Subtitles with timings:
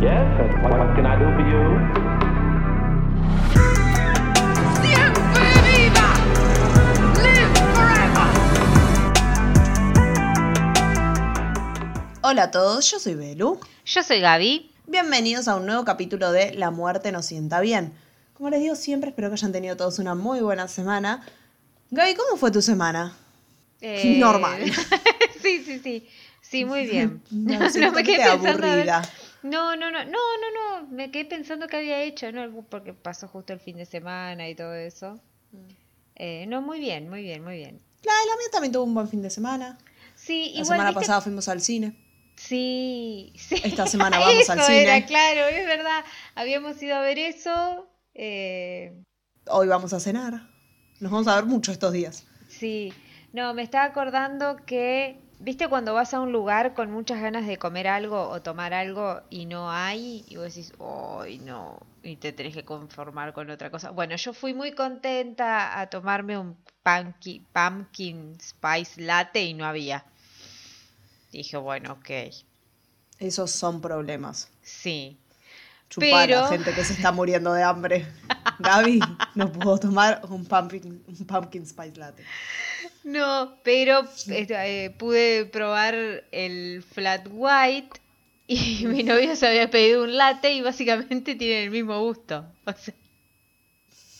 [0.00, 1.62] Yes, and what, what can I do for you?
[4.82, 6.08] ¡Siempre viva!
[7.24, 8.28] ¡Live forever!
[12.22, 13.58] Hola a todos, yo soy Belu.
[13.86, 14.70] Yo soy Gaby.
[14.86, 17.92] Bienvenidos a un nuevo capítulo de La muerte nos sienta bien.
[18.34, 21.24] Como les digo siempre, espero que hayan tenido todos una muy buena semana.
[21.90, 23.14] Gaby, ¿cómo fue tu semana?
[23.80, 24.62] Eh, Normal.
[25.42, 26.06] sí, sí, sí.
[26.42, 27.22] Sí, muy bien.
[27.30, 29.02] No, No, me que quedé a ver- aburrida.
[29.48, 30.86] No, no, no, no, no, no.
[30.88, 32.62] Me quedé pensando qué había hecho, ¿no?
[32.68, 35.14] Porque pasó justo el fin de semana y todo eso.
[35.52, 35.58] Mm.
[36.16, 37.80] Eh, no, muy bien, muy bien, muy bien.
[38.02, 39.78] La, la mía también tuvo un buen fin de semana.
[40.14, 41.94] Sí, La igual semana viste- pasada fuimos al cine.
[42.36, 43.56] Sí, sí.
[43.64, 44.82] Esta semana vamos al Eso cine.
[44.82, 46.04] era, claro, es verdad.
[46.34, 47.88] Habíamos ido a ver eso.
[48.14, 49.02] eh,
[49.48, 50.48] Hoy vamos a cenar.
[51.00, 52.26] Nos vamos a ver mucho estos días.
[52.48, 52.92] Sí,
[53.32, 57.58] no, me estaba acordando que, viste, cuando vas a un lugar con muchas ganas de
[57.58, 61.78] comer algo o tomar algo y no hay, y vos decís, ¡ay, no!
[62.02, 63.90] Y te tenés que conformar con otra cosa.
[63.90, 70.04] Bueno, yo fui muy contenta a tomarme un pumpkin, pumpkin spice latte y no había.
[71.32, 72.10] Dije, bueno, ok,
[73.18, 74.50] Esos son problemas.
[74.62, 75.18] sí.
[75.88, 78.06] Chupar Pero- la gente que se está muriendo de hambre.
[78.58, 78.98] Gaby
[79.36, 82.24] no pudo tomar un pumpkin, un pumpkin spice latte.
[83.06, 85.94] No, pero eh, pude probar
[86.32, 88.00] el flat white
[88.48, 92.44] y mi novio se había pedido un latte y básicamente tiene el mismo gusto.
[92.64, 92.94] O sea,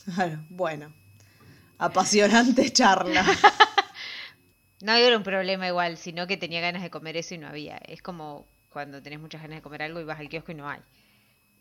[0.05, 0.93] Claro, bueno.
[1.79, 3.25] Apasionante charla.
[4.81, 7.75] no era un problema igual, sino que tenía ganas de comer eso y no había.
[7.89, 10.69] Es como cuando tenés muchas ganas de comer algo y vas al kiosco y no
[10.69, 10.79] hay.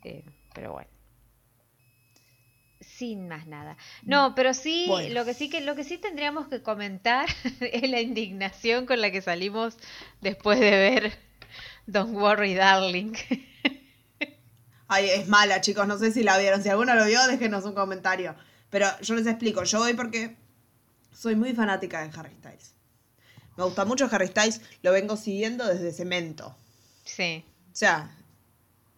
[0.04, 0.22] Eh,
[0.54, 0.95] pero bueno.
[2.98, 3.76] Sin más nada.
[4.02, 5.12] No, pero sí, Bueno.
[5.14, 7.28] lo que sí que lo que sí tendríamos que comentar
[7.60, 9.76] es la indignación con la que salimos
[10.20, 11.18] después de ver
[11.86, 13.12] Don't Worry Darling.
[14.88, 15.86] Ay, es mala, chicos.
[15.86, 16.62] No sé si la vieron.
[16.62, 18.34] Si alguno lo vio, déjenos un comentario.
[18.70, 19.64] Pero yo les explico.
[19.64, 20.36] Yo voy porque
[21.12, 22.74] soy muy fanática de Harry Styles.
[23.56, 24.60] Me gusta mucho Harry Styles.
[24.82, 26.56] Lo vengo siguiendo desde Cemento.
[27.04, 27.44] Sí.
[27.72, 28.10] O sea,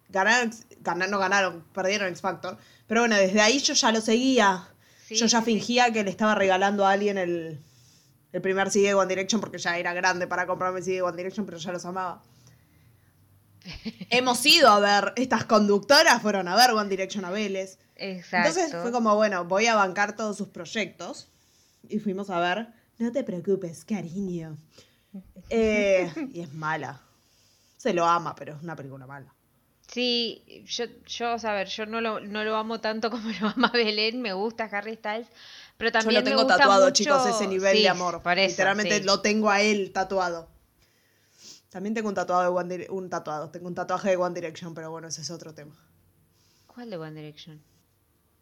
[0.08, 2.58] ganaron, ganaron, no ganaron, perdieron X Factor.
[2.88, 4.66] Pero bueno, desde ahí yo ya lo seguía.
[5.06, 5.53] Sí, yo ya sí, sí.
[5.53, 7.60] fingía que le estaba regalando a alguien el,
[8.32, 11.03] el primer CD de One Direction porque ya era grande para comprarme el CD de
[11.03, 12.22] One Direction, pero ya los amaba.
[14.10, 17.78] Hemos ido a ver, estas conductoras fueron a ver One Direction a Vélez.
[17.97, 18.49] Exacto.
[18.49, 21.28] Entonces fue como, bueno, voy a bancar todos sus proyectos.
[21.88, 22.69] Y fuimos a ver,
[22.99, 24.56] no te preocupes, cariño.
[25.50, 27.00] Eh, y es mala.
[27.78, 29.32] Se lo ama, pero es una película mala.
[29.88, 33.71] Sí, yo, yo, a ver, yo no lo, no lo amo tanto como lo ama
[33.72, 35.28] Belén, me gusta Harry Styles,
[35.76, 38.22] pero Yo también lo me tengo gusta tatuado, mucho- chicos, ese nivel Sí, de amor.
[38.22, 39.04] por eso, Literalmente sí.
[39.04, 40.49] lo tengo a él tatuado.
[41.71, 44.75] También tengo un tatuado de One Dire- un tatuado, tengo un tatuaje de One Direction,
[44.75, 45.75] pero bueno, ese es otro tema.
[46.66, 47.60] ¿Cuál de One Direction?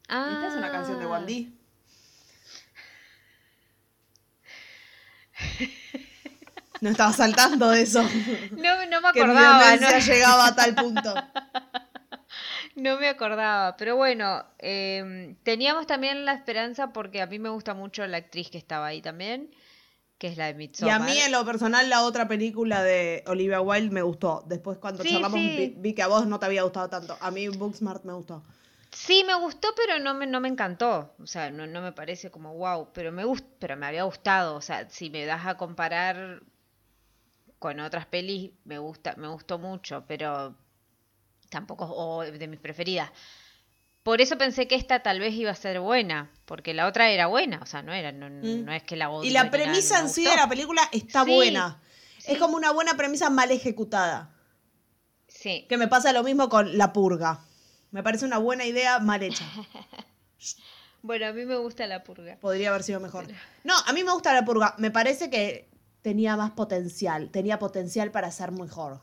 [0.03, 1.53] Esta es una canción de Ah, One D.
[6.81, 8.03] No estaba saltando de eso.
[8.53, 11.15] No, no me Que mi acordaba, demencia no, llegaba a tal punto.
[12.75, 17.75] no me acordaba, pero bueno, eh, teníamos también la esperanza porque a mí me gusta
[17.75, 19.51] mucho la actriz que estaba ahí también,
[20.19, 21.01] que es la de Y Midsommar.
[21.03, 24.45] a mí, en lo personal, la otra película de Olivia Wilde me gustó.
[24.47, 25.57] Después, cuando Sí, charlamos, sí.
[25.57, 27.17] vi, vi que a vos no te había gustado tanto.
[27.21, 28.43] A mí, Booksmart me gustó.
[28.93, 31.15] Sí, me gustó, pero no me, no me encantó.
[31.23, 34.57] O sea, no, no me parece como wow, pero me gust, pero me había gustado.
[34.57, 36.43] O sea, si me das a comparar
[37.59, 40.55] con otras pelis, me gusta, me gustó mucho, pero
[41.51, 43.11] tampoco o de mis preferidas.
[44.03, 47.27] Por eso pensé que esta tal vez iba a ser buena, porque la otra era
[47.27, 48.65] buena, o sea, no era, no, Mm.
[48.65, 51.81] no es que la Y la premisa en sí de la película está Sí, buena.
[52.19, 52.33] sí.
[52.33, 54.31] Es como una buena premisa mal ejecutada.
[55.29, 57.41] Sí, Que me pasa lo mismo con La Purga.
[57.91, 59.45] Me parece una buena idea mal hecha.
[61.03, 62.37] bueno, a mí me gusta la purga.
[62.41, 63.27] Podría haber sido mejor.
[63.65, 64.75] No, a mí me gusta La Purga.
[64.79, 65.69] Me parece que
[66.07, 67.31] tenía más potencial.
[67.33, 69.01] Tenía potencial para ser mejor.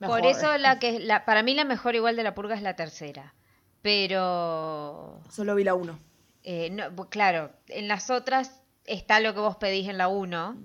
[0.00, 0.26] Por Mejor.
[0.26, 3.32] eso la que la, para mí la mejor igual de la purga es la tercera.
[3.80, 6.00] Pero Solo vi la uno.
[6.42, 10.56] eh, no, claro, en las otras está lo que vos pedís en la 1.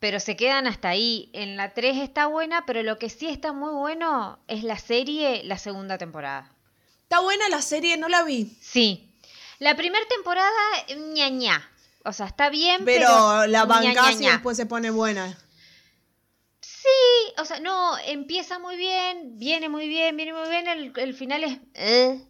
[0.00, 1.30] Pero se quedan hasta ahí.
[1.32, 5.42] En la 3 está buena, pero lo que sí está muy bueno es la serie,
[5.44, 6.52] la segunda temporada.
[7.04, 8.54] Está buena la serie, no la vi.
[8.60, 9.14] Sí.
[9.60, 10.50] La primera temporada,
[11.14, 11.70] ña ña.
[12.04, 13.06] O sea, está bien, pero.
[13.08, 15.36] Pero la bancás y después se pone buena.
[16.60, 21.14] Sí, o sea, no, empieza muy bien, viene muy bien, viene muy bien, el, el
[21.14, 21.58] final es...
[21.74, 22.22] eh.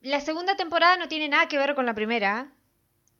[0.00, 2.52] La segunda temporada no tiene nada que ver con la primera.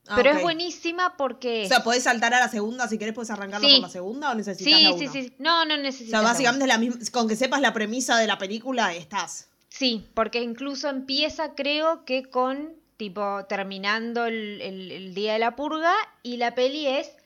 [0.08, 1.64] Ah, Pero es buenísima porque...
[1.64, 3.74] O sea, podés saltar a la segunda si querés, podés arrancarlo Sí.
[3.74, 5.12] por la segunda o necesitas sí, la sí, uno?
[5.12, 5.32] sí.
[5.38, 6.10] No, no O necesitas.
[6.10, 9.48] sea, la básicamente es la misma, con que sepas la premisa de la película, estás.
[9.68, 15.56] Sí, porque incluso empieza, creo que con, tipo, terminando el, el- el día de la
[15.56, 17.16] purga y la peli es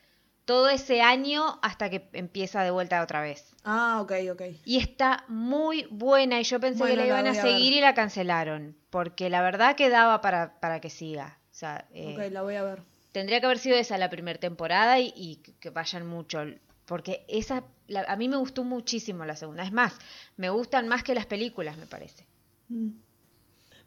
[0.45, 3.55] todo ese año hasta que empieza de vuelta otra vez.
[3.63, 4.43] Ah, ok, ok.
[4.65, 7.95] Y está muy buena y yo pensé Bueno, que la iban a seguir y la
[7.95, 11.39] cancelaron, porque la verdad que daba para, para que siga.
[11.53, 12.83] O sea, eh, Ok, la voy a ver.
[13.13, 16.43] tendría que haber sido esa la primera temporada y, y que vayan mucho,
[16.87, 19.63] porque esa, la- a mí me gustó muchísimo la segunda.
[19.63, 19.97] Es más,
[20.37, 22.27] me gustan más que las películas, me parece.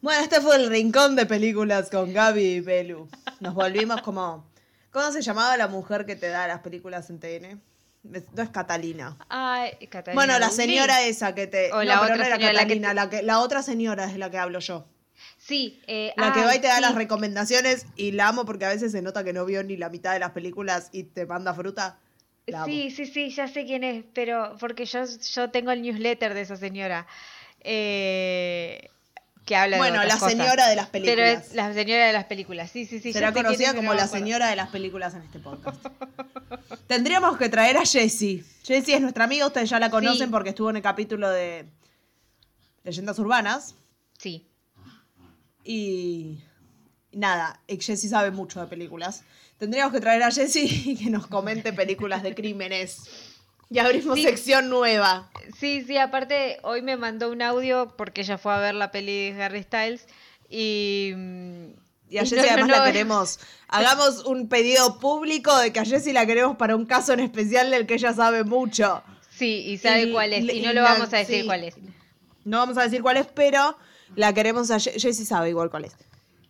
[0.04, 3.08] Bueno, este fue el rincón de películas con Gaby y Belu.
[3.40, 4.46] Nos volvimos como...
[4.92, 7.62] ¿Cómo se llamaba la mujer que te da las películas en TN?
[8.04, 9.18] No es Catalina.
[9.30, 11.72] Ay, Catalina Bueno, la señora esa que te...
[11.72, 13.40] O no, la pero otra no era señora, la que Catalina, te- la, que- la
[13.40, 14.86] otra señora es la que hablo yo.
[15.38, 16.82] Sí, eh, La que ah, va y te da sí.
[16.82, 19.88] las recomendaciones y la amo porque a veces se nota que no vio ni la
[19.88, 21.98] mitad de las películas y te manda fruta.
[22.46, 22.66] La amo.
[22.74, 26.42] Sí, sí, sí, ya sé quién es, pero porque yo, yo tengo el newsletter de
[26.42, 27.08] esa señora.
[27.62, 28.90] eh,
[29.46, 30.32] que habla Bueno, de la cosas.
[30.32, 31.54] señora de las películas.
[31.54, 33.12] la señora de las películas, sí, sí, sí.
[33.14, 35.86] Será conocida como la señora de las películas en este podcast.
[36.88, 38.44] Tendríamos que traer a Jessie.
[38.64, 40.32] Jessie es nuestra amiga, ustedes ya la conocen Sí.
[40.32, 41.66] porque estuvo en el capítulo de
[42.84, 43.76] Leyendas Urbanas.
[44.18, 44.48] Sí,
[45.66, 46.40] Y
[47.12, 49.24] nada, Jessie sabe mucho de películas.
[49.58, 53.02] Tendríamos que traer a Jessie y que nos comente películas de crímenes.
[53.70, 54.24] Y abrimos Sí.
[54.24, 55.30] sección nueva.
[55.60, 59.32] sí, sí, aparte hoy me mandó un audio porque ella fue a ver la peli
[59.32, 60.06] de Harry Styles
[60.50, 61.12] y...
[61.16, 61.66] mm,
[62.10, 63.40] Y a Jessie no, además no, la queremos.
[63.70, 67.72] Hagamos un pedido público de que a Jessie la queremos para un caso en especial
[67.72, 69.02] del que ella sabe mucho.
[69.32, 71.46] Sí, y sabe Y- cuál es, y y no lo vamos a decir sí.
[71.48, 71.76] cuál es.
[72.46, 73.76] No vamos a decir cuál es, pero
[74.16, 75.96] la queremos a Je- Jessie sabe igual cuál es.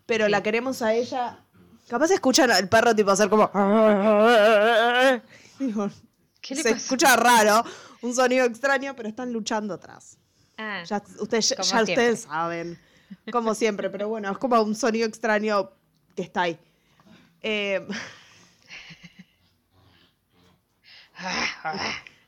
[0.05, 1.39] Pero la queremos a ella.
[1.87, 3.49] Capaz escuchan al perro tipo hacer como.
[5.59, 5.89] Digo,
[6.43, 6.83] ¿Qué le se pasó?
[6.83, 7.63] escucha raro,
[8.01, 10.17] un sonido extraño, pero están luchando atrás.
[10.57, 12.77] Ah, Ya, ustedes, ya saben.
[13.31, 15.71] Como siempre, pero bueno, es como un sonido extraño
[16.15, 16.59] que está ahí.
[17.41, 17.87] Eh,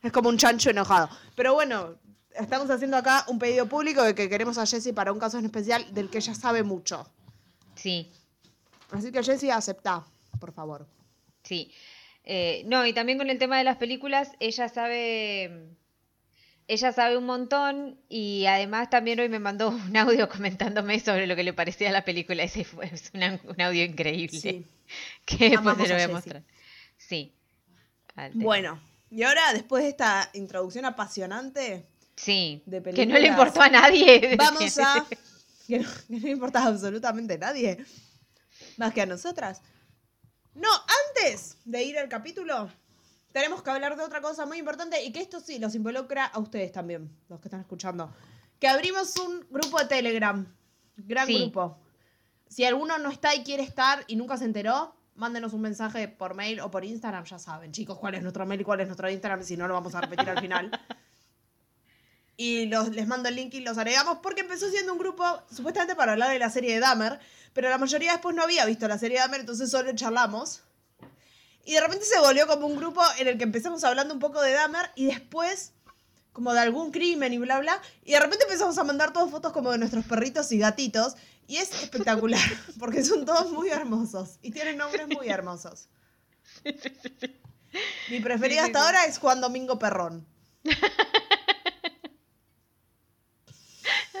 [0.02, 1.08] es como un chancho enojado.
[1.34, 1.96] Pero bueno,
[2.34, 5.44] estamos haciendo acá un pedido público de que queremos a Jessie para un caso en
[5.44, 7.06] especial del que ella sabe mucho.
[7.74, 8.10] sí,
[8.92, 10.04] Así que Jessie, acepta,
[10.38, 10.86] por favor.
[11.42, 11.70] sí.
[12.26, 15.68] Eh, no, y también con el tema de las películas, ella sabe...
[16.68, 21.36] Ella sabe un montón y además también hoy me mandó un audio comentándome sobre lo
[21.36, 22.42] que le parecía la película.
[22.42, 24.38] Ese fue es una- un audio increíble.
[24.38, 24.66] Sí.
[25.24, 26.42] Que después te lo a voy a mostrar.
[26.96, 27.32] Sí.
[28.34, 28.80] Bueno,
[29.10, 31.84] y ahora, después de esta introducción apasionante,
[32.14, 32.62] Sí.
[32.66, 34.36] de Que no le importó a nadie.
[34.36, 35.06] Vamos a.
[35.66, 37.84] Que no, que no absolutamente a nadie.
[38.76, 39.60] Más que a nosotras.
[40.56, 40.68] No,
[41.14, 42.68] antes de ir al capítulo,
[43.32, 46.38] tenemos que hablar de otra cosa muy importante y que esto sí los involucra a
[46.38, 48.10] ustedes también, los que están escuchando.
[48.58, 50.46] Que abrimos un grupo de Telegram.
[50.96, 51.38] Gran Sí.
[51.42, 51.78] grupo.
[52.48, 56.34] Si alguno no está y quiere estar y nunca se enteró, mándenos un mensaje por
[56.34, 59.10] mail o por Instagram, ya saben, chicos, cuál es nuestro mail y cuál es nuestro
[59.10, 60.70] Instagram, si no lo vamos a repetir al final.
[62.36, 65.94] Y los, les mando el link y los agregamos porque empezó siendo un grupo supuestamente
[65.94, 67.18] para hablar de la serie de Dahmer,
[67.54, 70.62] pero la mayoría después no había visto la serie de Dahmer, entonces solo charlamos.
[71.64, 74.40] Y de repente se volvió como un grupo en el que empezamos hablando un poco
[74.42, 75.72] de Dahmer y después
[76.36, 77.80] como de algún crimen y bla bla.
[78.04, 81.16] Y de repente empezamos a mandar todas fotos como de nuestros perritos y gatitos.
[81.48, 82.42] Y es espectacular,
[82.78, 85.88] porque son todos muy hermosos y tienen nombres muy hermosos.
[88.10, 90.26] Mi preferida hasta ahora es Juan Domingo Perrón.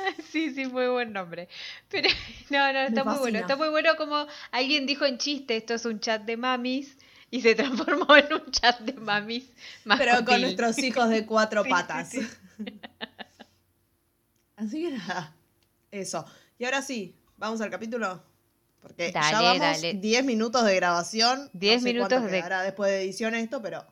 [0.30, 1.48] Sí, sí, muy buen nombre.
[1.88, 2.08] Pero
[2.50, 3.38] no, no, está muy bueno.
[3.38, 6.96] Está muy bueno como alguien dijo en chiste, esto es un chat de mamis
[7.30, 9.50] y se transformó en un chat de mamis
[9.84, 12.10] más Pero con nuestros hijos de cuatro Sí, patas.
[12.10, 12.26] sí,
[14.56, 15.34] Así que nada,
[15.90, 16.24] eso.
[16.58, 18.22] Y ahora sí, vamos al capítulo.
[18.80, 19.94] Porque ya Dale, vamos dale.
[19.94, 21.50] 10 minutos de grabación.
[21.52, 23.84] 10 no sé minutos de- quedará después de edición esto, pero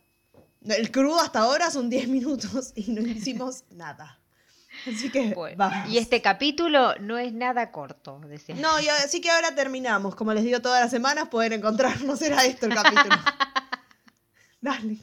[0.66, 4.20] el crudo hasta ahora son 10 minutos y no hicimos nada.
[4.94, 5.88] Así que Bueno, vamos.
[5.88, 8.54] y este capítulo no es nada corto, decía.
[8.56, 10.14] No, y así que ahora terminamos.
[10.14, 12.20] Como les digo todas las semanas, pueden encontrarnos.
[12.22, 13.14] Era esto el capítulo.
[14.60, 14.98] Dale,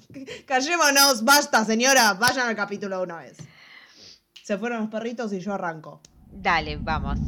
[0.45, 1.23] callémonos.
[1.23, 2.13] Basta, señora.
[2.13, 3.37] Vayan al capítulo de una vez.
[4.43, 6.01] Se fueron los perritos y yo arranco.
[6.31, 7.19] Dale, vamos.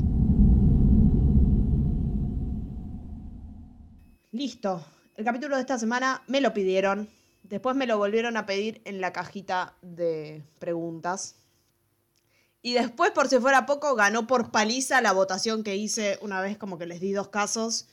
[4.32, 4.84] Listo.
[5.16, 7.08] El capítulo de esta semana me lo pidieron.
[7.44, 11.36] Después me lo volvieron a pedir en la cajita de preguntas.
[12.66, 16.58] Y después, por si fuera poco, ganó por paliza la votación que hice una vez,
[16.58, 17.88] como que les di dos casos.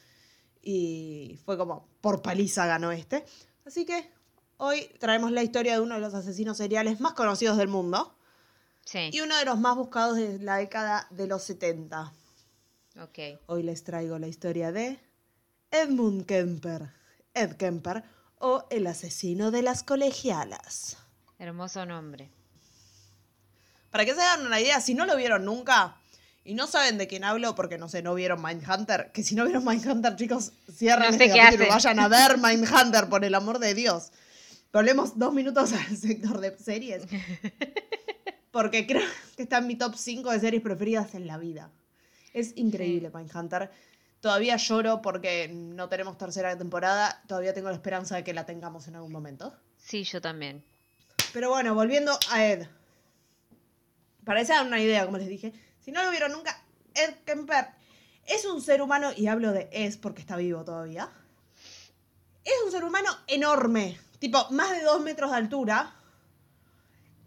[0.63, 3.25] Y fue como, por paliza ganó este.
[3.67, 4.11] Así que
[4.59, 8.17] hoy traemos la historia de uno de los asesinos seriales más conocidos del mundo
[8.85, 9.11] Sí.
[9.13, 12.13] y uno de los más buscados de la década de los 70.
[13.01, 13.19] Ok.
[13.47, 15.01] Hoy les traigo la historia de
[15.73, 16.91] Edmund Kemper.
[17.35, 18.05] Ed Kemper
[18.39, 20.97] o el asesino de las colegialas.
[21.39, 22.31] Hermoso nombre.
[23.91, 25.97] Para que se hagan una idea, si no lo vieron nunca
[26.45, 29.45] y no saben de quién hablo porque no sé, no vieron Mindhunter, que si no
[29.45, 33.59] vieron Mindhunter, chicos, cierren No sé este capítulo vayan a ver Mindhunter, por el amor
[33.59, 34.11] de Dios.
[34.73, 37.03] Volvemos dos minutos al sector de series.
[38.53, 39.07] Porque creo
[39.37, 41.71] que está en mi top 5 de series preferidas en la vida.
[42.33, 43.71] Es increíble Mindhunter.
[44.21, 47.23] Todavía lloro porque no tenemos tercera temporada.
[47.27, 49.55] Todavía tengo la esperanza de que la tengamos en algún momento.
[49.79, 50.63] Sí, yo también.
[51.33, 52.67] Pero bueno, volviendo a Ed.
[54.25, 56.63] Para que una idea, como les dije, si no lo vieron nunca,
[56.95, 57.69] Ed Kemper
[58.27, 61.11] es un ser humano, y hablo de es porque está vivo todavía.
[62.45, 65.95] Es un ser humano enorme, tipo más de dos metros de altura,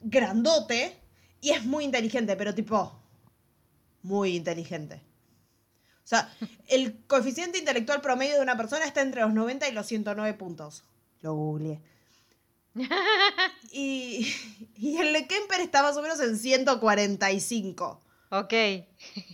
[0.02, 1.00] grandote,
[1.42, 3.00] y es muy inteligente, pero tipo
[4.02, 5.02] muy inteligente.
[6.04, 6.30] O sea,
[6.68, 10.84] el coeficiente intelectual promedio de una persona está entre los 90 y los 109 puntos.
[11.22, 11.82] Lo googleé.
[13.72, 14.32] Y,
[14.78, 18.02] y el de Kemper está más o menos en 145.
[18.30, 18.54] Ok.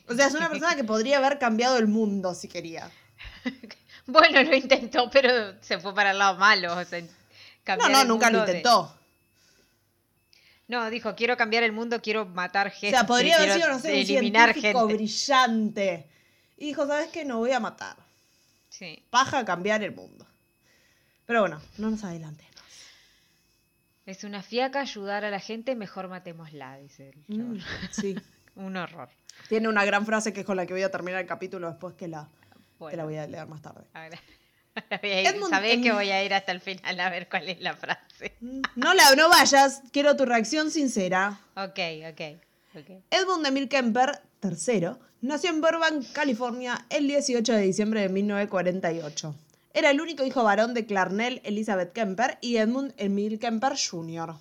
[0.07, 2.89] O sea, es una persona que podría haber cambiado el mundo si quería.
[4.11, 6.75] Bueno, lo intentó, pero se fue para el lado malo.
[6.75, 6.99] o sea,
[7.77, 8.91] No, no, nunca lo de- intentó.
[10.67, 12.89] No, dijo, quiero cambiar el mundo, quiero matar O gente.
[12.97, 14.93] sea, podría haber sido, no sé, un científico gente.
[14.95, 16.09] brillante.
[16.57, 17.23] Y dijo, ¿sabes qué?
[17.23, 17.97] No voy a matar.
[18.69, 19.03] Sí.
[19.11, 20.25] Paja cambiar el mundo.
[21.27, 22.58] Pero bueno, no nos adelantemos.
[24.09, 27.59] Es una fiaca ayudar a la gente, mejor matémosla, dice el Mm,
[27.91, 28.15] sí.
[28.55, 29.07] Un horror.
[29.47, 31.93] Tiene una gran frase que es con la que voy a terminar el capítulo después
[31.93, 32.27] que la,
[32.79, 33.81] Bueno, que la voy a leer más tarde.
[33.93, 34.09] a
[34.89, 38.33] Edmund- sabés que voy a ir hasta el final a ver cuál es la frase.
[38.41, 41.39] Mm, No, la, no vayas, quiero tu reacción sincera.
[41.55, 41.79] Ok,
[42.11, 42.21] ok,
[42.79, 43.03] ok.
[43.11, 44.89] Edmund Emil Kemper, III,
[45.21, 49.35] nació en Burbank, California, el 18 de diciembre de 1948.
[49.79, 54.35] Era el único hijo varón de Clarnell Elizabeth Kemper y Edmund Emil Kemper Jr.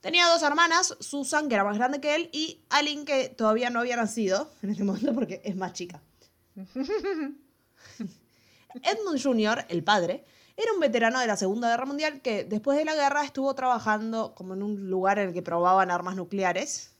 [0.00, 3.80] Tenía dos hermanas, Susan, que era más grande que él, y Aline, que todavía no
[3.80, 6.00] había nacido en este momento porque es más chica.
[6.56, 7.36] Edmund
[9.22, 10.24] Jr., el padre,
[10.56, 14.34] era un veterano de la Segunda Guerra Mundial que después de la guerra estuvo trabajando
[14.34, 16.92] como en un lugar en el que probaban armas nucleares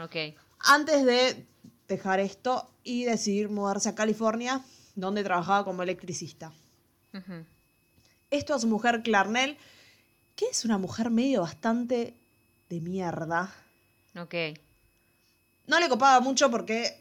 [0.00, 0.14] Ok.
[0.60, 1.44] antes de
[1.88, 4.62] dejar esto y decidir mudarse a California,
[4.94, 6.52] donde trabajaba como electricista.
[8.30, 9.56] Esto a su mujer Clarnell,
[10.36, 12.14] que es una mujer medio bastante
[12.68, 13.52] de mierda.
[14.18, 14.34] Ok.
[15.66, 17.00] No le copaba mucho porque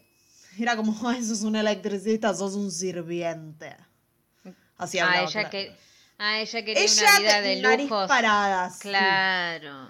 [0.59, 3.75] era como, "Ay, sos un electricista, sos un sirviente.
[4.77, 5.51] Así hablaba ella Clarnell.
[5.69, 5.75] que
[6.19, 8.07] a ella quería Ella una vida de de nariz lujos.
[8.07, 8.79] parada, sí.
[8.81, 9.89] Claro.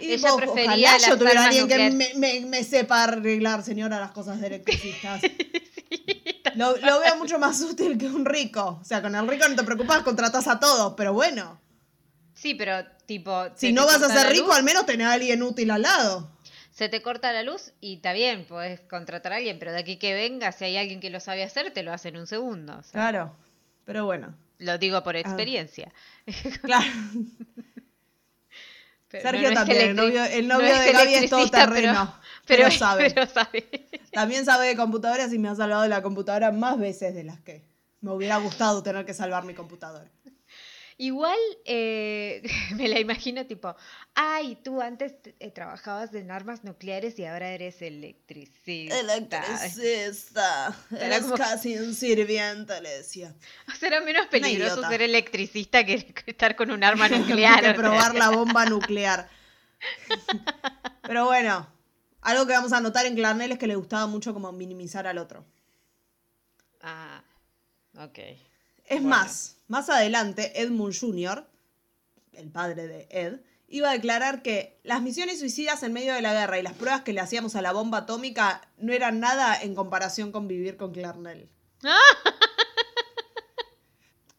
[0.00, 3.98] Y ella vos, prefería ojalá las yo tuviera alguien que me- me sepa arreglar, señora,
[4.00, 5.22] las cosas de electricistas.
[6.56, 8.78] lo, lo veo mucho más útil que un rico.
[8.80, 11.60] O sea, con el rico no te preocupas, contratas a todos, pero bueno.
[12.34, 13.46] Sí, pero tipo.
[13.56, 16.30] Si no vas a ser rico, luz, al menos tenés a alguien útil al lado.
[16.70, 19.96] Se te corta la luz y está bien, puedes contratar a alguien, pero de aquí
[19.98, 22.72] que venga, si hay alguien que lo sabe hacer, te lo hace en un segundo.
[22.78, 23.36] o sea, Claro,
[23.84, 24.34] pero bueno.
[24.58, 25.92] Lo digo por experiencia.
[26.62, 26.86] Claro.
[29.10, 32.70] Sergio también, el novio- el no novio de Gaby es todo terreno, Pero, pero pero,
[32.78, 33.10] sabe.
[33.10, 33.86] pero sabe.
[34.12, 37.64] También sabe de computadoras y me ha salvado la computadora más veces de las que
[38.00, 40.10] me hubiera gustado tener que salvar mi computadora.
[40.98, 42.42] Igual eh,
[42.76, 43.74] me la imagino tipo,
[44.14, 49.00] ay, tú antes eh, trabajabas en armas nucleares y ahora eres electricista.
[49.00, 50.76] Electricista.
[50.92, 53.34] Era Eres como- casi un sirviente, le decía.
[53.80, 57.74] Será menos peligroso ser electricista que que estar con un arma que nuclear.
[57.74, 59.28] probar la bomba nuclear.
[61.02, 61.66] Pero bueno,
[62.22, 65.18] algo que vamos a notar en Clarnell es que le gustaba mucho como minimizar al
[65.18, 65.44] otro.
[66.80, 67.22] Ah,
[67.98, 68.18] ok.
[68.18, 69.08] Es Bueno.
[69.08, 71.46] más, más adelante, Edmund Jr.,
[72.32, 76.32] el padre de Ed, iba a declarar que las misiones suicidas en medio de la
[76.32, 79.74] guerra y las pruebas que le hacíamos a la bomba atómica no eran nada en
[79.74, 81.48] comparación con vivir con Clarnell.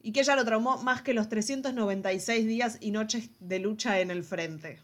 [0.01, 4.11] y que ella lo traumó más que los 396 días y noches de lucha en
[4.11, 4.79] el frente.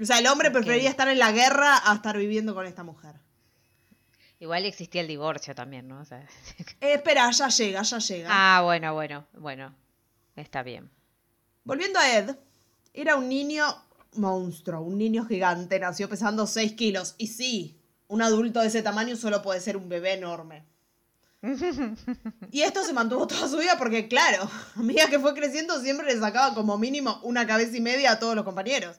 [0.00, 0.54] O sea, el hombre Ok.
[0.54, 3.14] prefería estar en la guerra a estar viviendo con esta mujer.
[4.40, 6.00] Igual existía el divorcio también, ¿no?
[6.00, 6.26] O sea,
[6.80, 8.28] Eh, espera, ya llega, ya llega.
[8.30, 9.74] ah, bueno, bueno, bueno.
[10.34, 10.90] Está bien.
[11.64, 12.36] Volviendo a Ed,
[12.94, 13.64] era un niño
[14.14, 17.14] monstruo, un niño gigante, nació pesando 6 kilos.
[17.18, 20.64] Y sí, un adulto de ese tamaño solo puede ser un bebé enorme.
[22.50, 26.06] Y esto se mantuvo toda su vida porque, claro, a medida que fue creciendo siempre
[26.06, 28.98] le sacaba como mínimo una cabeza y media a todos los compañeros.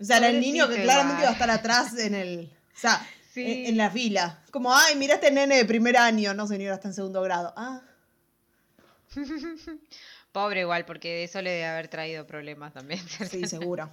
[0.00, 2.52] O sea, era el niño que claramente iba a estar atrás en el...
[2.74, 3.42] O sea, Sí.
[3.42, 4.42] en, en la fila.
[4.50, 6.34] Como, ay, mira este nene de primer año.
[6.34, 7.54] No, señora, está en segundo grado.
[7.56, 7.80] Ah,
[10.32, 13.00] Pobre igual, porque eso le debe haber traído problemas también.
[13.30, 13.90] sí, seguro.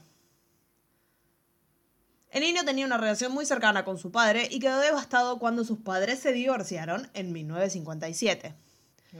[2.29, 5.79] El niño tenía una relación muy cercana con su padre y quedó devastado cuando sus
[5.79, 8.53] padres se divorciaron en 1957.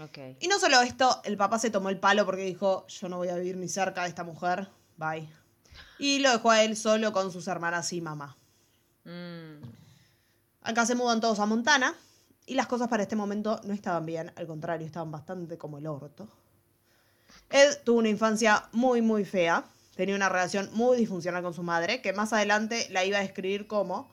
[0.02, 0.18] Ok.
[0.40, 3.30] Y no solo esto, el papá se tomó el palo porque dijo, yo no voy
[3.30, 4.68] a vivir ni cerca de esta mujer,
[4.98, 5.28] bye.
[6.00, 8.38] Y lo dejó a él solo con sus hermanas y mamá.
[9.06, 9.64] Mm,
[10.68, 11.96] Acá se mudan todos a Montana
[12.46, 15.88] y las cosas para este momento no estaban bien, al contrario, estaban bastante como el
[15.88, 16.28] orto.
[17.50, 19.64] Ed tuvo una infancia muy, muy fea,
[19.96, 23.66] tenía una relación muy disfuncional con su madre, que más adelante la iba a describir
[23.66, 24.12] como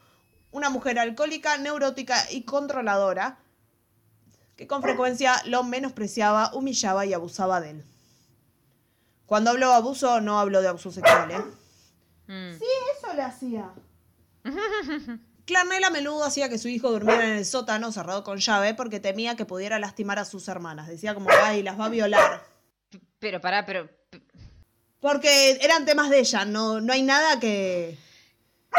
[0.53, 3.39] una mujer alcohólica, neurótica y controladora,
[4.55, 7.85] que con frecuencia lo menospreciaba, humillaba y abusaba de él.
[9.27, 11.43] Cuando hablo de abuso, no hablo de abuso sexual, ¿eh?
[12.27, 12.59] Mm.
[12.59, 12.65] Sí,
[12.99, 13.71] eso le hacía.
[15.47, 18.99] Clarnell a menudo hacía que su hijo durmiera en el sótano cerrado con llave porque
[19.01, 20.89] temía que pudiera lastimar a sus hermanas.
[20.89, 22.43] Decía como, ay, las va a violar.
[23.19, 23.89] Pero pará, pero.
[25.01, 27.99] Porque eran temas de ella, no, no hay nada que...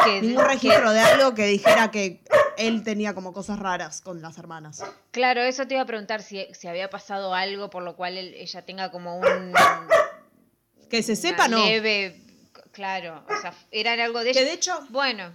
[0.05, 2.23] que- Ningún que- registro de algo que dijera que
[2.57, 4.83] él tenía como cosas raras con las hermanas.
[5.11, 8.33] Claro, eso te iba a preguntar si, si había pasado algo por lo cual él-
[8.33, 9.53] ella tenga como un.
[10.89, 11.63] Que se sepa, no.
[12.75, 15.31] Claro, o sea, era algo de Que de hecho, Bueno,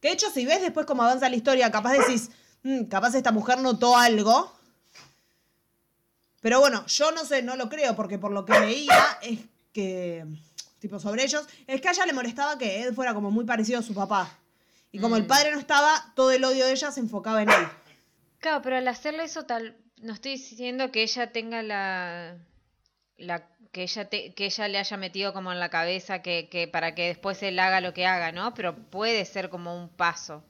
[0.00, 2.30] que de hecho si ves después cómo avanza la historia, capaz decís,
[2.64, 4.52] "Mm, capaz esta mujer notó algo.
[6.40, 9.38] Pero bueno, yo no sé, no lo creo, porque por lo que leía es
[9.72, 10.24] que,
[10.80, 13.78] tipo, sobre ellos, es que a ella le molestaba que Ed fuera como muy parecido
[13.78, 14.36] a su papá.
[14.92, 15.28] Y como el Mm.
[15.28, 17.68] padre no estaba, todo el odio de ella se enfocaba en él.
[18.40, 19.76] claro, pero al hacerle eso tal.
[20.02, 22.36] No estoy diciendo que ella tenga la.
[23.16, 26.68] la que ella te- que ella le haya metido como en la cabeza que, que
[26.68, 28.54] para que después él haga lo que haga, ¿no?
[28.54, 30.42] Pero puede ser como un paso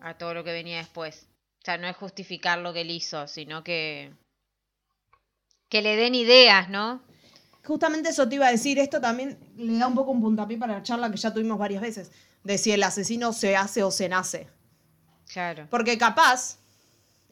[0.00, 1.26] a todo lo que venía después.
[1.60, 4.12] O sea, no es justificar lo que él hizo, sino que
[5.68, 7.02] que le den ideas, ¿no?
[7.64, 10.74] Justamente eso te iba a decir, esto también le da un poco un puntapié para
[10.74, 12.10] la charla que ya tuvimos varias veces,
[12.42, 14.48] de si el asesino se hace o se nace.
[15.30, 15.66] Claro.
[15.68, 16.58] Porque capaz,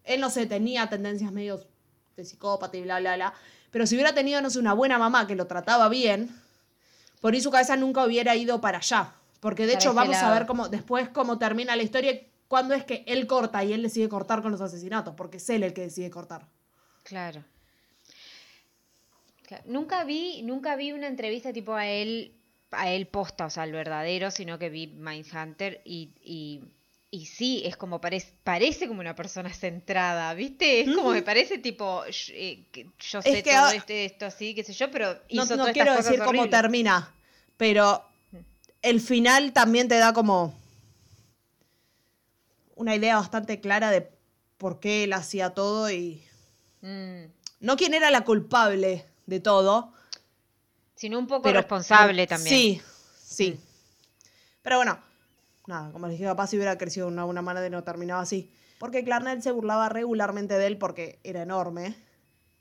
[0.04, 1.64] él no sé, tenía tendencias medio
[2.16, 3.34] de psicópata y bla, bla, bla.
[3.70, 6.34] Pero si hubiera tenido, no sé, una buena mamá que lo trataba bien,
[7.20, 9.12] por ahí su cabeza nunca hubiera ido para allá.
[9.40, 12.74] Porque de Para hecho vamos a ver cómo, después cómo termina la historia, y cuándo
[12.74, 15.72] es que él corta y él decide cortar con los asesinatos, porque es él el
[15.72, 16.46] que decide cortar.
[17.02, 17.44] Claro.
[19.46, 19.62] Claro.
[19.66, 22.34] Nunca vi, nunca vi una entrevista tipo a él,
[22.72, 26.62] a él posta, o sea, el verdadero, sino que vi Mindhunter y, y,
[27.10, 30.80] y sí, es como parece, parece como una persona centrada, ¿viste?
[30.80, 34.54] Es como me parece tipo, eh, que yo sé que todo a- esto, esto así,
[34.54, 37.14] qué sé yo, pero No, hizo no todas quiero estas decir cosas cómo termina,
[37.56, 38.04] pero
[38.82, 40.54] el final también te da como
[42.74, 44.10] una idea bastante clara de
[44.58, 46.22] por qué él hacía todo y
[46.82, 47.24] Mm.
[47.60, 49.92] no quién era la culpable de todo.
[50.94, 52.56] Sino un poco pero responsable también.
[52.56, 52.82] Sí,
[53.18, 53.58] sí.
[54.62, 54.98] Pero bueno,
[55.66, 58.52] nada, como les dije, capaz si hubiera crecido de una, una manera no terminaba así.
[58.78, 61.96] Porque Clarnell se burlaba regularmente de él porque era enorme.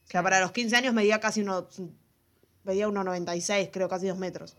[0.07, 1.67] O sea, para los 15 años medía casi uno,
[2.63, 4.55] medía 1,96, creo, casi dos metros.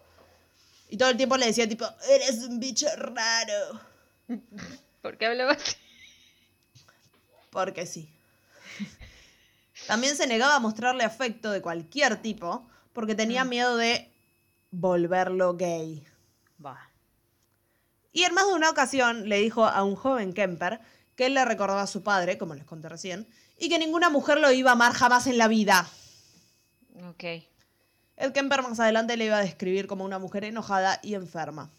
[0.89, 3.81] Y todo el tiempo le decía tipo, eres un bicho raro.
[5.03, 5.77] ¿Por qué hablaba así?
[7.51, 8.13] Porque sí.
[9.87, 14.11] También se negaba a mostrarle afecto de cualquier tipo porque tenía miedo de
[14.71, 16.05] volverlo gay.
[16.59, 16.91] Bah.
[18.17, 20.81] Y en más de una ocasión le dijo a un joven Kemper
[21.17, 24.41] que él le recordaba a su padre, como les conté recién, y que ninguna mujer
[24.41, 25.87] lo iba a amar jamás en la vida.
[27.11, 27.25] Ok.
[28.17, 31.71] El Kemper más adelante le iba a describir como una mujer enojada y enferma.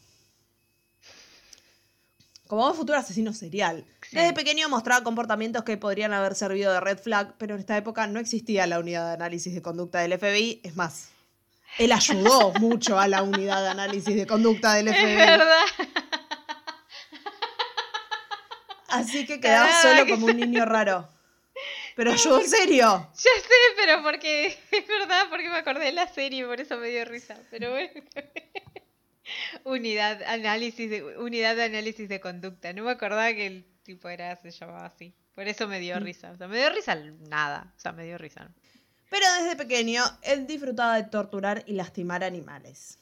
[2.45, 3.83] Como un futuro asesino serial.
[4.11, 8.05] Desde pequeño mostraba comportamientos que podrían haber servido de red flag, pero en esta época
[8.05, 10.61] no existía la unidad de análisis de conducta del FBI.
[10.63, 11.09] Es más,
[11.79, 15.15] él ayudó mucho a la unidad de análisis de conducta del Es FBI.
[15.15, 15.65] verdad.
[18.99, 21.07] Así que quedaba solo que como un niño raro.
[21.95, 23.09] Pero ayudó en serio.
[23.15, 26.89] Ya sé, pero porque es verdad, porque me acordé de la serie, por eso me
[26.89, 27.35] dio risa.
[27.49, 27.89] Pero bueno.
[29.63, 32.71] unidad análisis de unidad de análisis de conducta.
[32.73, 35.13] No me acordaba que el tipo era se llamaba así.
[35.35, 35.81] Por eso me Mm.
[35.81, 36.31] dio risa.
[36.31, 36.95] O sea, me dio risa
[37.29, 37.73] nada.
[37.75, 38.49] O sea, me dio risa.
[39.09, 42.97] Pero desde pequeño, él disfrutaba de torturar y lastimar animales.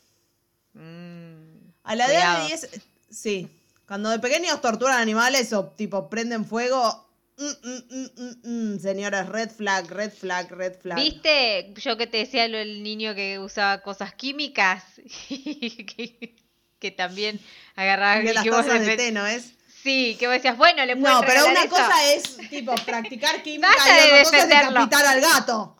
[0.74, 2.70] Mm, A la edad de 10,
[3.10, 3.50] sí.
[3.88, 7.06] Cuando de pequeños torturan animales o tipo prenden fuego,
[7.38, 8.80] Mm, mm, mm, mm, mm.
[8.80, 10.98] Señores, red flag, red flag, red flag.
[10.98, 11.74] ¿Viste?
[11.76, 14.84] Yo que te decía lo del niño que usaba cosas químicas.
[15.28, 16.36] que,
[16.80, 17.40] que también
[17.76, 19.52] agarraba Que las vos de té, ¿no es?
[19.84, 21.70] Sí, que vos decías, bueno, le puedes No, pero una eso.
[21.70, 25.78] cosa es, tipo, practicar química Basta y de otra cosa es decapitar al gato.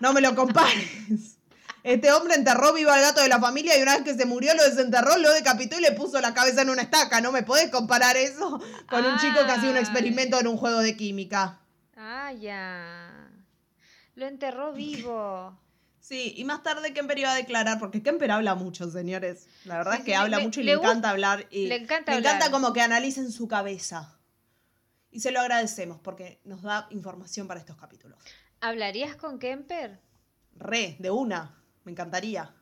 [0.00, 1.37] No me lo compares.
[1.84, 4.54] Este hombre enterró vivo al gato de la familia y una vez que se murió
[4.54, 7.20] lo desenterró, lo decapitó y le puso la cabeza en una estaca.
[7.20, 10.80] No me podés comparar eso con un chico que hacía un experimento en un juego
[10.80, 11.60] de química.
[11.96, 13.30] Ah, ya.
[14.14, 15.58] Lo enterró vivo.
[16.00, 19.46] Sí, y más tarde Kemper iba a declarar, porque Kemper habla mucho, señores.
[19.64, 21.46] La verdad Sí, es que sí, habla le- mucho y le le, encanta hablar.
[21.50, 22.34] Y le encanta hablar.
[22.36, 24.18] encanta como que analicen su cabeza.
[25.10, 28.18] Y se lo agradecemos porque nos da información para estos capítulos.
[28.60, 30.00] ¿Hablarías con Kemper?
[30.56, 31.54] Re, de una.
[31.88, 32.52] Me encantaría.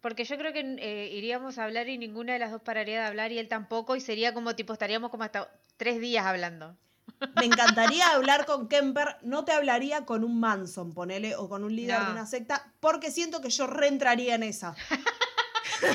[0.00, 3.06] Porque yo creo que eh, iríamos a hablar y ninguna de las dos pararía de
[3.06, 6.76] hablar y él tampoco y sería como tipo, estaríamos como hasta tres días hablando.
[7.36, 9.18] Me encantaría hablar con Kemper.
[9.22, 12.06] No te hablaría con un Manson, ponele, o con un líder No.
[12.06, 14.74] de una secta, porque siento que yo reentraría en esa.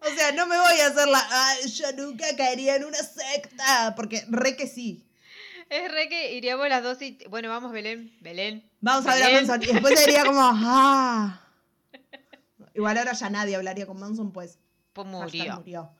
[0.00, 1.26] o sea, no me voy a hacer la.
[1.28, 3.94] "Ay, yo nunca caería en una secta.
[3.96, 5.02] Porque re que sí.
[5.68, 7.18] Es re que iríamos las dos y...
[7.28, 8.16] Bueno, vamos, Belén.
[8.20, 8.70] Belén.
[8.80, 9.30] Vamos a ver a.
[9.30, 9.62] Manson.
[9.62, 10.40] Y después diría como.
[10.42, 11.40] ¡Ah!
[12.74, 14.58] Igual ahora ya nadie hablaría con Manson, pues.
[14.92, 15.56] Pues murió.
[15.56, 15.90] murió.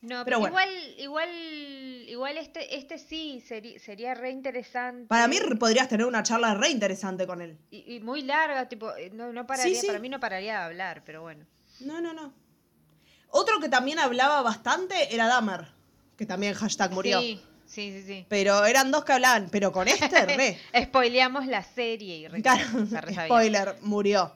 [0.00, 0.52] No, Pero pero, bueno.
[0.52, 1.28] igual, igual,
[2.08, 5.06] igual este, este sí sería, sería re interesante.
[5.08, 7.58] Para mí podrías tener una charla re interesante con él.
[7.70, 9.88] Y, y muy larga, tipo, eh, no, no pararía, sí.
[9.88, 11.44] para mí no pararía de hablar, pero bueno.
[11.80, 12.32] No, no, no.
[13.30, 15.66] Otro que también hablaba bastante era Dahmer,
[16.18, 17.20] que también hashtag murió.
[17.20, 18.26] Sí, sí, sí, sí.
[18.28, 20.58] Pero eran dos que hablaban, pero con este, re.
[20.84, 23.26] Spoileamos la serie y re, Claro, se re sabía.
[23.26, 24.32] spoiler, murió.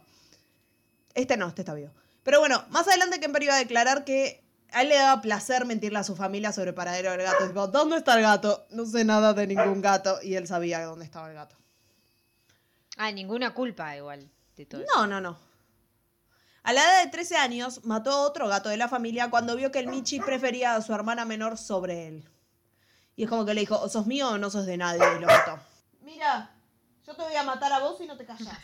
[1.14, 1.90] Este no, este está vivo.
[2.22, 4.40] Pero bueno, más adelante Kemper iba a declarar que
[4.70, 7.46] a él le daba placer mentirle a su familia sobre el paradero del gato.
[7.48, 8.64] Tipo, ¿dónde está el gato?
[8.70, 10.18] No sé nada de ningún gato.
[10.22, 11.56] Y él sabía dónde estaba el gato.
[12.96, 14.82] Ah, ninguna culpa igual de todo.
[14.82, 14.90] eso.
[14.94, 15.36] No, no, no.
[16.64, 19.72] A la edad de 13 años, mató a otro gato de la familia cuando vio
[19.72, 22.28] que el Michi prefería a su hermana menor sobre él.
[23.16, 25.20] Y es como que le dijo, o sos mío o no sos de nadie, y
[25.20, 25.58] lo mató.
[26.02, 26.50] Mira,
[27.04, 28.56] yo te voy a matar a vos y no te callas.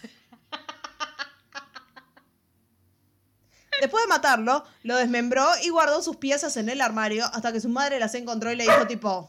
[3.80, 7.68] Después de matarlo, lo desmembró y guardó sus piezas en el armario hasta que su
[7.68, 9.28] madre las encontró y le dijo tipo,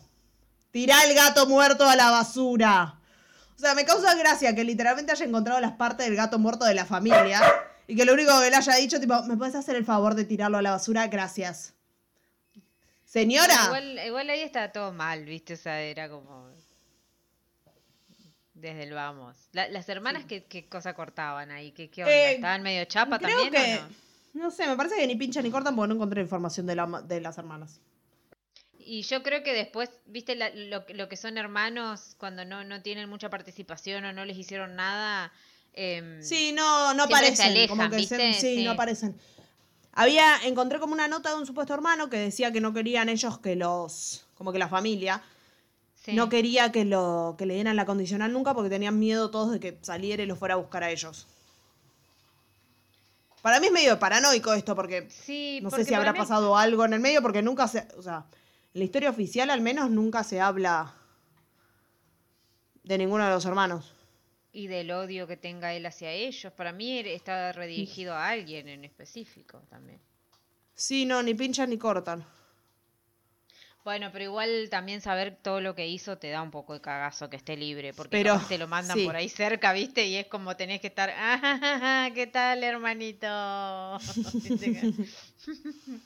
[0.72, 3.00] tirá el gato muerto a la basura.
[3.56, 6.74] O sea, me causa gracia que literalmente haya encontrado las partes del gato muerto de
[6.76, 7.42] la familia
[7.90, 10.24] y que lo único que le haya dicho, tipo, ¿me puedes hacer el favor de
[10.26, 11.08] tirarlo a la basura?
[11.08, 11.74] Gracias.
[13.04, 13.56] Señora.
[13.66, 15.56] Igual, igual ahí estaba todo mal, ¿viste?
[15.56, 16.48] O sea, era como.
[18.54, 19.38] Desde el vamos.
[19.54, 21.72] La- las hermanas, ¿qué, qué cosa cortaban ahí?
[21.72, 22.14] ¿Qué, qué onda?
[22.14, 23.78] Eh, ¿Estaban medio chapa Creo también que...
[23.80, 23.90] o no?
[24.46, 26.86] No sé, me parece que ni pincha ni cortan porque no encontré información de, la,
[27.08, 27.80] de las hermanas.
[28.78, 30.36] Y yo creo que después, ¿viste?
[30.36, 34.26] la- lo, que- lo que son hermanos, cuando no, no tienen mucha participación o no
[34.26, 35.32] les hicieron nada.
[35.82, 37.48] Em, Sí, no, no aparecen.
[37.52, 38.64] alejan, como que se- sí, Sí.
[38.66, 39.18] no aparecen.
[39.94, 43.40] Había, encontré como una nota de un supuesto hermano que decía que no querían ellos
[43.40, 45.22] que los, como que la familia,
[46.04, 46.14] sí.
[46.14, 49.60] no quería que lo, que le dieran la condicional nunca porque tenían miedo todos de
[49.60, 51.28] que saliera y los fuera a buscar a ellos.
[53.42, 56.84] Para mí es medio paranoico esto porque Sí, no sé si habrá mí- pasado algo
[56.86, 58.26] en el medio porque nunca se, o sea,
[58.74, 60.94] en la historia oficial al menos nunca se habla
[62.84, 63.94] de ninguno de los hermanos.
[64.60, 66.52] Y del odio que tenga él hacia ellos.
[66.52, 70.02] Para mí está redirigido a alguien en específico también.
[70.76, 72.26] Sí, no, ni pinchan ni cortan.
[73.86, 77.30] Bueno, pero igual también saber todo lo que hizo te da un poco de cagazo
[77.30, 79.06] que esté libre, porque Pero, te lo mandan sí.
[79.06, 80.06] por ahí cerca, ¿viste?
[80.08, 83.28] Y es como tenés que estar, "Ah, ¿qué tal, hermanito?
[84.44, 84.94] ¿Viste que-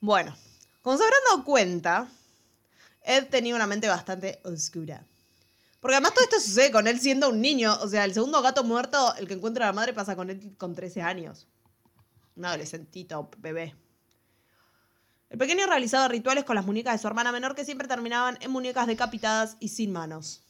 [0.00, 0.36] Bueno,
[0.82, 2.08] como se habrán dado cuenta,
[3.04, 5.04] Ed tenía una mente bastante oscura.
[5.80, 7.76] Porque además todo esto sucede con él siendo un niño.
[7.82, 10.54] O sea, el segundo gato muerto, el que encuentra a la madre, pasa con él
[10.58, 11.46] con 13 años.
[12.36, 13.74] Un adolescentito, bebé.
[15.30, 18.50] El pequeño realizaba rituales con las muñecas de su hermana menor que siempre terminaban en
[18.50, 20.42] muñecas decapitadas y sin manos.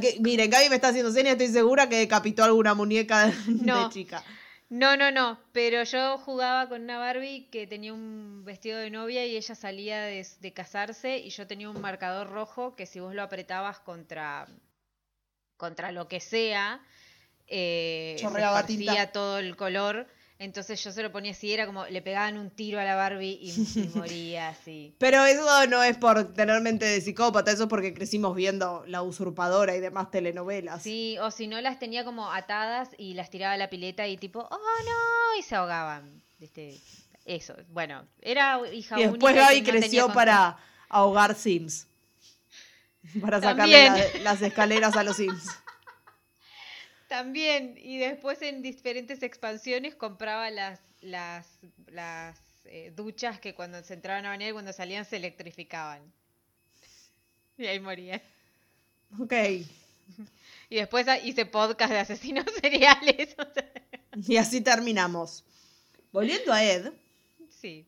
[0.00, 3.84] Que- miren, Gaby me está haciendo señas, estoy segura que decapitó alguna muñeca de, No.
[3.88, 4.24] de chica.
[4.68, 9.24] No, no, no, pero yo jugaba con una Barbie que tenía un vestido de novia
[9.24, 13.14] y ella salía de, de casarse y yo tenía un marcador rojo que si vos
[13.14, 14.48] lo apretabas contra,
[15.56, 16.80] contra lo que sea,
[17.46, 19.12] eh, se tinta.
[19.12, 20.08] todo el color.
[20.38, 23.38] Entonces yo se lo ponía así, era como le pegaban un tiro a la Barbie
[23.40, 24.94] y, y moría así.
[24.98, 29.02] Pero eso no es por tener mente de psicópata, eso es porque crecimos viendo La
[29.02, 30.82] Usurpadora y demás telenovelas.
[30.82, 34.18] Sí, o si no las tenía como atadas y las tiraba a la pileta y
[34.18, 36.22] tipo, oh no, y se ahogaban.
[36.38, 36.78] ¿viste?
[37.24, 40.58] Eso, bueno, era hija Y después única Gaby no creció para
[40.90, 41.88] ahogar Sims.
[43.22, 45.44] Para sacarle la- las escaleras a los Sims.
[47.08, 51.46] También, y después en diferentes expansiones compraba las, las,
[51.86, 56.02] las eh, duchas que cuando se entraban a bañar y cuando salían se electrificaban.
[57.56, 58.20] Y ahí morían.
[59.20, 59.32] Ok.
[60.68, 63.36] Y después ah, hice podcast de asesinos seriales.
[64.26, 65.44] Y así terminamos.
[66.10, 66.92] Volviendo a Ed,
[67.48, 67.86] sí.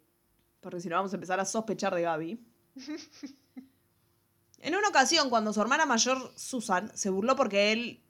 [0.61, 2.39] porque si no vamos a empezar a sospechar de Gaby.
[4.61, 8.01] En una ocasión, cuando su hermana mayor, Susan, se burló porque él.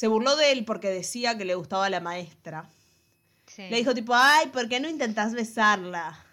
[0.00, 2.66] Se burló de él porque decía que le gustaba la maestra.
[3.46, 3.68] sí.
[3.68, 6.24] Le dijo tipo, ay, ¿por qué no intentás besarla?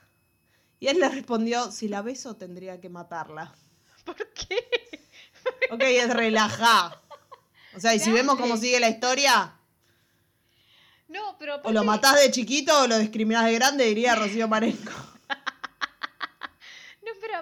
[0.79, 3.53] Y él le respondió, si la beso tendría que matarla.
[4.05, 4.55] ¿Por qué?
[5.69, 7.01] Ok, es relajá.
[7.75, 9.53] O sea, y si vemos cómo sigue la historia,
[11.09, 14.93] No, pero o lo matás de chiquito o lo discriminás de grande, diría Rocío Marenco.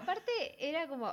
[0.05, 1.09] Aparte era como,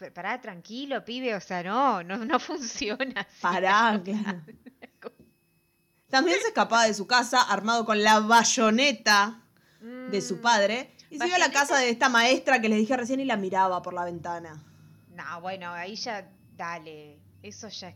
[0.00, 3.40] eh, pará, tranquilo, pibe, o sea, no, no, no funciona así.
[3.42, 4.40] Pará, claro.
[6.08, 9.42] También se escapaba de su casa armado con la bayoneta
[9.80, 12.96] de su padre y se iba a la casa de esta maestra que les dije
[12.96, 14.62] recién y la miraba por la ventana.
[15.10, 17.92] No, bueno, ahí ya, dale, eso ya...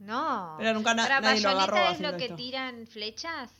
[0.00, 0.56] No.
[0.58, 2.36] Pero nunca na- Pará, nadie lo ¿bayoneta agarró es lo que esto.
[2.36, 3.50] tiran flechas?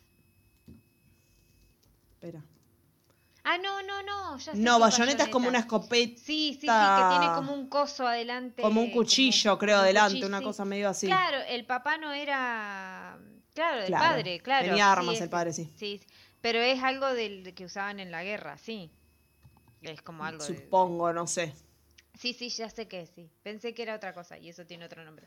[2.14, 2.42] Espera.
[3.44, 6.16] Ah, no, no, no, ya sé No, bayoneta es como una escopeta.
[6.16, 8.62] Sí, sí, sí, que tiene como un coso adelante.
[8.62, 10.44] Como un cuchillo, creo, un adelante, cuchillo, una sí.
[10.44, 11.06] cosa medio así.
[11.08, 13.18] Claro, el papá no era.
[13.54, 14.66] Claro, el Claro, padre, claro.
[14.66, 15.70] tenía sí, armas el ese- padre, sí.
[15.76, 16.00] Sí,
[16.40, 18.90] pero es algo del que usaban en la guerra, sí.
[19.82, 20.54] Es como algo de...
[20.54, 21.52] Supongo, no sé.
[22.18, 23.28] Sí, sí, ya sé que sí.
[23.42, 25.26] Pensé que era otra cosa y eso tiene otro nombre.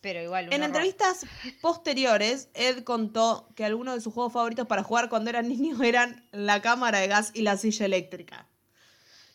[0.00, 0.46] Pero igual.
[0.48, 0.76] un En horror.
[0.76, 1.26] entrevistas
[1.60, 6.26] posteriores, Ed contó que algunos de sus juegos favoritos para jugar cuando era niño eran
[6.32, 8.46] la cámara de gas y la silla eléctrica.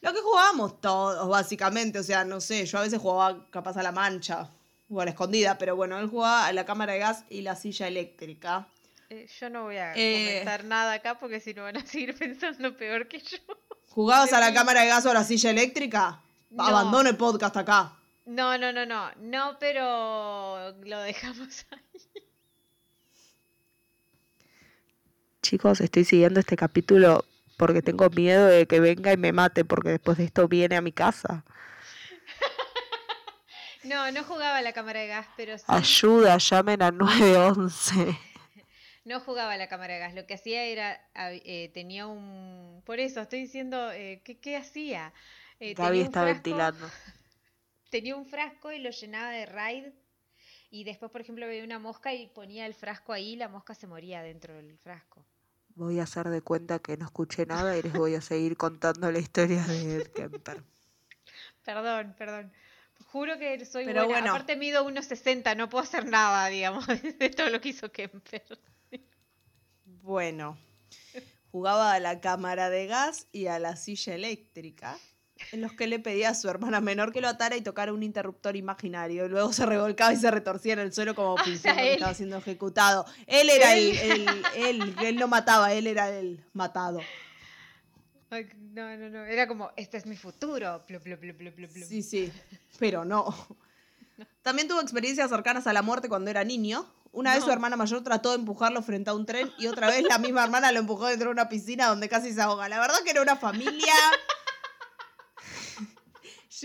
[0.02, 2.00] Lo que jugábamos todos, básicamente.
[2.00, 4.50] O sea, no sé, yo a veces jugaba capaz a la mancha
[4.90, 7.56] o a la escondida, pero bueno, él jugaba a la cámara de gas y la
[7.56, 8.68] silla eléctrica.
[9.10, 12.16] Eh, yo no voy a Eh, comentar nada acá porque si no van a seguir
[12.20, 13.38] pensando peor que yo.
[13.90, 16.22] ¿Jugabas a la cámara de gas o a la silla eléctrica?
[16.50, 16.64] No.
[16.68, 17.94] Abandono el podcast acá.
[18.26, 19.12] No, no, no, no.
[19.18, 22.02] No, pero lo dejamos ahí.
[25.42, 27.24] Chicos, estoy siguiendo este capítulo
[27.58, 30.82] porque tengo miedo de que venga y me mate, porque después de esto viene a
[30.82, 31.46] mi casa.
[33.84, 35.64] No, no jugaba a la cámara de gas, pero sí.
[35.68, 38.18] Ayuda, llamen al 911.
[39.06, 40.16] No jugaba a la cámara de gas.
[40.16, 41.00] Lo que hacía era.
[41.14, 42.82] eh, tenía un.
[42.88, 43.92] Por eso estoy diciendo.
[43.92, 45.14] eh, ¿qué, qué hacía?
[45.60, 46.90] Eh, Gaby tenía un está frasco- ventilando.
[47.96, 49.86] Tenía un frasco y lo llenaba de raid.
[50.70, 53.74] Y después, por ejemplo, veía una mosca y ponía el frasco ahí y la mosca
[53.74, 55.26] se moría dentro del frasco.
[55.76, 59.10] Voy a hacer de cuenta que no escuché nada y les voy a seguir contando
[59.10, 60.62] la historia de Ed Kemper.
[61.64, 62.52] Perdón, perdón.
[63.06, 64.20] Juro que soy Pero buena.
[64.20, 64.34] bueno.
[64.34, 66.86] Aparte mido 1,60, no puedo hacer nada, digamos,
[67.18, 68.44] de todo lo que hizo Kemper.
[69.86, 70.58] Bueno,
[71.50, 75.00] jugaba a la cámara de gas y a la silla eléctrica,
[75.52, 78.04] en los que le pedía a su hermana menor que lo atara y tocara un
[78.04, 79.28] interruptor imaginario.
[79.28, 81.94] Luego se revolcaba y se retorcía en el suelo como Ah, o fingiendo sea, que
[81.94, 83.06] estaba siendo ejecutado.
[83.28, 84.28] Él era el, Él.
[84.56, 87.00] el- él, él no mataba, él era el matado.
[88.30, 89.26] Ay, No, no, no.
[89.26, 90.84] Era como, este es mi futuro.
[91.88, 92.32] Sí, sí,
[92.80, 93.34] pero no.
[94.42, 96.86] También tuvo experiencias cercanas a la muerte cuando era niño.
[97.12, 100.04] Una vez su hermana mayor trató de empujarlo frente a un tren y otra vez
[100.04, 102.68] la misma hermana lo empujó dentro de una piscina donde casi se ahoga.
[102.68, 103.94] La verdad que era una familia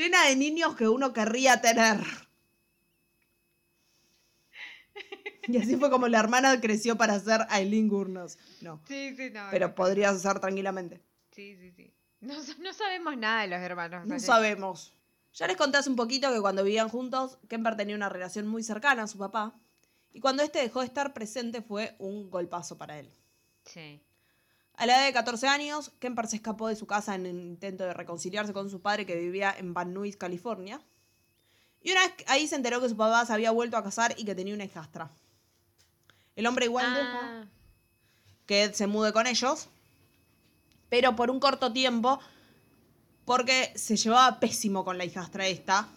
[0.00, 1.98] llena de niños que uno querría tener.
[5.48, 8.38] Y así fue como la hermana creció para ser Aileen Gurnos.
[8.60, 9.48] No, Sí, sí, no.
[9.50, 11.00] pero no, podría ser tranquilamente.
[11.32, 11.92] Sí, sí, sí.
[12.20, 14.02] No, no sabemos nada de los hermanos.
[14.04, 14.20] No ¿vale?
[14.20, 14.94] sabemos.
[15.32, 18.62] Ya les conté hace un poquito que cuando vivían juntos, Kemper tenía una relación muy
[18.62, 19.54] cercana a su papá.
[20.12, 23.08] Y cuando este dejó de estar presente fue un golpazo para él.
[23.64, 24.02] Sí.
[24.80, 27.84] A la edad de 14 años, Kemper se escapó de su casa en un intento
[27.84, 30.80] de reconciliarse con su padre que vivía en Van Nuys, California.
[31.82, 34.24] Y una vez ahí se enteró que su papá se había vuelto a casar y
[34.24, 35.10] que tenía una hijastra.
[36.34, 37.44] El hombre igual Ah,
[38.46, 39.68] que Ed se mude con ellos,
[40.88, 42.18] pero por un corto tiempo,
[43.26, 45.88] porque se llevaba pésimo con la hijastra esta.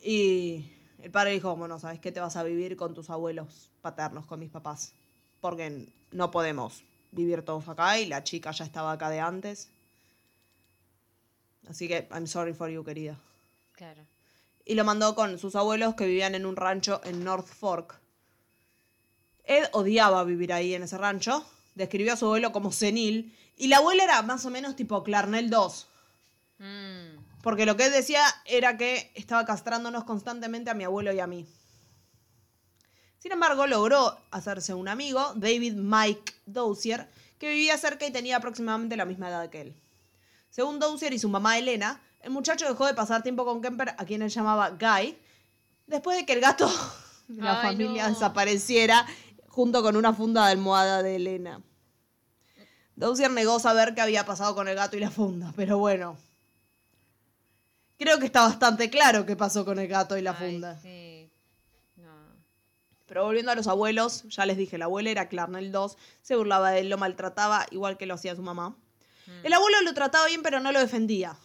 [0.00, 0.64] Y
[1.00, 2.12] el padre dijo, bueno, ¿sabes qué?
[2.12, 4.94] Te vas a vivir con tus abuelos paternos, con mis papás.
[5.40, 9.70] Porque no podemos vivir todos acá y la chica ya estaba acá de antes.
[11.68, 13.16] Así que, I'm sorry for you, querida.
[13.72, 14.04] Claro.
[14.64, 18.00] Y lo mandó con sus abuelos que vivían en un rancho en North Fork.
[19.44, 21.44] Ed odiaba vivir ahí en ese rancho,
[21.74, 23.36] describió a su abuelo como senil.
[23.56, 25.88] Y la abuela era más o menos tipo Clarnell 2.
[26.58, 31.20] Mm, Porque lo que él decía era que estaba castrándonos constantemente a mi abuelo y
[31.20, 31.46] a mí.
[33.22, 37.08] Sin embargo, logró hacerse un amigo, David Mike Dozier,
[37.38, 39.76] que vivía cerca y tenía aproximadamente la misma edad que él.
[40.50, 44.04] Según Dozier y su mamá Elena, el muchacho dejó de pasar tiempo con Kemper, a
[44.04, 45.16] quien él llamaba Guy,
[45.86, 46.68] después de que el gato
[47.28, 48.14] de la Ay, familia no.
[48.14, 49.06] desapareciera
[49.46, 51.62] junto con una funda de almohada de Elena.
[52.96, 56.16] Dozier negó saber qué había pasado con el gato y la funda, pero bueno.
[58.00, 60.80] Creo que está bastante claro qué pasó con el gato y la ay, funda.
[60.80, 61.11] sí.
[63.12, 66.70] Pero volviendo a los abuelos, ya les dije, la abuela era Clarnell 2, se burlaba
[66.70, 68.70] de él, lo maltrataba igual que lo hacía su mamá.
[69.26, 69.44] Mm.
[69.44, 71.36] El abuelo lo trataba bien, pero no lo defendía.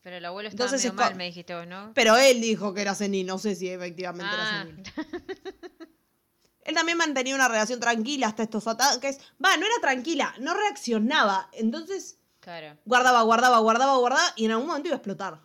[0.00, 1.92] Pero el abuelo estaba Entonces medio mal, me dijiste vos, ¿no?
[1.92, 4.82] Pero él dijo que era senil, no sé si efectivamente era Ah, senil.
[6.64, 9.18] Él también mantenía una relación tranquila hasta estos ataques.
[9.44, 11.50] Va, no era tranquila, no reaccionaba.
[11.52, 12.78] Entonces claro.
[12.86, 15.38] guardaba, guardaba, guardaba, guardaba y en algún momento iba a explotar.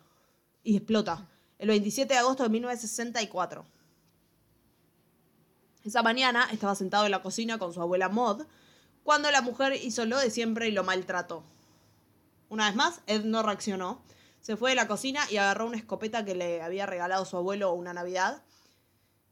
[0.64, 1.28] Y explota.
[1.58, 3.66] El 27 de agosto de 1964.
[5.84, 8.44] Esa mañana estaba sentado en la cocina con su abuela Maud
[9.02, 11.42] cuando la mujer hizo lo de siempre y lo maltrató.
[12.48, 14.00] Una vez más, Ed no reaccionó.
[14.40, 17.72] Se fue de la cocina y agarró una escopeta que le había regalado su abuelo
[17.72, 18.42] una Navidad.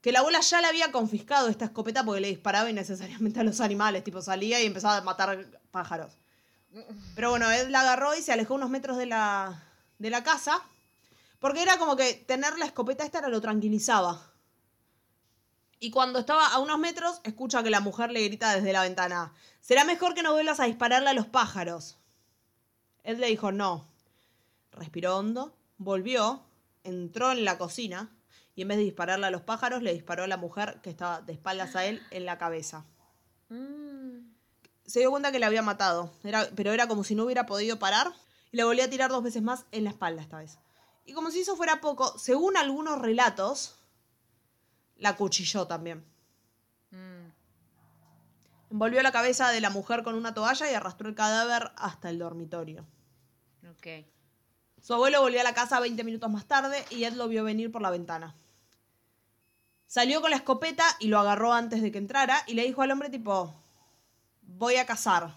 [0.01, 3.61] Que la abuela ya le había confiscado esta escopeta porque le disparaba innecesariamente a los
[3.61, 4.03] animales.
[4.03, 6.17] Tipo, salía y empezaba a matar pájaros.
[7.15, 9.63] Pero bueno, Ed la agarró y se alejó unos metros de la,
[9.99, 10.61] de la casa.
[11.39, 14.30] Porque era como que tener la escopeta esta lo tranquilizaba.
[15.83, 19.33] Y cuando estaba a unos metros, escucha que la mujer le grita desde la ventana:
[19.61, 21.97] Será mejor que no vuelvas a dispararle a los pájaros.
[23.03, 23.87] Ed le dijo no.
[24.71, 26.43] Respiró hondo, volvió,
[26.83, 28.15] entró en la cocina
[28.53, 31.19] y en vez de dispararle a los pájaros, le disparó a la mujer que estaba
[31.21, 32.85] de espaldas a él en la cabeza.
[33.49, 34.19] Mm,
[34.85, 37.79] Se dio cuenta que le había matado, era, pero era como si no hubiera podido
[37.79, 38.13] parar
[38.51, 40.59] y le volvió a tirar dos veces más en la espalda esta vez.
[41.05, 43.80] Y como si eso fuera poco, según algunos relatos,
[45.01, 46.05] la cuchilló también.
[46.91, 47.31] mm.
[48.71, 52.19] Envolvió la cabeza de la mujer con una toalla y arrastró el cadáver hasta el
[52.19, 52.85] dormitorio.
[53.69, 54.05] Ok.
[54.79, 57.71] Su abuelo volvió a la casa 20 minutos más tarde y Ed lo vio venir
[57.71, 58.35] por la ventana.
[59.87, 62.91] Salió con la escopeta y lo agarró antes de que entrara y le dijo al
[62.91, 63.53] hombre tipo,
[64.41, 65.35] voy a cazar.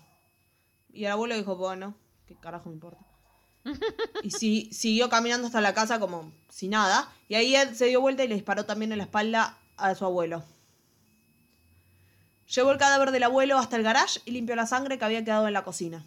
[0.92, 1.94] Y el abuelo dijo, bueno,
[2.27, 3.03] ¿qué carajo me importa?
[4.22, 7.11] Y si, siguió caminando hasta la casa como si nada.
[7.29, 10.05] Y ahí Ed se dio vuelta y le disparó también en la espalda a su
[10.05, 10.44] abuelo.
[12.55, 15.46] Llevó el cadáver del abuelo hasta el garage y limpió la sangre que había quedado
[15.46, 16.05] en la cocina.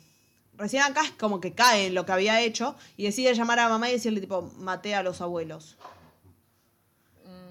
[0.56, 3.70] Recién acá es como que cae en lo que había hecho y decide llamar a
[3.70, 5.76] mamá y decirle tipo, maté a los abuelos.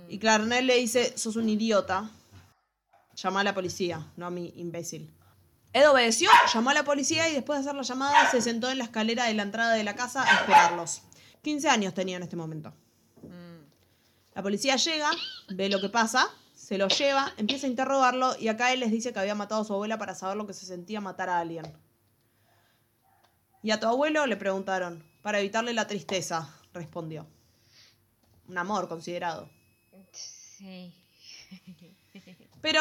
[0.09, 2.11] Y Clarnell le dice, sos un idiota.
[3.17, 5.11] Llama a la policía, no a mi imbécil.
[5.77, 8.79] Ed obedeció, llamó a la policía y después de hacer la llamada se sentó en
[8.79, 11.03] la escalera de la entrada de la casa a esperarlos.
[11.43, 12.73] 15 años tenía en este momento.
[14.35, 15.11] La policía llega,
[15.51, 19.13] ve lo que pasa, se lo lleva, empieza a interrogarlo y acá él les dice
[19.13, 21.71] que había matado a su abuela para saber lo que se sentía matar a alguien.
[23.63, 24.27] ¿Y a tu abuelo?
[24.27, 25.05] Le preguntaron.
[25.21, 27.27] Para evitarle la tristeza, respondió.
[28.49, 29.51] Un amor considerado.
[30.11, 30.95] Sí.
[32.63, 32.81] Pero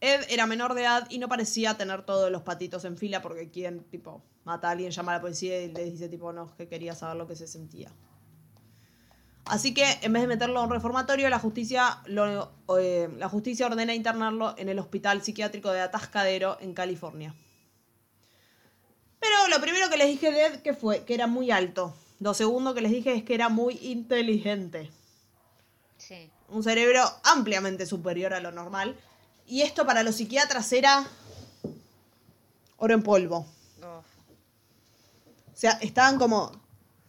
[0.00, 3.50] Ed era menor de edad y no parecía tener todos los patitos en fila porque
[3.50, 6.68] quien, tipo, mata a alguien, llama a la policía y le dice, tipo, no, que
[6.68, 7.90] quería saber lo que se sentía.
[9.46, 13.66] Así que, en vez de meterlo en un reformatorio, la justicia, lo, eh, la justicia
[13.66, 17.34] ordena internarlo en el hospital psiquiátrico de Atascadero, en California.
[19.18, 21.04] Pero lo primero que les dije de Ed, que fue?
[21.04, 21.96] Que era muy alto.
[22.20, 24.90] Lo segundo que les dije es que era muy inteligente
[25.96, 26.30] Sí.
[26.48, 28.96] un cerebro ampliamente superior a lo normal.
[29.48, 31.06] Y esto para los psiquiatras era
[32.76, 33.46] oro en polvo.
[33.82, 36.52] O sea, estaban como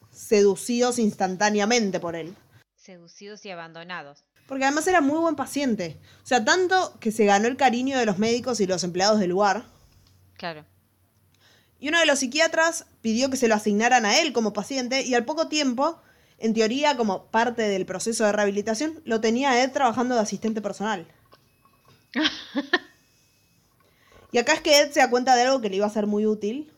[0.10, 2.36] seducidos instantáneamente por él.
[2.76, 4.24] Seducidos y abandonados.
[4.48, 6.00] Porque además era muy buen paciente.
[6.24, 9.30] O sea, tanto que se ganó el cariño de los médicos y los empleados del
[9.30, 9.66] lugar.
[10.38, 10.66] Claro.
[11.78, 15.14] Y uno de los psiquiatras pidió que se lo asignaran a él como paciente y
[15.14, 16.02] al poco tiempo,
[16.40, 20.62] en teoría como parte del proceso de rehabilitación, lo tenía a Ed trabajando de asistente
[20.62, 21.06] personal.
[24.32, 26.08] y acá es que Ed se da cuenta de algo que le iba a ser
[26.08, 26.72] muy útil,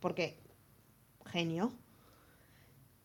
[0.00, 0.36] porque
[1.30, 1.72] genio.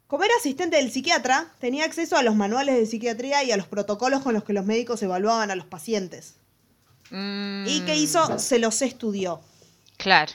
[0.08, 3.68] Como era asistente del psiquiatra, tenía acceso a los manuales de psiquiatría y a los
[3.68, 6.36] protocolos con los que los médicos evaluaban a los pacientes.
[7.12, 8.40] ¿Y qué hizo?
[8.40, 9.42] Se los estudió.
[9.98, 10.32] Claro.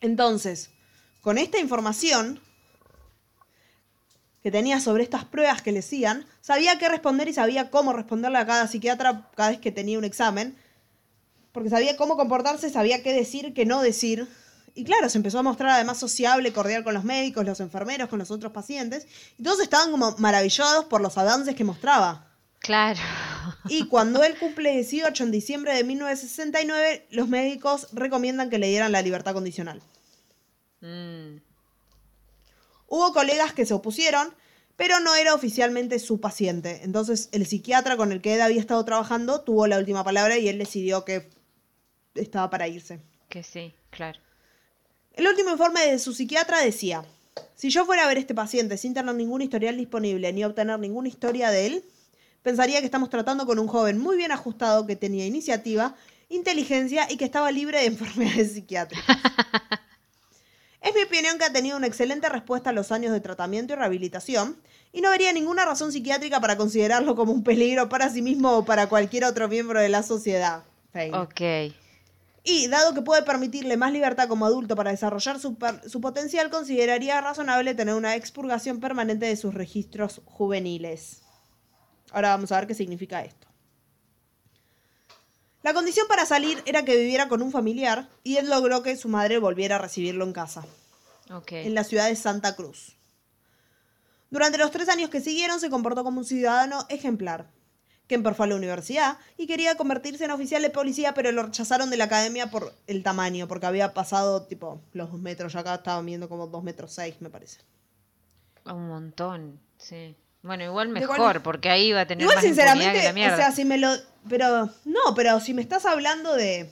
[0.00, 0.70] Entonces,
[1.22, 2.40] con esta información
[4.42, 8.38] que tenía sobre estas pruebas que le hacían, sabía qué responder y sabía cómo responderle
[8.38, 10.56] a cada psiquiatra cada vez que tenía un examen.
[11.52, 14.28] porque sabía cómo comportarse, sabía qué decir, qué no decir.
[14.74, 18.20] Y claro, se empezó a mostrar además sociable, cordial con los médicos, los enfermeros, con
[18.20, 19.08] los otros pacientes.
[19.36, 22.28] Y todos estaban como maravillados por los avances que mostraba.
[22.60, 23.00] Claro.
[23.68, 28.92] Y cuando él cumple 18 en diciembre de 1969, los médicos recomiendan que le dieran
[28.92, 29.82] la libertad condicional.
[30.80, 31.38] Mm,
[32.88, 34.34] Hubo colegas que se opusieron,
[34.76, 36.80] pero no era oficialmente su paciente.
[36.82, 40.48] Entonces el psiquiatra con el que Ed había estado trabajando tuvo la última palabra y
[40.48, 41.28] él decidió que
[42.14, 43.00] estaba para irse.
[43.28, 44.18] que sí, claro.
[45.12, 47.04] El último informe de su psiquiatra decía,
[47.56, 50.78] si yo fuera a ver a este paciente sin tener ningún historial disponible ni obtener
[50.78, 51.84] ninguna historia de él,
[52.42, 55.96] pensaría que estamos tratando con un joven muy bien ajustado que tenía iniciativa,
[56.28, 59.16] inteligencia y que estaba libre de enfermedades psiquiátricas.
[60.88, 63.76] Es mi opinión que ha tenido una excelente respuesta a los años de tratamiento y
[63.76, 64.56] rehabilitación
[64.90, 68.64] y no vería ninguna razón psiquiátrica para considerarlo como un peligro para sí mismo o
[68.64, 70.62] para cualquier otro miembro de la sociedad.
[71.12, 71.74] Ok.
[72.42, 77.20] Y dado que puede permitirle más libertad como adulto para desarrollar su, su potencial, consideraría
[77.20, 81.20] razonable tener una expurgación permanente de sus registros juveniles.
[82.12, 83.47] Ahora vamos a ver qué significa esto.
[85.68, 89.10] La condición para salir era que viviera con un familiar y él logró que su
[89.10, 90.64] madre volviera a recibirlo en casa,
[91.30, 91.52] Ok.
[91.52, 92.96] en la ciudad de Santa Cruz.
[94.30, 97.50] Durante los tres años que siguieron se comportó como un ciudadano ejemplar.
[98.06, 101.90] Kemper fue a la universidad y quería convertirse en oficial de policía, pero lo rechazaron
[101.90, 105.74] de la academia por el tamaño, porque había pasado tipo los dos metros, ya acá
[105.74, 107.60] estaba midiendo como dos metros seis, me parece.
[108.64, 110.16] Un montón, sí.
[110.42, 113.14] Bueno, igual mejor, porque ahí va a tener Igual más impunidad que sinceramente, la o
[113.14, 113.36] mierda.
[113.36, 113.90] sea, si me lo...
[114.28, 116.70] Pero, no, pero si me estás hablando de...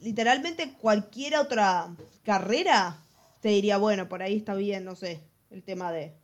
[0.00, 1.88] Literalmente cualquier otra
[2.24, 2.98] carrera,
[3.40, 6.14] te diría, bueno, por ahí está bien, no sé, el tema de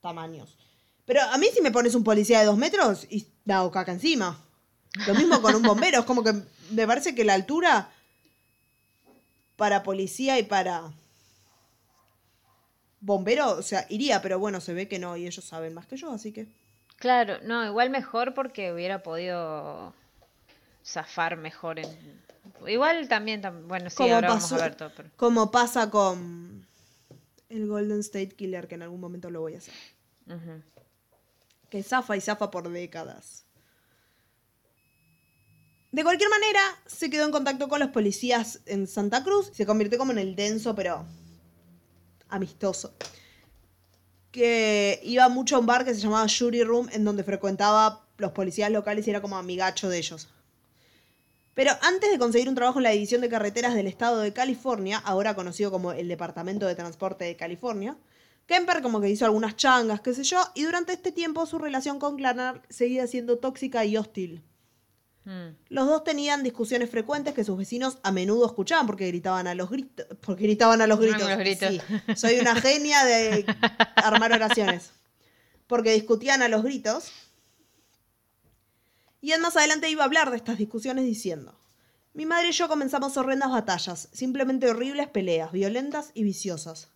[0.00, 0.56] tamaños.
[1.04, 3.92] Pero a mí si me pones un policía de dos metros y la hago caca
[3.92, 4.40] encima.
[5.06, 6.34] Lo mismo con un bombero, es como que
[6.70, 7.90] me parece que la altura
[9.56, 10.92] para policía y para
[13.04, 15.96] bombero, o sea, iría, pero bueno, se ve que no y ellos saben más que
[15.96, 16.46] yo, así que...
[16.96, 19.92] Claro, no, igual mejor porque hubiera podido
[20.84, 22.24] zafar mejor en...
[22.66, 25.10] Igual también, tam- bueno, sí, como ahora vamos a ver todo, pero...
[25.16, 26.66] como pasa con
[27.50, 29.74] el Golden State Killer, que en algún momento lo voy a hacer.
[31.68, 33.44] Que zafa y zafa por décadas.
[35.92, 39.50] De cualquier manera, se quedó en contacto con los policías en Santa Cruz.
[39.52, 41.04] Se convirtió como en el denso, pero
[42.34, 42.94] amistoso.
[44.30, 48.32] Que iba mucho a un bar que se llamaba Jury Room, en donde frecuentaba los
[48.32, 50.28] policías locales y era como amigacho de ellos.
[51.54, 54.98] Pero antes de conseguir un trabajo en la División de Carreteras del Estado de California,
[55.04, 57.96] ahora conocido como el Departamento de Transporte de California,
[58.46, 61.98] Kemper como que hizo algunas changas, qué sé yo, y durante este tiempo su relación
[61.98, 64.42] con Clarnar seguía siendo tóxica y hostil.
[65.24, 65.56] Mm.
[65.68, 69.70] Los dos tenían discusiones frecuentes que sus vecinos a menudo escuchaban porque gritaban a los
[69.70, 70.06] gritos.
[70.20, 71.28] Porque gritaban a los gritos.
[71.28, 71.70] los gritos.
[71.70, 71.80] Sí,
[72.16, 73.46] soy una genia de
[73.96, 74.90] armar oraciones.
[75.66, 77.10] Porque discutían a los gritos.
[79.20, 81.58] Y él más adelante iba a hablar de estas discusiones diciendo:
[82.12, 86.88] Mi madre y yo comenzamos horrendas batallas, simplemente horribles peleas, violentas y viciosas.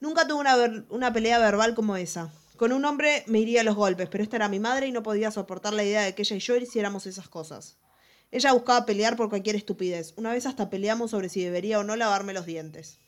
[0.00, 2.32] Nunca tuve una, una pelea verbal como esa.
[2.58, 5.04] Con un hombre me iría a los golpes, pero esta era mi madre y no
[5.04, 7.76] podía soportar la idea de que ella y yo hiciéramos esas cosas.
[8.32, 10.12] Ella buscaba pelear por cualquier estupidez.
[10.16, 12.98] Una vez hasta peleamos sobre si debería o no lavarme los dientes.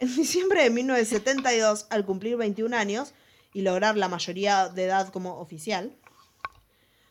[0.00, 3.14] En diciembre de 1972, al cumplir 21 años
[3.52, 5.92] y lograr la mayoría de edad como oficial,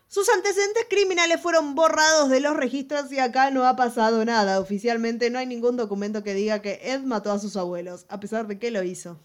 [0.07, 4.59] sus antecedentes criminales fueron borrados de los registros y acá no ha pasado nada.
[4.59, 8.47] Oficialmente no hay ningún documento que diga que Ed mató a sus abuelos, a pesar
[8.47, 9.19] de que lo hizo.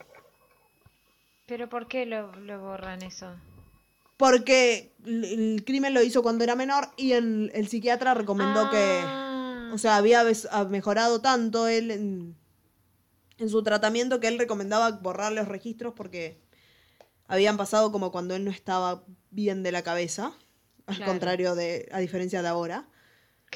[1.47, 3.35] Pero ¿por qué lo, lo borran eso?
[4.17, 9.01] Porque el el crimen lo hizo cuando era menor y el, el psiquiatra recomendó que...
[9.05, 10.23] Ah, O sea, había
[10.69, 12.37] mejorado tanto él en,
[13.39, 16.43] en su tratamiento que él recomendaba borrar los registros porque
[17.27, 20.35] habían pasado como cuando él no estaba bien de la cabeza.
[20.87, 21.13] Al Claro.
[21.13, 22.87] contrario de, a diferencia de ahora.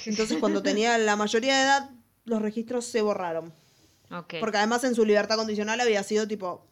[0.05, 1.91] Entonces cuando tenía la mayoría de edad,
[2.25, 3.53] los registros se borraron.
[4.11, 4.35] ok.
[4.41, 6.67] Porque además en su libertad condicional había sido tipo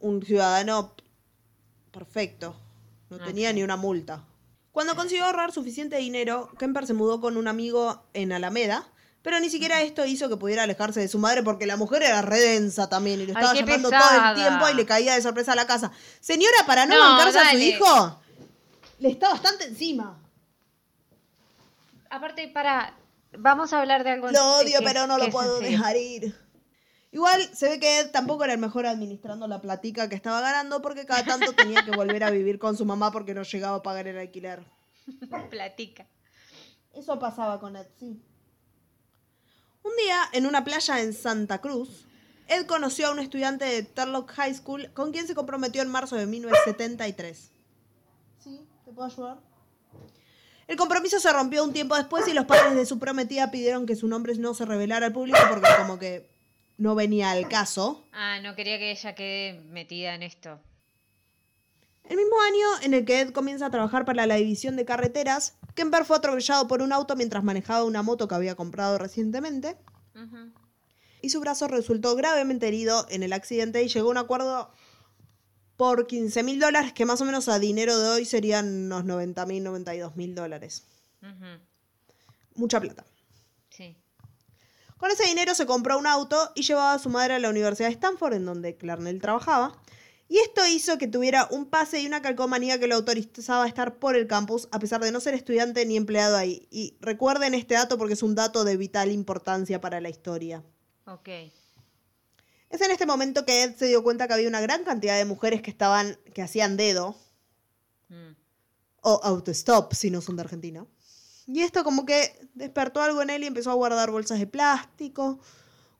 [0.00, 0.94] un ciudadano
[1.90, 2.56] perfecto.
[3.10, 4.24] No tenía ni una multa.
[4.72, 8.86] Cuando consiguió ahorrar suficiente dinero, Kemper se mudó con un amigo en Alameda,
[9.20, 12.22] pero ni siquiera esto hizo que pudiera alejarse de su madre porque la mujer era
[12.22, 14.08] redensa también y le Ay, estaba llamando pesada.
[14.08, 15.92] todo el tiempo y le caía de sorpresa a la casa.
[16.20, 18.20] Señora, para no, No, bancarse a su hijo,
[19.02, 20.18] le está bastante encima.
[22.08, 22.94] Aparte, para...
[23.36, 24.30] Vamos a hablar de algo...
[24.30, 26.36] Lo odio, que- pero no lo puedo dejar ir.
[27.10, 30.80] Igual se ve que Ed tampoco era el mejor administrando la platica que estaba ganando
[30.80, 33.82] porque cada tanto tenía que volver a vivir con su mamá porque no llegaba a
[33.82, 34.64] pagar el alquiler.
[35.50, 36.06] Platica.
[36.94, 38.22] Eso pasaba con Ed, sí.
[39.82, 42.06] Un día, en una playa en Santa Cruz,
[42.46, 46.14] Ed conoció a un estudiante de Turlock High School con quien se comprometió en marzo
[46.16, 47.51] de 1973.
[48.92, 48.96] ¿Sí?
[48.96, 49.38] ¿Te puedo ayudar?
[50.68, 53.96] El compromiso se rompió un tiempo después y los padres de su prometida pidieron que
[53.96, 56.30] su nombre no se revelara al público porque como que
[56.76, 58.04] no venía al caso.
[58.12, 60.60] Ah, no quería que ella quede metida en esto.
[62.04, 65.56] El mismo año en el que Ed comienza a trabajar para la división de carreteras,
[65.74, 69.76] Kemper fue atropellado por un auto mientras manejaba una moto que había comprado recientemente
[71.22, 74.70] y su brazo resultó gravemente herido en el accidente y llegó a un acuerdo
[75.82, 79.46] por 15 mil dólares, que más o menos a dinero de hoy serían unos 90
[79.46, 80.84] mil, 92 mil dólares.
[82.54, 83.04] Mucha plata.
[83.68, 83.96] Sí.
[84.96, 87.88] Con ese dinero se compró un auto y llevaba a su madre a la Universidad
[87.88, 89.76] de Stanford, en donde Clarnell trabajaba.
[90.28, 93.96] Y esto hizo que tuviera un pase y una calcomanía que lo autorizaba a estar
[93.96, 96.68] por el campus, a pesar de no ser estudiante ni empleado ahí.
[96.70, 100.62] Y recuerden este dato porque es un dato de vital importancia para la historia.
[101.06, 101.28] Ok.
[102.72, 105.26] Es en este momento que Ed se dio cuenta que había una gran cantidad de
[105.26, 107.16] mujeres que estaban, que hacían dedo,
[108.08, 108.34] Mm.
[109.02, 110.86] o autostop si no son de Argentina.
[111.46, 115.40] Y esto como que despertó algo en él y empezó a guardar bolsas de plástico,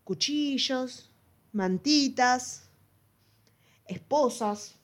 [0.04, 1.10] cuchillos,
[1.52, 2.64] mantitas,
[3.86, 4.74] esposas.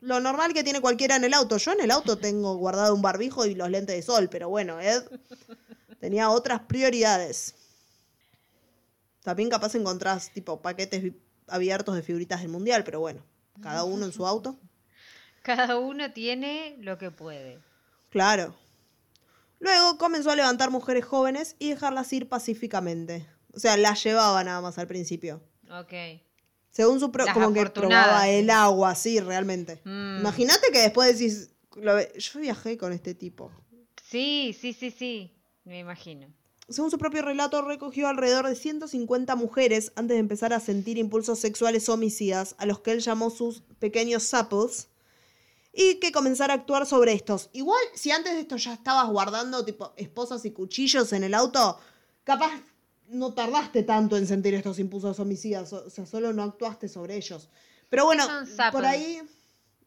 [0.00, 1.56] Lo normal que tiene cualquiera en el auto.
[1.56, 4.80] Yo en el auto tengo guardado un barbijo y los lentes de sol, pero bueno,
[4.80, 5.02] Ed
[6.00, 7.54] tenía otras prioridades.
[9.24, 11.12] También capaz encontrás tipo paquetes
[11.48, 13.24] abiertos de figuritas del mundial, pero bueno,
[13.60, 14.56] cada uno en su auto.
[15.42, 17.58] Cada uno tiene lo que puede.
[18.10, 18.54] Claro.
[19.60, 23.26] Luego comenzó a levantar mujeres jóvenes y dejarlas ir pacíficamente.
[23.54, 25.42] O sea, las llevaba nada más al principio.
[25.70, 25.92] Ok.
[26.70, 29.80] Según su pro- Las como que probaba el agua, sí, realmente.
[29.84, 30.18] Mm.
[30.20, 33.50] Imagínate que después decís, lo yo viajé con este tipo.
[34.02, 35.34] Sí, sí, sí, sí.
[35.64, 36.26] Me imagino.
[36.68, 41.38] Según su propio relato, recogió alrededor de 150 mujeres antes de empezar a sentir impulsos
[41.38, 44.88] sexuales homicidas, a los que él llamó sus pequeños samples,
[45.74, 47.50] y que comenzara a actuar sobre estos.
[47.52, 51.78] Igual, si antes de esto ya estabas guardando tipo esposas y cuchillos en el auto,
[52.22, 52.62] capaz
[53.08, 57.48] no tardaste tanto en sentir estos impulsos homicidas, o sea, solo no actuaste sobre ellos.
[57.90, 58.26] Pero bueno,
[58.72, 59.20] por ahí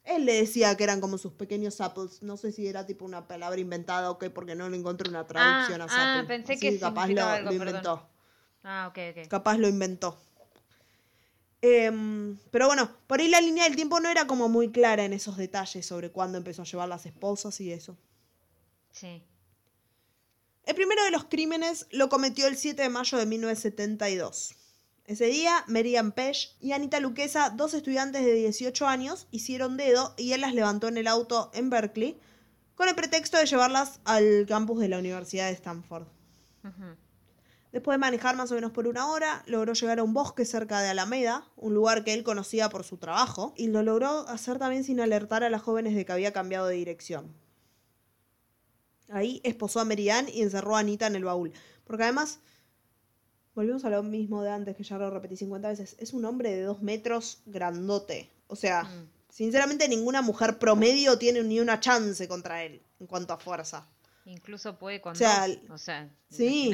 [0.08, 2.22] él le decía que eran como sus pequeños samples.
[2.22, 5.28] No sé si era tipo una palabra inventada o qué, porque no le encontré una
[5.28, 6.28] traducción a ah, sample.
[6.28, 7.68] pensé Así que capaz lo, significaba algo, lo perdón.
[7.68, 8.10] inventó.
[8.64, 9.28] Ah, ok, ok.
[9.28, 10.20] Capaz lo inventó.
[11.62, 15.14] Em, pero bueno, por ahí la línea del tiempo no era como muy clara en
[15.14, 17.98] esos detalles sobre cuándo empezó a llevar las esposas y eso.
[18.92, 19.24] Sí.
[20.66, 24.57] El primero de los crímenes lo cometió el 7 de mayo de 1972.
[25.08, 30.34] Ese día, Merian Pesh y Anita Luquesa, dos estudiantes de 18 años, hicieron dedo y
[30.34, 32.20] él las levantó en el auto en Berkeley
[32.76, 36.08] con el pretexto de llevarlas al campus de la Universidad de Stanford.
[37.72, 40.82] Después de manejar más o menos por una hora, logró llegar a un bosque cerca
[40.82, 44.84] de Alameda, un lugar que él conocía por su trabajo, y lo logró hacer también
[44.84, 47.34] sin alertar a las jóvenes de que había cambiado de dirección.
[49.08, 51.54] Ahí esposó a Merian y encerró a Anita en el baúl.
[51.86, 52.40] Porque además,
[53.58, 56.52] volvemos a lo mismo de antes, que ya lo repetí 50 veces, es un hombre
[56.56, 58.30] de dos metros grandote.
[58.48, 59.10] O sea, Mm.
[59.30, 63.88] sinceramente ninguna mujer promedio tiene ni una chance contra él en cuanto a fuerza.
[64.26, 65.58] Incluso puede con O sea, dos.
[65.72, 66.72] O sea, sí.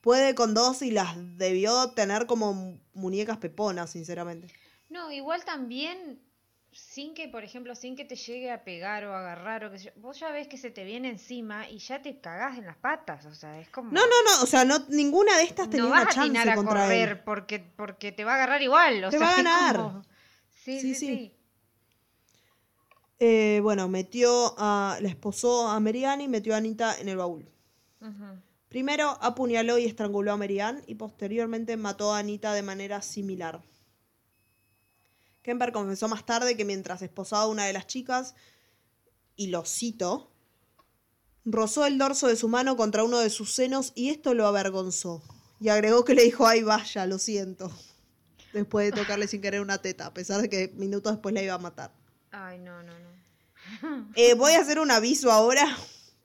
[0.00, 4.46] Puede con dos y las debió tener como muñecas peponas, sinceramente.
[4.90, 6.20] No, igual también,
[6.72, 9.90] sin que, por ejemplo, sin que te llegue a pegar o agarrar o que yo,
[9.96, 13.26] vos ya ves que se te viene encima y ya te cagás en las patas,
[13.26, 13.90] o sea, es como...
[13.90, 14.06] No, no,
[14.36, 16.54] no, o sea, no, ninguna de estas tenía no una vas a chance atinar a
[16.54, 17.18] contra correr él.
[17.24, 19.76] porque, porque te va a agarrar igual, o Te sea, va a ganar.
[19.76, 20.02] como-
[20.62, 21.06] Sí, Sí, sí, sí.
[21.16, 21.32] sí.
[23.18, 24.96] Eh, bueno, metió a.
[25.00, 27.46] La esposó a Merian y metió a Anita en el baúl.
[28.00, 28.40] Ujú.
[28.68, 33.60] Primero apuñaló y estranguló a Merian y posteriormente mató a Anita de manera similar.
[35.42, 38.34] Kemper confesó más tarde que mientras esposaba a una de las chicas,
[39.36, 40.30] y lo cito,
[41.44, 45.22] rozó el dorso de su mano contra uno de sus senos y esto lo avergonzó.
[45.60, 47.70] Y agregó que le dijo, ay vaya, lo siento.
[48.52, 51.54] Después de tocarle sin querer una teta, a pesar de que minutos después la iba
[51.54, 51.92] a matar.
[52.30, 53.10] Ay, no, no, no.
[54.16, 55.64] Eh, voy a hacer un aviso ahora.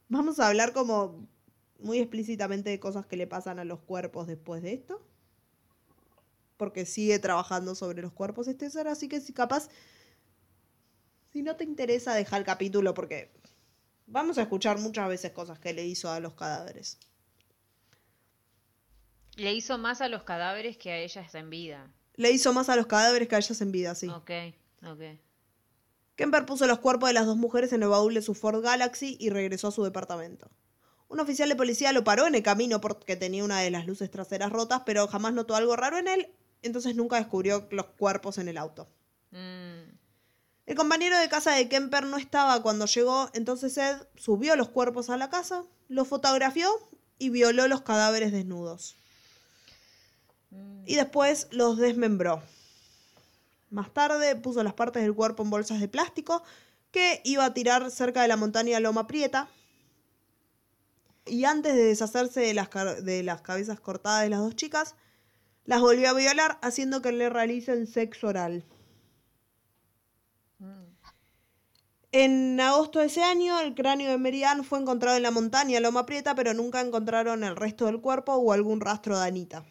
[0.09, 1.27] Vamos a hablar como
[1.79, 5.01] muy explícitamente de cosas que le pasan a los cuerpos después de esto.
[6.57, 9.69] Porque sigue trabajando sobre los cuerpos ser, así que si capaz,
[11.31, 13.31] si no te interesa, deja el capítulo porque
[14.07, 16.97] vamos a escuchar muchas veces cosas que le hizo a los cadáveres.
[19.35, 21.91] Le hizo más a los cadáveres que a ellas en vida.
[22.15, 24.07] Le hizo más a los cadáveres que a ellas en vida, sí.
[24.07, 24.31] Ok,
[24.85, 25.19] ok.
[26.15, 29.17] Kemper puso los cuerpos de las dos mujeres en el baúl de su Ford Galaxy
[29.19, 30.49] y regresó a su departamento.
[31.09, 34.09] Un oficial de policía lo paró en el camino porque tenía una de las luces
[34.09, 36.29] traseras rotas, pero jamás notó algo raro en él,
[36.61, 38.87] entonces nunca descubrió los cuerpos en el auto.
[39.31, 39.95] Mm,
[40.65, 45.09] El compañero de casa de Kemper no estaba cuando llegó, entonces Ed subió los cuerpos
[45.09, 46.69] a la casa, los fotografió
[47.19, 48.95] y violó los cadáveres desnudos.
[50.85, 52.41] Y después los desmembró.
[53.69, 56.43] Más tarde puso las partes del cuerpo en bolsas de plástico
[56.91, 59.49] que iba a tirar cerca de la montaña Loma Prieta.
[61.25, 62.69] Y antes de deshacerse de las,
[63.03, 64.95] de las cabezas cortadas de las dos chicas,
[65.65, 68.63] las volvió a violar haciendo que le realicen sexo oral.
[72.11, 76.05] En agosto de ese año, el cráneo de Merian fue encontrado en la montaña Loma
[76.05, 79.65] Prieta, pero nunca encontraron el resto del cuerpo o algún rastro de Anita.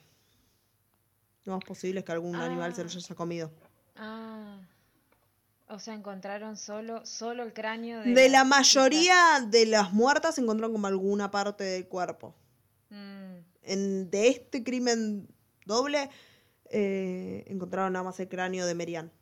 [1.46, 3.50] No es posible que algún animal se lo haya comido.
[3.96, 4.58] Ah.
[5.68, 8.12] O sea, encontraron solo, solo el cráneo de.
[8.12, 12.34] De la mayoría de las muertas encontraron como alguna parte del cuerpo.
[12.90, 15.26] Mm, En, de este crimen
[15.64, 16.10] doble,
[16.70, 19.12] eh, encontraron nada más el cráneo de Merian.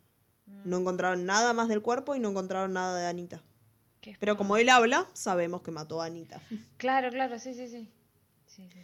[0.65, 3.43] No encontraron nada más del cuerpo y no encontraron nada de Anita.
[4.19, 6.41] Pero como él habla, sabemos que mató a Anita.
[6.77, 7.89] Claro, claro, sí, sí, sí.
[8.47, 8.79] Sí, sí.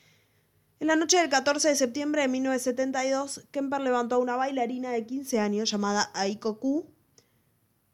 [0.80, 5.04] En la noche del 14 de septiembre de 1972, Kemper levantó a una bailarina de
[5.04, 6.86] 15 años llamada Aiko Ku,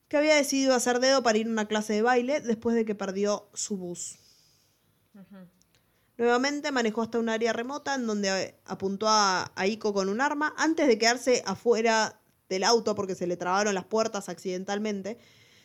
[0.09, 2.95] que había decidido hacer dedo para ir a una clase de baile después de que
[2.95, 4.19] perdió su bus.
[6.17, 10.55] Nuevamente manejó hasta un área remota en donde eh, apuntó a Aiko con un arma
[10.57, 15.19] antes de quedarse afuera del auto porque se le trabaron las puertas accidentalmente.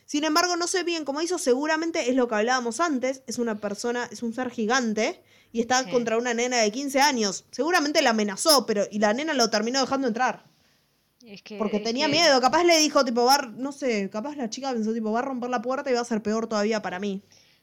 [0.06, 3.54] Sin embargo, no sé bien cómo hizo, seguramente es lo que hablábamos antes, es una
[3.60, 5.22] persona, es un ser gigante
[5.52, 5.90] y está Sí.
[5.92, 7.44] contra una nena de 15 años.
[7.52, 10.44] Seguramente la amenazó, pero y la nena lo terminó dejando entrar.
[11.24, 14.10] Es que, Porque es tenía que- miedo, capaz le dijo, tipo, va, a- no sé,
[14.10, 16.48] capaz la chica pensó, tipo, va a romper la puerta y va a ser peor
[16.48, 17.22] todavía para mí.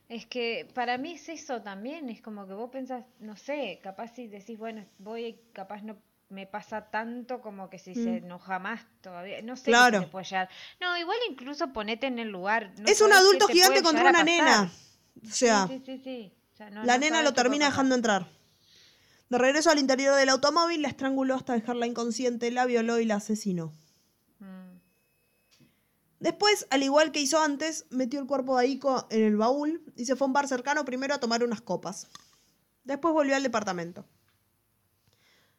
[0.09, 4.09] Es que para mí es eso también, es como que vos pensás, no sé, capaz
[4.15, 5.97] si decís, bueno, voy, capaz no
[6.29, 9.73] me pasa tanto como que si se enoja más todavía, no sé Mm.
[9.73, 9.99] Claro.
[10.01, 10.49] te puede llegar.
[10.81, 12.73] No, igual incluso ponete en el lugar.
[12.79, 14.71] no es un adulto te gigante contra una nena.
[15.23, 16.33] O sea, Sí, sí, sí, sí.
[16.53, 18.27] O sea, no- la no nena lo termina dejando entrar.
[19.29, 23.15] De regreso al interior del automóvil, la estranguló hasta dejarla inconsciente, la violó y la
[23.15, 23.73] asesinó.
[26.19, 30.05] Después, al igual que hizo antes, metió el cuerpo de Aiko en el baúl y
[30.05, 32.07] se fue a un bar cercano primero a tomar unas copas.
[32.83, 34.05] Después volvió al departamento.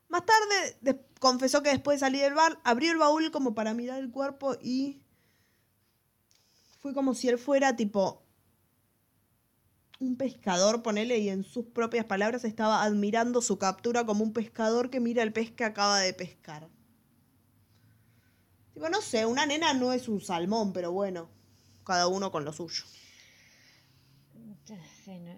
[0.09, 3.75] Más tarde de- confesó que después de salir del bar, abrió el baúl como para
[3.75, 5.03] mirar el cuerpo y
[6.81, 8.25] fue como si él fuera tipo
[10.01, 14.91] un pescador, ponele, y en sus propias palabras estaba admirando su captura como un pescador
[14.91, 16.69] que mira el pez que acaba de pescar.
[18.79, 21.29] Tipo, no sé, una nena no es un salmón, pero bueno,
[21.85, 22.85] cada uno con lo suyo.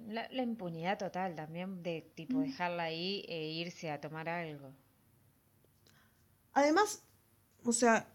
[0.09, 2.43] La, la impunidad total también de tipo Mm.
[2.43, 4.75] dejarla ahí e irse a tomar algo.
[6.53, 7.03] Además,
[7.65, 8.13] o sea,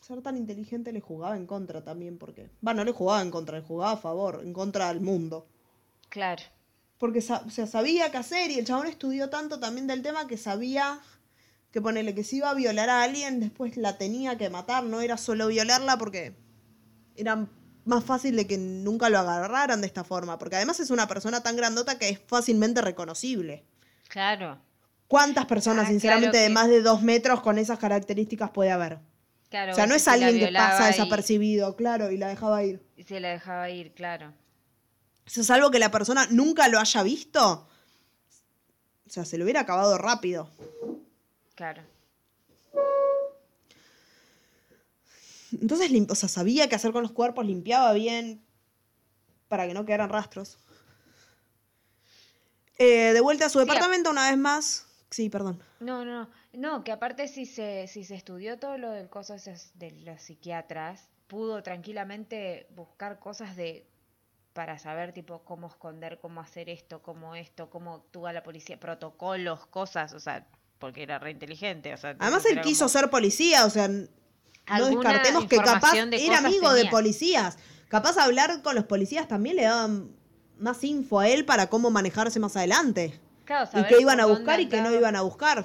[0.00, 2.48] ser tan inteligente le jugaba en contra también, porque.
[2.66, 5.46] Va, no le jugaba en contra, le jugaba a favor, en contra del mundo.
[6.08, 6.42] Claro.
[6.98, 10.36] Porque o sea, sabía qué hacer y el chabón estudió tanto también del tema que
[10.36, 11.00] sabía
[11.72, 15.00] que ponele que si iba a violar a alguien, después la tenía que matar, no
[15.00, 16.36] era solo violarla porque
[17.16, 17.46] era
[17.84, 21.42] más fácil de que nunca lo agarraran de esta forma, porque además es una persona
[21.42, 23.64] tan grandota que es fácilmente reconocible.
[24.08, 24.60] Claro.
[25.08, 28.98] ¿Cuántas personas, Ah, sinceramente, claro de más de dos metros con esas características puede haber?
[29.50, 32.82] Claro, o sea, no es alguien que pasa y- desapercibido, claro, y la dejaba ir.
[32.96, 34.32] Y se la dejaba ir, claro.
[35.26, 37.68] O sea, salvo que la persona nunca lo haya visto,
[39.06, 40.48] o sea, se lo hubiera acabado rápido.
[41.54, 41.82] Claro.
[45.60, 48.42] Entonces, o sea, sabía qué hacer con los cuerpos, limpiaba bien
[49.48, 50.58] para que no quedaran rastros.
[52.78, 54.86] Eh, de vuelta a su Sí, departamento una vez más.
[55.10, 55.62] Sí, perdón.
[55.80, 59.36] No, no, no, que aparte si se, si se estudió todo lo del coso
[59.74, 63.86] de los psiquiatras, pudo tranquilamente buscar cosas de
[64.54, 69.66] para saber tipo cómo esconder, cómo hacer esto, cómo esto, cómo actúa la policía, protocolos,
[69.66, 70.46] cosas, o sea,
[70.82, 74.04] porque era re inteligente, o sea, Además, él quiso como- ser policía, o sea, no
[74.86, 77.56] descartemos que capaz de era amigo de policías.
[77.88, 80.10] Capaz hablar con los policías también le daban
[80.58, 83.18] más info a él para cómo manejarse más adelante.
[83.44, 85.64] Claro, Y qué iban a buscar y qué no iban a buscar.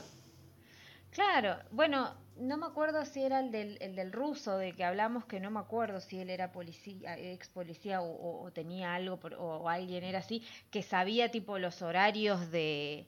[1.09, 5.25] Claro, bueno, no me acuerdo si era el del, el del ruso, de que hablamos
[5.25, 9.17] que no me acuerdo si él era policía, ex policía o, o- o tenía algo,
[9.17, 13.07] por- o, o alguien era así, que sabía tipo los horarios de...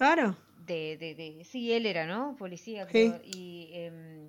[0.00, 0.34] Claro.
[0.66, 2.34] de, de, de- sí, él era, ¿no?
[2.38, 3.12] Policía, Sí.
[3.24, 4.28] y em,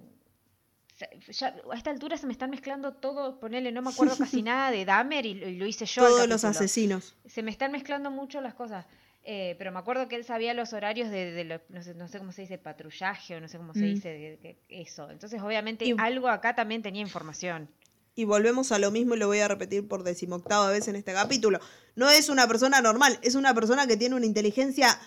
[1.32, 4.70] ya a esta altura se me están mezclando todo, ponele, no me acuerdo casi nada
[4.70, 6.02] de Dahmer y, lo- y lo hice yo.
[6.06, 7.16] Todos los asesinos.
[7.26, 8.86] Se me están mezclando mucho las cosas.
[9.24, 12.08] eh, pero me acuerdo que él sabía los horarios de, de lo- no, sé, no
[12.08, 13.94] sé cómo se dice, patrullaje o no sé cómo se Mm.
[13.94, 15.10] dice de- de eso.
[15.12, 17.70] Entonces, obviamente, Y- algo acá también tenía información.
[18.16, 21.14] Y volvemos a lo mismo y lo voy a repetir por decimoctava vez en este
[21.14, 21.60] capítulo.
[21.96, 25.00] No es una persona normal, es una persona que tiene una inteligencia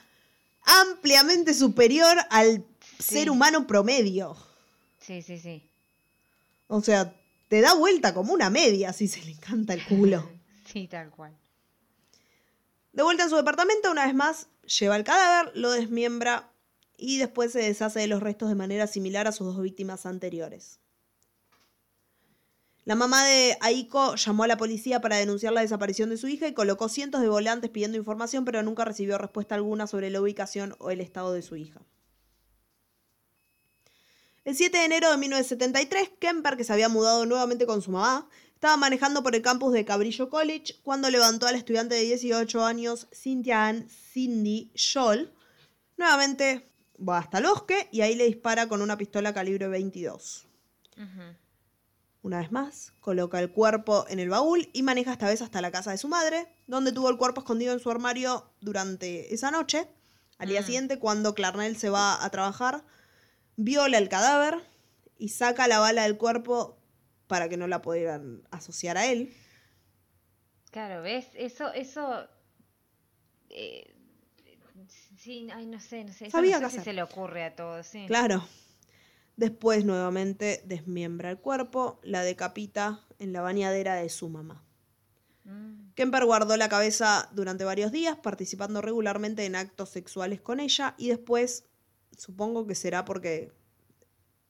[0.64, 2.64] ampliamente superior al
[2.98, 3.16] Sí.
[3.16, 4.36] ser humano promedio.
[5.00, 5.62] Sí, sí, sí.
[6.68, 7.14] O sea,
[7.48, 10.28] te da vuelta como una media si se le encanta el culo.
[10.72, 11.36] Sí, tal cual.
[12.92, 14.48] De vuelta en su departamento, una vez más,
[14.78, 16.50] lleva el cadáver, lo desmiembra
[16.96, 20.78] y después se deshace de los restos de manera similar a sus dos víctimas anteriores.
[22.84, 26.46] La mamá de Aiko llamó a la policía para denunciar la desaparición de su hija
[26.46, 30.76] y colocó cientos de volantes pidiendo información, pero nunca recibió respuesta alguna sobre la ubicación
[30.78, 31.80] o el estado de su hija.
[34.44, 38.28] El 7 de enero de 1973, Kemper, que se había mudado nuevamente con su mamá,
[38.52, 42.62] estaba manejando por el campus de Cabrillo College cuando levantó a la estudiante de 18
[42.62, 45.32] años, Cynthia Ann Cindy Scholl.
[45.96, 50.46] Nuevamente va hasta el bosque y ahí le dispara con una pistola calibre 22.
[50.98, 51.43] Ujú.
[52.24, 55.70] Una vez más, coloca el cuerpo en el baúl y maneja esta vez hasta la
[55.70, 59.86] casa de su madre, donde tuvo el cuerpo escondido en su armario durante esa noche.
[60.38, 60.64] Al día Mm.
[60.64, 62.82] siguiente, cuando Clarnell se va a trabajar,
[63.56, 64.54] viola el cadáver
[65.18, 66.78] y saca la bala del cuerpo
[67.26, 69.30] para que no la pudieran asociar a él.
[70.70, 71.26] Claro, ¿ves?
[71.34, 72.26] Eso, eso...
[73.50, 73.94] eh,
[75.18, 76.26] sí, ay, no sé, no sé.
[76.28, 76.92] Eso Sabía no qué sé si hacer.
[76.92, 78.06] se le ocurre a todos, sí.
[78.06, 78.42] Claro.
[79.36, 84.64] Después, nuevamente, desmiembra el cuerpo, la decapita en la bañadera de su mamá.
[85.44, 90.94] Mm, Kemper guardó la cabeza durante varios días, participando regularmente en actos sexuales con ella
[90.98, 91.64] y después,
[92.16, 93.52] supongo que será porque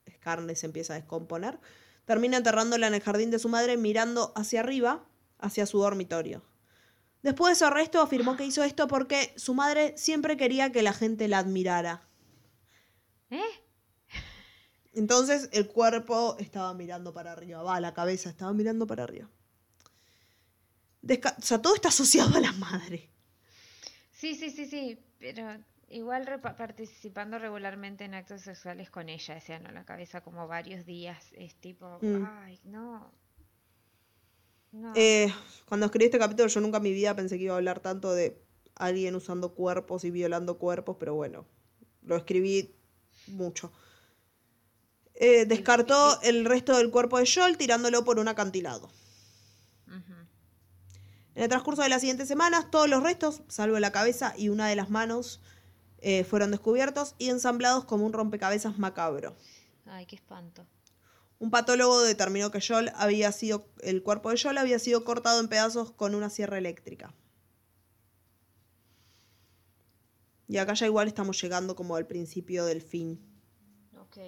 [0.04, 1.58] es carne se empieza a descomponer,
[2.04, 5.04] termina enterrándola en el jardín de su madre mirando hacia arriba,
[5.38, 6.42] hacia su dormitorio.
[7.22, 10.92] Después de su arresto afirmó que hizo esto porque su madre siempre quería que la
[10.92, 12.02] gente la admirara.
[13.30, 13.63] ¿Eh?
[14.94, 19.28] Entonces el cuerpo estaba mirando para arriba, va, la cabeza estaba mirando para arriba.
[21.02, 23.10] Desca- o sea, todo está asociado a la madre.
[24.12, 25.42] Sí, sí, sí, sí, pero
[25.90, 29.70] igual participando regularmente en actos sexuales con ella, decía, ¿no?
[29.70, 32.24] La cabeza como varios días, es tipo, Mm.
[32.24, 33.10] ay, no.
[34.72, 34.92] No.
[34.96, 35.32] Eh,
[35.66, 38.12] cuando escribí este capítulo yo nunca en mi vida pensé que iba a hablar tanto
[38.12, 38.42] de
[38.74, 41.46] alguien usando cuerpos y violando cuerpos, pero bueno,
[42.02, 42.74] lo escribí
[43.28, 43.70] mucho.
[45.14, 48.90] Eh, descartó el resto del cuerpo de Joel tirándolo por un acantilado.
[51.36, 54.68] En el transcurso de las siguientes semanas, todos los restos, salvo la cabeza y una
[54.68, 55.40] de las manos,
[55.98, 59.34] eh, fueron descubiertos y ensamblados como un rompecabezas macabro.
[59.84, 60.64] Ay, qué espanto.
[61.40, 65.48] Un patólogo determinó que Joel había sido, el cuerpo de Joel había sido cortado en
[65.48, 67.12] pedazos con una sierra eléctrica.
[70.46, 73.18] Y acá ya igual estamos llegando como al principio del fin.
[73.98, 74.18] Ok.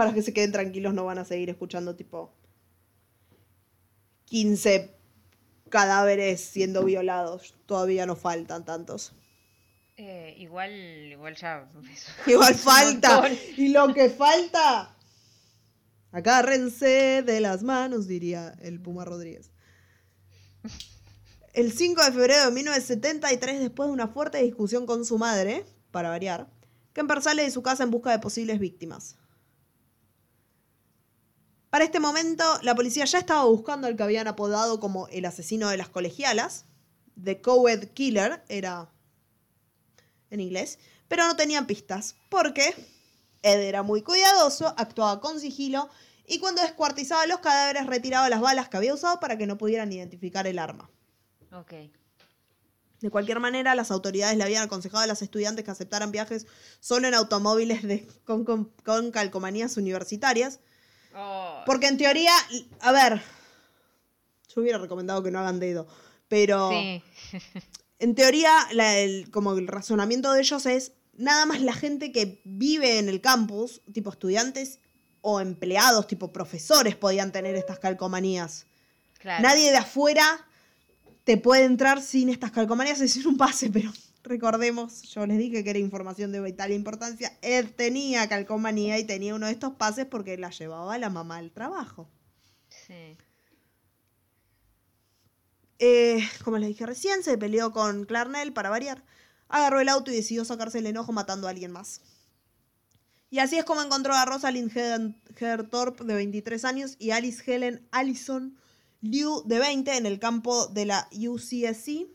[0.00, 2.32] Para que se queden tranquilos, no van a seguir escuchando tipo
[4.24, 4.94] 15
[5.68, 7.54] cadáveres siendo violados.
[7.66, 9.12] Todavía no faltan tantos.
[9.98, 11.70] Eh, igual, igual ya.
[12.26, 13.28] Igual falta.
[13.58, 14.96] Y lo que falta.
[16.12, 19.50] Agárrense de las manos, diría el Puma Rodríguez.
[21.52, 26.08] El 5 de febrero de 1973, después de una fuerte discusión con su madre, para
[26.08, 26.48] variar,
[26.94, 29.18] Kemper sale de su casa en busca de posibles víctimas.
[31.70, 35.68] Para este momento, la policía ya estaba buscando al que habían apodado como el asesino
[35.68, 36.64] de las colegialas.
[37.22, 38.90] The Cowed Killer era
[40.30, 42.74] en inglés, pero no tenían pistas, porque
[43.42, 45.88] Ed era muy cuidadoso, actuaba con sigilo
[46.26, 49.92] y cuando descuartizaba los cadáveres retiraba las balas que había usado para que no pudieran
[49.92, 50.90] identificar el arma.
[51.52, 51.72] Ok.
[53.00, 56.46] De cualquier manera, las autoridades le habían aconsejado a las estudiantes que aceptaran viajes
[56.80, 60.60] solo en automóviles de- con, con- con calcomanías universitarias,
[61.14, 62.32] Oh, porque en teoría,
[62.80, 63.20] a ver,
[64.54, 65.86] yo hubiera recomendado que no hagan dedo,
[66.28, 66.70] pero...
[66.70, 67.02] sí.
[68.02, 72.40] En teoría, la- el, como el razonamiento de ellos es nada más la gente que
[72.46, 74.78] vive en el campus, tipo estudiantes
[75.20, 78.64] o empleados, tipo profesores, podían tener estas calcomanías.
[79.18, 79.42] Claro.
[79.42, 80.46] Nadie de afuera
[81.24, 83.92] te puede entrar sin estas calcomanías, es decir, un pase, pero
[84.22, 89.34] recordemos, yo les dije que era información de vital importancia, él tenía calcomanía y tenía
[89.34, 92.08] uno de estos pases porque la llevaba la mamá al trabajo.
[92.68, 93.16] Sí.
[95.78, 99.02] Eh, como les dije recién, se peleó con Clarnell para variar.
[99.48, 102.02] agarró el auto y decidió sacarse el enojo matando a alguien más.
[103.30, 104.72] Y así es como encontró a Rosalind
[105.38, 108.58] Herthorpe, de 23 años, y Alice Helen Allison
[109.00, 112.08] Liu, de 20, en el campo de la UCSC.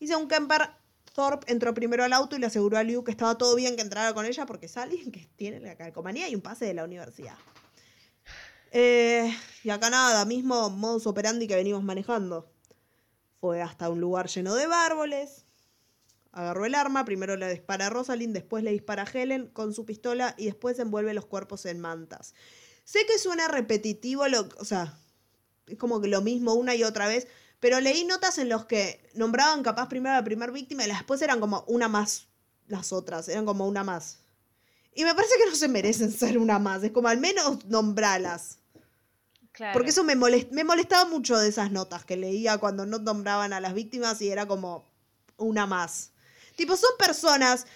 [0.00, 0.70] Y según Kemper,
[1.14, 3.82] Thorpe entró primero al auto y le aseguró a Liu que estaba todo bien que
[3.82, 6.84] entrara con ella porque es alguien que tiene la calcomanía y un pase de la
[6.84, 7.36] universidad.
[8.72, 9.32] Eh,
[9.62, 12.50] y acá nada, mismo modus operandi que venimos manejando.
[13.40, 15.44] Fue hasta un lugar lleno de árboles.
[16.32, 19.84] Agarró el arma, primero le dispara a Rosalind, después le dispara a Helen con su
[19.84, 22.34] pistola y después envuelve los cuerpos en mantas.
[22.84, 24.96] Sé que suena repetitivo, lo, o sea,
[25.66, 27.26] es como que lo mismo una y otra vez,
[27.60, 31.22] pero leí notas en los que nombraban capaz primero a la primera víctima y después
[31.22, 32.26] eran como una más
[32.66, 34.18] las otras, eran como una más.
[34.94, 38.58] Y me parece que no se merecen ser una más, es como al menos nombralas.
[39.52, 39.72] Claro.
[39.72, 43.52] Porque eso me, molest- me molestaba mucho de esas notas que leía cuando no nombraban
[43.52, 44.84] a las víctimas y era como
[45.36, 46.12] una más.
[46.56, 47.66] Tipo, son personas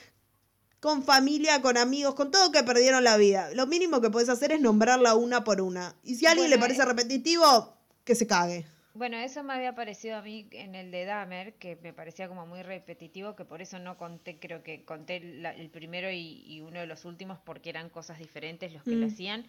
[0.81, 3.51] con familia, con amigos, con todo que perdieron la vida.
[3.55, 5.95] Lo mínimo que puedes hacer es nombrarla una por una.
[6.05, 6.85] Y si a alguien Bueno, le parece eh.
[6.85, 7.75] repetitivo,
[8.05, 8.67] que se cague.
[8.95, 12.47] Bueno, eso me había parecido a mí en el de Dahmer, que me parecía como
[12.47, 16.61] muy repetitivo, que por eso no conté, creo que conté la- el primero y, y
[16.61, 19.07] uno de los últimos porque eran cosas diferentes los que lo Mm.
[19.07, 19.47] hacían,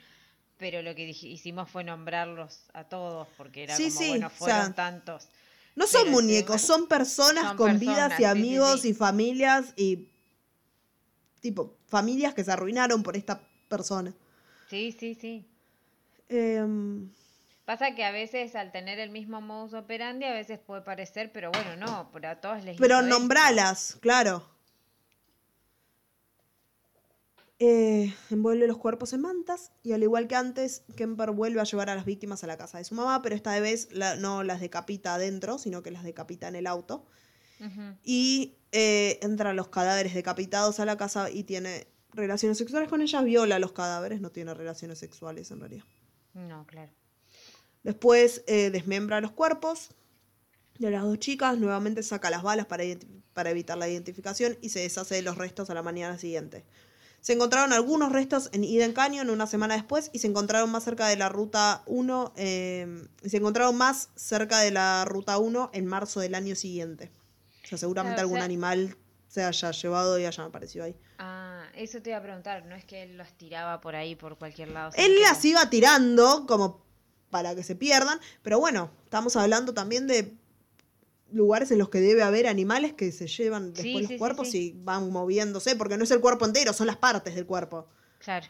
[0.58, 4.44] pero lo que hicimos fue nombrarlos a todos porque era Sí, como, sí, bueno, o
[4.44, 5.30] sea, fueron tantos.
[5.76, 8.94] No son Pero sí, muñecos, bueno, son personas son con personas, vidas y amigos y
[8.94, 10.08] familias y
[11.42, 13.40] tipo familias que se arruinaron por esta
[13.70, 14.14] persona.
[14.68, 15.46] Sí, sí, sí.
[16.30, 17.10] Em,
[17.66, 21.52] Pasa que a veces al tener el mismo modus operandi a veces puede parecer, pero
[21.52, 23.08] bueno, no, pero a todos les pero esto.
[23.10, 24.48] nombralas, claro.
[27.58, 31.90] Eh, envuelve los cuerpos en mantas y al igual que antes, Kemper vuelve a llevar
[31.90, 34.60] a las víctimas a la casa de su mamá, pero esta vez la- no las
[34.60, 37.06] decapita adentro, sino que las decapita en el auto.
[38.04, 43.24] Y eh, entran los cadáveres decapitados a la casa y tiene relaciones sexuales con ellas,
[43.24, 45.86] viola los cadáveres, no tiene relaciones sexuales en realidad.
[46.34, 46.92] No, claro.
[47.86, 49.92] Después eh, desmembra los cuerpos
[50.80, 55.14] de las dos chicas, nuevamente saca las balas para, evitar la identificación y se deshace
[55.14, 56.66] de los restos a la mañana siguiente.
[57.22, 61.08] Se encontraron algunos restos en Eden Canyon una semana después y se encontraron más cerca
[61.08, 65.86] de la ruta 1, eh, y se encontraron más cerca de la ruta 1 en
[65.86, 67.12] marzo del año siguiente.
[67.66, 70.96] O sea, seguramente Claro, o algún sea- animal se haya llevado y haya aparecido ahí.
[71.20, 74.38] Ah, eso te iba a preguntar, no es que él los tiraba por ahí, por
[74.38, 74.92] cualquier lado.
[74.96, 76.85] Él las iba tirando como
[77.36, 80.38] para que se pierdan, pero bueno, estamos hablando también de
[81.34, 84.52] lugares en los que debe haber animales que se llevan después Sí, los sí, cuerpos
[84.52, 84.58] sí.
[84.58, 87.88] y van moviéndose, porque no es el cuerpo entero, son las partes del cuerpo.
[88.20, 88.48] Claro.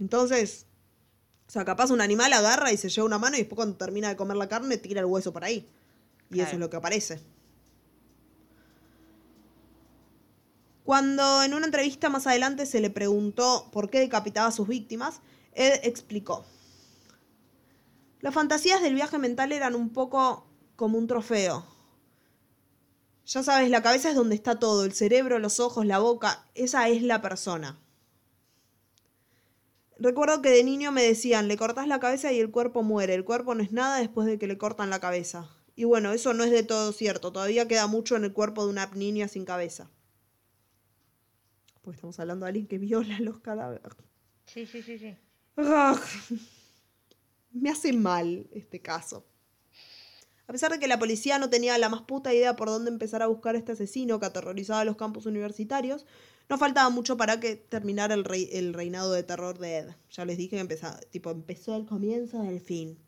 [0.00, 0.64] Entonces,
[1.46, 4.08] o sea, capaz un animal agarra y se lleva una mano y después cuando termina
[4.08, 5.68] de comer la carne tira el hueso por ahí.
[6.30, 7.20] Y eso es lo que aparece.
[10.84, 15.20] Cuando en una entrevista más adelante se le preguntó por qué decapitaba a sus víctimas,
[15.52, 16.46] Ed explicó.
[18.20, 20.46] Las fantasías del viaje mental eran un poco
[20.76, 21.64] como un trofeo.
[23.26, 26.88] Ya sabes, la cabeza es donde está todo, el cerebro, los ojos, la boca, esa
[26.88, 27.78] es la persona.
[29.98, 33.24] Recuerdo que de niño me decían, le cortás la cabeza y el cuerpo muere, el
[33.24, 35.50] cuerpo no es nada después de que le cortan la cabeza.
[35.76, 38.70] Y bueno, eso no es de todo cierto, todavía queda mucho en el cuerpo de
[38.70, 39.90] una niña sin cabeza.
[41.82, 43.92] Porque estamos hablando de alguien que viola los cadáveres.
[44.46, 45.16] Sí, sí, sí, sí.
[47.52, 49.24] Me hace mal este caso.
[50.46, 53.22] A pesar de que la policía no tenía la más puta idea por dónde empezar
[53.22, 56.06] a buscar a este asesino que aterrorizaba los campus universitarios,
[56.48, 59.88] no faltaba mucho para que terminara el, rei- el reinado de terror de Ed.
[60.10, 62.98] Ya les dije que empezaba, tipo, empezó el comienzo del fin.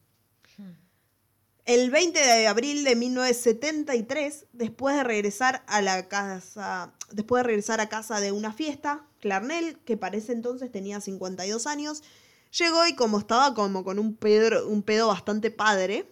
[1.64, 7.80] El 20 de abril de 1973, después de regresar a la casa, después de regresar
[7.80, 12.02] a casa de una fiesta, Clarnell, que para ese entonces tenía 52 años,
[12.50, 16.10] llegó y como estaba como con un pedo, un pedo bastante padre,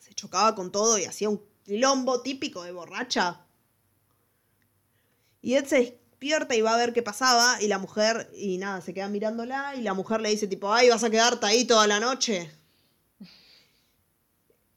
[0.00, 3.44] se chocaba con todo y hacía un quilombo típico de borracha.
[5.40, 8.80] Y Ed se despierta y va a ver qué pasaba y la mujer, y nada,
[8.80, 11.86] se queda mirándola y la mujer le dice tipo, ay, vas a quedarte ahí toda
[11.86, 12.50] la noche.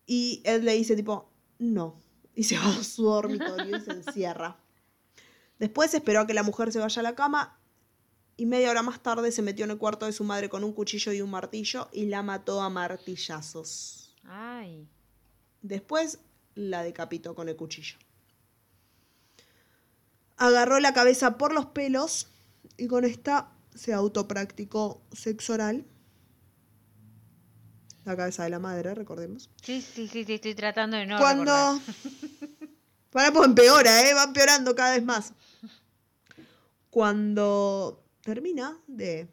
[0.06, 1.96] Y Ed le dice tipo, no.
[2.36, 4.58] Y se va a su dormitorio y se encierra.
[5.60, 7.61] Después esperó a que la mujer se vaya a la cama
[8.42, 10.74] y media hora más tarde se metió en el cuarto de su madre con un
[10.74, 14.16] cuchillo y un martillo y la mató a martillazos.
[14.28, 14.88] Ay.
[15.62, 16.18] Después
[16.56, 17.98] la decapitó con el cuchillo.
[20.38, 22.30] Agarró la cabeza por los pelos
[22.78, 25.86] y con esta se autopracticó sexo oral.
[28.06, 29.52] La cabeza de la madre, recordemos.
[29.62, 31.54] Sí, sí, sí, sí, estoy tratando de no cuando.
[33.12, 34.16] Para pues empeora, ¿eh?
[34.16, 35.32] Va empeorando cada vez más.
[36.90, 39.28] Cuando termina de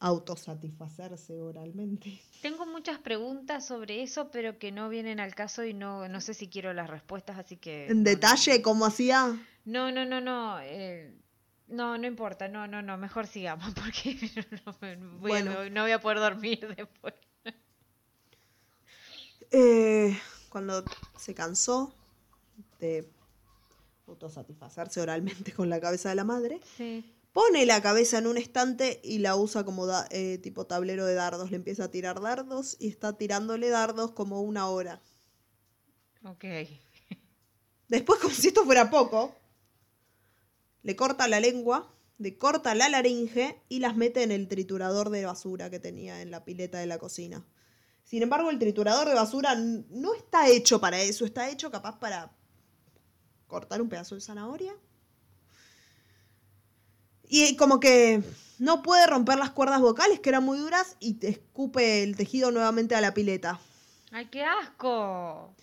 [0.00, 2.20] autosatisfacerse oralmente.
[2.42, 6.34] Tengo muchas preguntas sobre eso, pero que no vienen al caso y no, no sé
[6.34, 7.86] si quiero las respuestas, así que...
[7.88, 9.34] En no, detalle, cómo hacía.
[9.64, 10.60] No, no, no, no.
[10.60, 11.14] eh,
[11.68, 14.18] no, no importa, no, no, no, mejor sigamos, porque
[14.66, 14.96] no, voy a-
[15.44, 15.70] Bueno.
[15.70, 17.14] no voy a poder dormir después.
[19.50, 20.84] Eh, cuando
[21.16, 21.94] se cansó
[22.80, 23.08] de
[24.06, 27.04] autosatisfacerse oralmente con la cabeza de la madre, Sí.
[27.34, 31.14] Pone la cabeza en un estante y la usa como da- eh, tipo tablero de
[31.14, 31.50] dardos.
[31.50, 35.02] Le empieza a tirar dardos y está tirándole dardos como una hora.
[36.24, 36.44] Ok.
[37.88, 39.34] Después, como si esto fuera poco,
[40.82, 45.26] le corta la lengua, le corta la laringe y las mete en el triturador de
[45.26, 47.44] basura que tenía en la pileta de la cocina.
[48.04, 52.30] Sin embargo, el triturador de basura no está hecho para eso, está hecho capaz para
[53.48, 54.74] cortar un pedazo de zanahoria.
[57.28, 58.22] Y como que
[58.58, 62.50] no puede romper las cuerdas vocales, que eran muy duras, y te escupe el tejido
[62.50, 63.58] nuevamente a la pileta.
[64.12, 65.54] ¡Ay, qué asco!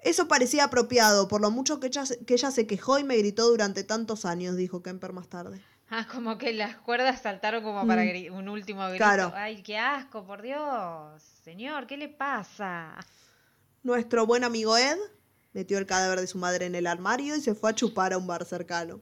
[0.00, 3.16] Eso parecía apropiado, por lo mucho que ella, se- que ella se quejó y me
[3.16, 5.60] gritó durante tantos años, dijo Kemper más tarde.
[5.90, 8.34] Ah, como que las cuerdas saltaron como para Mm.
[8.34, 8.98] un último grito.
[8.98, 9.32] Claro.
[9.34, 11.22] ¡Ay, qué asco, por Dios!
[11.42, 12.94] Señor, ¿qué le pasa?
[13.82, 14.98] Nuestro buen amigo Ed
[15.54, 18.18] metió el cadáver de su madre en el armario y se fue a chupar a
[18.18, 19.00] un bar cercano.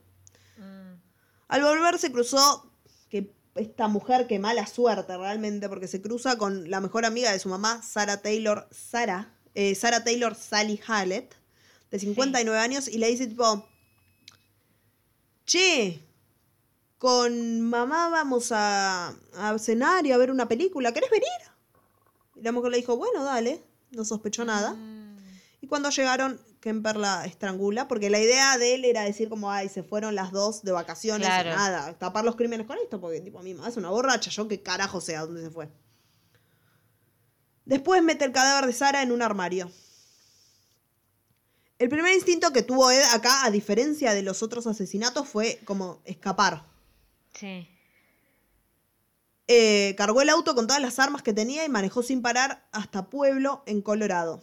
[1.49, 2.71] Al volver se cruzó,
[3.09, 7.39] que esta mujer, qué mala suerte realmente, porque se cruza con la mejor amiga de
[7.39, 11.35] su mamá, Sarah Taylor, Sarah, eh, Sarah Taylor Sally Hallett,
[11.91, 13.67] de 59 años, y le dice tipo,
[15.45, 16.03] che,
[16.99, 21.29] con mamá vamos a, a cenar y a ver una película, ¿querés venir?
[22.35, 24.75] Y la mujer le dijo, bueno, dale, no sospechó nada.
[24.75, 25.07] mm.
[25.63, 29.69] Y cuando llegaron, Kemper la estrangula, porque la idea de él era decir como, ay,
[29.69, 31.51] se fueron las dos de vacaciones, Claro.
[31.51, 34.49] y nada, tapar los crímenes con esto, porque tipo, mi mamá es una borracha, yo
[34.49, 35.69] qué carajo sé a dónde se fue.
[37.67, 39.71] Después mete el cadáver de Sara en un armario.
[41.79, 46.01] El primer instinto que tuvo Ed acá, a diferencia de los otros asesinatos, fue como
[46.05, 46.64] escapar.
[47.39, 47.69] Sí.
[49.47, 53.09] Eh, cargó el auto con todas las armas que tenía y manejó sin parar hasta
[53.09, 54.43] Pueblo, en Colorado.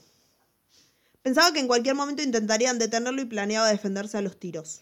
[1.23, 4.81] Pensaba que en cualquier momento intentarían detenerlo y planeaba defenderse a los tiros.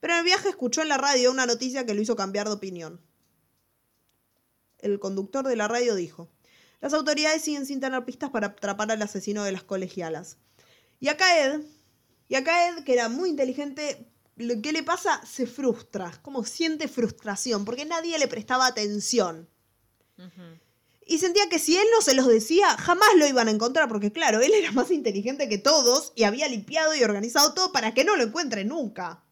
[0.00, 2.54] Pero en el viaje escuchó en la radio una noticia que lo hizo cambiar de
[2.54, 3.00] opinión.
[4.78, 6.28] El conductor de la radio dijo,
[6.80, 10.36] las autoridades siguen sin tener pistas para atrapar al asesino de las colegialas.
[11.00, 11.62] Y acá Ed,
[12.28, 16.88] y acá Ed, que era muy inteligente, lo que le pasa, se frustra, como siente
[16.88, 19.48] frustración, porque nadie le prestaba atención.
[21.08, 24.10] Y sentía que si él no se los decía, jamás lo iban a encontrar, porque
[24.10, 28.04] claro, él era más inteligente que todos y había limpiado y organizado todo para que
[28.04, 29.22] no lo encuentren nunca.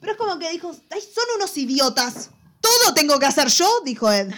[0.00, 2.30] Pero es como que dijo, "Ay, son unos idiotas.
[2.62, 4.32] Todo tengo que hacer yo, dijo Ed.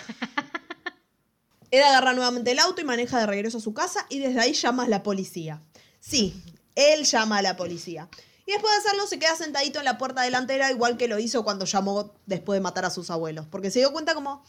[1.71, 4.53] Ed agarra nuevamente el auto y maneja de regreso a su casa y desde ahí
[4.53, 5.63] llama a la policía.
[6.01, 6.43] Sí,
[6.75, 8.09] él llama a la policía.
[8.47, 11.45] Y después de hacerlo se queda sentadito en la puerta delantera igual que lo hizo
[11.45, 13.47] cuando llamó después de matar a sus abuelos.
[13.49, 14.45] Porque se dio cuenta como,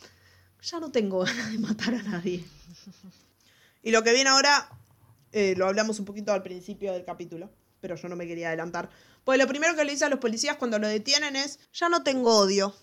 [0.61, 2.45] ya no tengo ganas de matar a nadie.
[3.83, 4.69] Y lo que viene ahora,
[5.31, 7.49] eh, lo hablamos un poquito al principio del capítulo,
[7.79, 8.89] pero yo no me quería adelantar.
[9.23, 12.03] Pues lo primero que le dice a los policías cuando lo detienen es, ya no
[12.03, 12.75] tengo odio.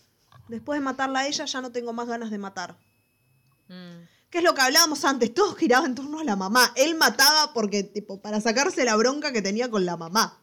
[0.48, 2.76] Después de matarla a ella, ya no tengo más ganas de matar.
[3.68, 4.04] Mm.
[4.30, 6.72] Que es lo que hablábamos antes, todo giraba en torno a la mamá.
[6.76, 10.38] Él mataba porque, tipo, para sacarse la bronca que tenía con la mamá.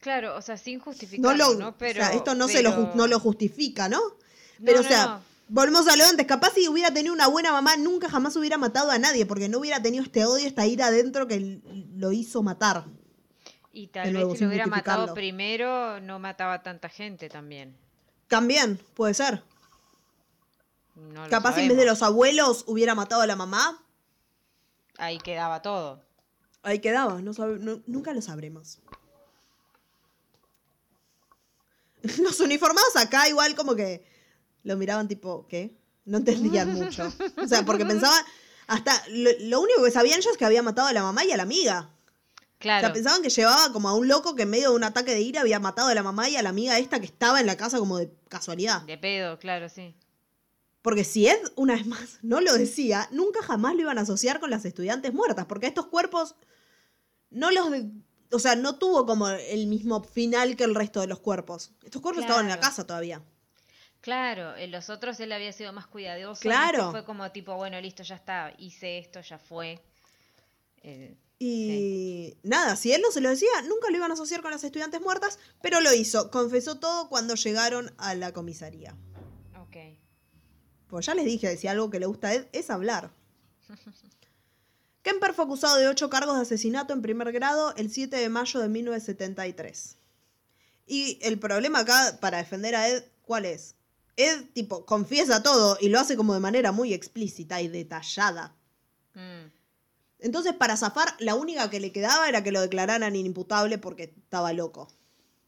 [0.00, 1.54] Claro, o sea, sin justificar, No ¿no?
[1.54, 4.00] lo, Pero, o sea, esto no, se lo, no lo justifica, ¿no?
[4.64, 5.20] Pero, No, o sea.
[5.48, 6.26] Volvemos a lo antes.
[6.26, 9.58] Capaz si hubiera tenido una buena mamá, nunca jamás hubiera matado a nadie, porque no
[9.58, 11.60] hubiera tenido este odio, esta ira adentro que
[11.94, 12.84] lo hizo matar.
[13.72, 17.76] Y tal vez si lo hubiera matado primero, no mataba a tanta gente también.
[18.26, 19.42] También, puede ser.
[20.96, 23.82] No Capaz en vez de los abuelos hubiera matado a la mamá.
[24.98, 26.02] Ahí quedaba todo.
[26.62, 28.80] Ahí quedaba, no sabe- no- nunca lo sabremos.
[32.18, 34.04] Los uniformados acá igual como que
[34.64, 35.76] lo miraban tipo, ¿qué?
[36.04, 37.12] No entendían mucho.
[37.42, 38.22] O sea, porque pensaban,
[38.66, 41.32] hasta lo, lo único que sabían ellos es que había matado a la mamá y
[41.32, 41.90] a la amiga.
[41.94, 41.98] O
[42.60, 42.86] Claro.
[42.86, 45.20] sea, pensaban que llevaba como a un loco que en medio de un ataque de
[45.20, 47.56] ira había matado a la mamá y a la amiga esta que estaba en la
[47.56, 48.82] casa como de casualidad.
[48.82, 49.94] De pedo, claro, sí.
[50.82, 54.40] Porque si Ed, una vez más, no lo decía, nunca jamás lo iban a asociar
[54.40, 56.34] con las estudiantes muertas, porque estos cuerpos
[57.30, 57.70] no los...
[57.70, 57.90] de-
[58.32, 61.70] o sea, no tuvo como el mismo final que el resto de los cuerpos.
[61.84, 63.22] Estos cuerpos estaban en la casa todavía.
[64.08, 66.40] Claro, en los otros él había sido más cuidadoso.
[66.40, 66.78] Claro.
[66.78, 69.82] este Fue como tipo, bueno, listo, ya está, hice esto, ya fue.
[70.82, 74.50] Eh, Y nada, si él no se lo decía, nunca lo iban a asociar con
[74.50, 76.30] las estudiantes muertas, pero lo hizo.
[76.30, 78.96] Confesó todo cuando llegaron a la comisaría.
[79.60, 79.76] ok.
[80.86, 83.10] Pues ya les dije, si algo que le gusta a Ed es hablar.
[85.02, 88.58] Kemper fue acusado de ocho cargos de asesinato en primer grado el 7 de mayo
[88.58, 89.98] de 1973.
[90.86, 93.74] Y el problema acá, para defender a Ed, ¿cuál es?
[94.18, 98.56] Ed, tipo, confiesa todo y lo hace como de manera muy explícita y detallada.
[99.14, 99.46] Mm,
[100.18, 104.52] Entonces, para zafar, la única que le quedaba era que lo declararan inimputable porque estaba
[104.52, 104.88] loco.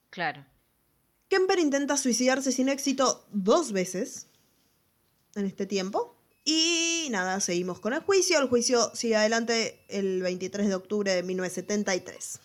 [0.09, 0.47] claro.
[1.29, 4.27] Kemper intenta suicidarse sin éxito dos veces
[5.37, 6.17] en este tiempo.
[6.45, 8.39] Y nada, seguimos con el juicio.
[8.41, 12.41] El juicio sigue adelante el 23 de octubre de 1973.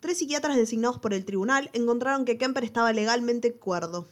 [0.00, 4.08] Tres psiquiatras designados por el tribunal encontraron que Kemper estaba legalmente cuerdo.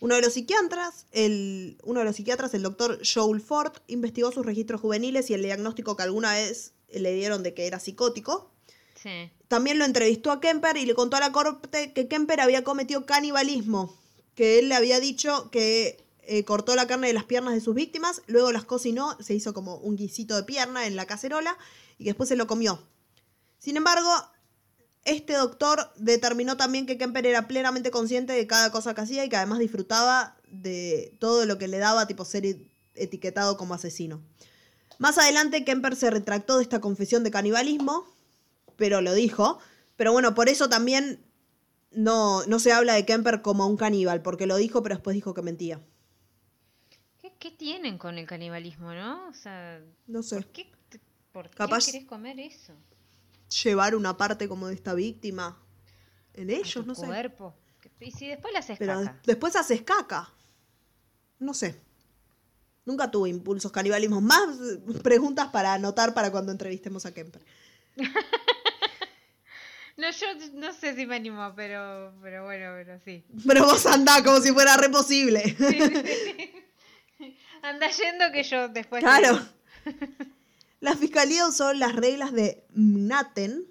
[0.00, 4.46] Uno de los psiquiatras, el, uno de los psiquiatras, el doctor Joel Ford, investigó sus
[4.46, 8.50] registros juveniles y el diagnóstico que alguna vez le dieron de que era psicótico.
[9.02, 9.30] Sí.
[9.48, 13.06] También lo entrevistó a Kemper y le contó a la corte que Kemper había cometido
[13.06, 13.96] canibalismo,
[14.34, 17.74] que él le había dicho que eh, cortó la carne de las piernas de sus
[17.74, 21.56] víctimas, luego las cocinó, se hizo como un guisito de pierna en la cacerola
[21.98, 22.80] y después se lo comió.
[23.58, 24.10] Sin embargo,
[25.10, 29.28] este doctor determinó también que Kemper era plenamente consciente de cada cosa que hacía y
[29.28, 34.22] que además disfrutaba de todo lo que le daba tipo ser e- etiquetado como asesino.
[34.98, 38.04] Más adelante Kemper se retractó de esta confesión de canibalismo,
[38.76, 39.58] pero lo dijo.
[39.96, 41.24] Pero bueno, por eso también
[41.90, 45.34] no, no se habla de Kemper como un caníbal, porque lo dijo, pero después dijo
[45.34, 45.80] que mentía.
[47.20, 49.28] ¿Qué, qué tienen con el canibalismo, no?
[49.28, 51.00] O sea, No sé, ¿por qué, qué
[51.56, 52.72] Capaz- querés comer eso?
[53.48, 55.60] Llevar una parte como de esta víctima
[56.34, 57.06] en ellos, no sé.
[57.06, 57.54] cuerpo.
[58.00, 59.20] Y si después le haces Pero caca.
[59.24, 60.30] después haces caca.
[61.38, 61.80] No sé.
[62.84, 64.22] Nunca tuve impulsos canibalismos.
[64.22, 64.48] Más
[65.02, 67.42] preguntas para anotar para cuando entrevistemos a Kemper.
[69.98, 73.24] No, yo no sé si me animo, pero, pero bueno, pero sí.
[73.44, 75.56] Pero vos andá como si fuera re posible.
[77.62, 79.02] Anda yendo que yo después...
[79.02, 79.40] Claro.
[80.80, 83.66] La fiscalía usó las reglas de Mnaten,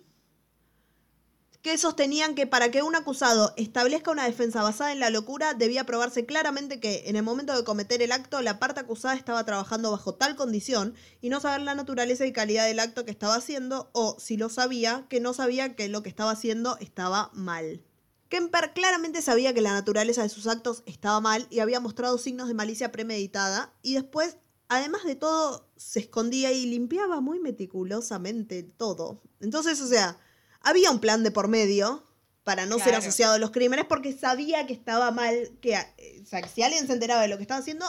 [1.62, 5.86] que sostenían que para que un acusado establezca una defensa basada en la locura, debía
[5.86, 9.92] probarse claramente que en el momento de cometer el acto, la parte acusada estaba trabajando
[9.92, 13.90] bajo tal condición y no saber la naturaleza y calidad del acto que estaba haciendo,
[13.94, 17.82] o si lo sabía, que no sabía que lo que estaba haciendo estaba mal.
[18.30, 22.50] Kemper claramente sabía que la naturaleza de sus actos estaba mal y había mostrado signos
[22.50, 24.38] de malicia premeditada y después,
[24.70, 29.22] además de todo, se escondía y limpiaba muy meticulosamente todo.
[29.40, 30.18] Entonces, o sea,
[30.62, 32.06] había un plan de por medio
[32.44, 36.26] para no ser asociado a los crímenes porque sabía que estaba mal, que eh, o
[36.26, 37.86] sea, si alguien se enteraba de lo que estaba haciendo,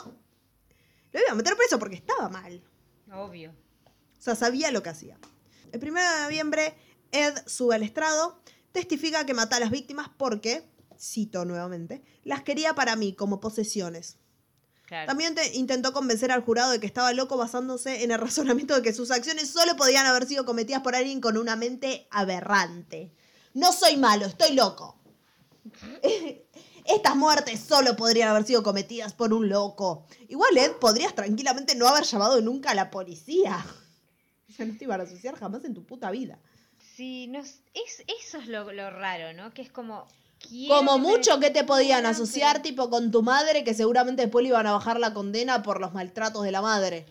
[1.13, 2.63] lo iba a meter preso porque estaba mal.
[3.13, 3.53] Obvio.
[4.19, 5.17] O sea, sabía lo que hacía.
[5.71, 6.75] El 1 de noviembre,
[7.13, 8.41] Ed sube al estrado,
[8.73, 10.69] testifica que mata a las víctimas porque,
[10.99, 14.19] cito nuevamente, las quería para mí como posesiones.
[14.89, 15.07] Claro.
[15.07, 18.81] También te- intentó convencer al jurado de que estaba loco basándose en el razonamiento de
[18.83, 23.13] que sus acciones solo podían haber sido cometidas por alguien con una mente aberrante.
[23.53, 24.99] No soy malo, estoy loco.
[26.85, 30.07] Estas muertes solo podrían haber sido cometidas por un loco.
[30.29, 33.65] Igual, Ed, podrías tranquilamente no haber llamado nunca a la policía.
[34.51, 36.39] O sea, no te iban a asociar jamás en tu puta vida.
[36.97, 39.53] Sí, no, es, eso es lo, lo raro, ¿no?
[39.53, 40.09] Que es como...
[40.69, 44.67] Como mucho que te podían asociar, tipo, con tu madre, que seguramente después le iban
[44.67, 47.07] a bajar la condena por los maltratos de la madre.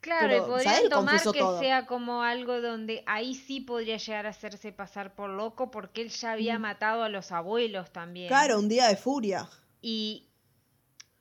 [0.00, 1.58] Claro, Pero, y podrían tomar que todo.
[1.58, 6.10] sea como algo donde ahí sí podría llegar a hacerse pasar por loco porque él
[6.10, 8.26] ya había matado a los abuelos también.
[8.26, 8.28] Mm.
[8.28, 9.48] Claro, un día de furia.
[9.82, 10.28] Y,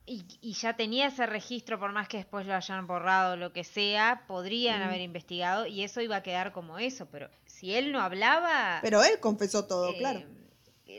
[0.05, 3.51] y, y ya tenía ese registro, por más que después lo hayan borrado o lo
[3.51, 4.83] que sea, podrían Mm.
[4.83, 7.07] haber investigado y eso iba a quedar como eso.
[7.11, 10.21] Pero si él no hablaba, Pero él confesó todo, eh, claro.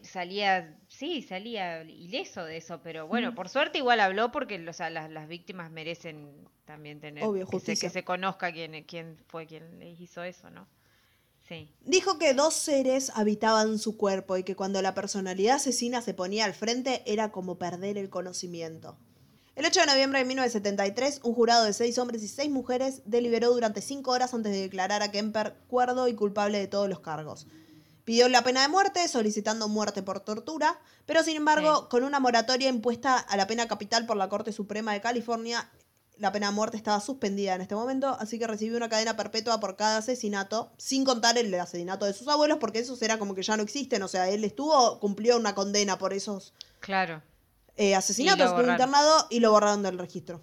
[0.02, 2.80] salía, sí, salía ileso de eso.
[2.82, 3.08] Pero Mm.
[3.08, 7.46] bueno, por suerte igual habló porque o sea, las, las víctimas merecen también tener Obvio,
[7.46, 7.88] que, se, justicia.
[7.88, 10.66] que se conozca quién, quién fue quien les hizo eso, ¿no?
[11.48, 11.72] Sí.
[11.80, 16.44] Dijo que dos seres habitaban su cuerpo y que cuando la personalidad asesina se ponía
[16.44, 18.98] al frente era como perder el conocimiento.
[19.58, 23.50] El 8 de noviembre de 1973, un jurado de seis hombres y seis mujeres deliberó
[23.50, 27.48] durante cinco horas antes de declarar a Kemper cuerdo y culpable de todos los cargos.
[28.04, 31.86] Pidió la pena de muerte, solicitando muerte por tortura, pero sin embargo, Sí.
[31.90, 35.68] con una moratoria impuesta a la pena capital por la Corte Suprema de California,
[36.18, 39.58] la pena de muerte estaba suspendida en este momento, así que recibió una cadena perpetua
[39.58, 43.42] por cada asesinato, sin contar el asesinato de sus abuelos, porque esos era como que
[43.42, 44.04] ya no existen.
[44.04, 47.22] O sea, él estuvo, cumplió una condena por esos Claro,
[47.78, 48.72] eh, asesinatos, borraron.
[48.72, 50.42] internado y lo borraron del registro.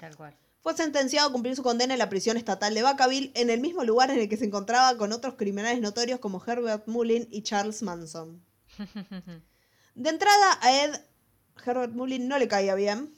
[0.00, 0.36] tal cual.
[0.60, 3.84] fue sentenciado a cumplir su condena en la prisión estatal de Vacaville, en el mismo
[3.84, 7.82] lugar en el que se encontraba con otros criminales notorios como Herbert Mullin y Charles
[7.82, 8.44] Manson.
[9.94, 11.00] De entrada, a Ed
[11.64, 13.14] Herbert Mullin no le caía bien,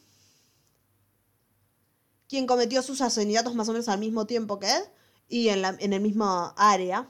[2.28, 4.84] quien cometió sus asesinatos más o menos al mismo tiempo que Ed
[5.28, 7.08] y en, la, en el mismo área.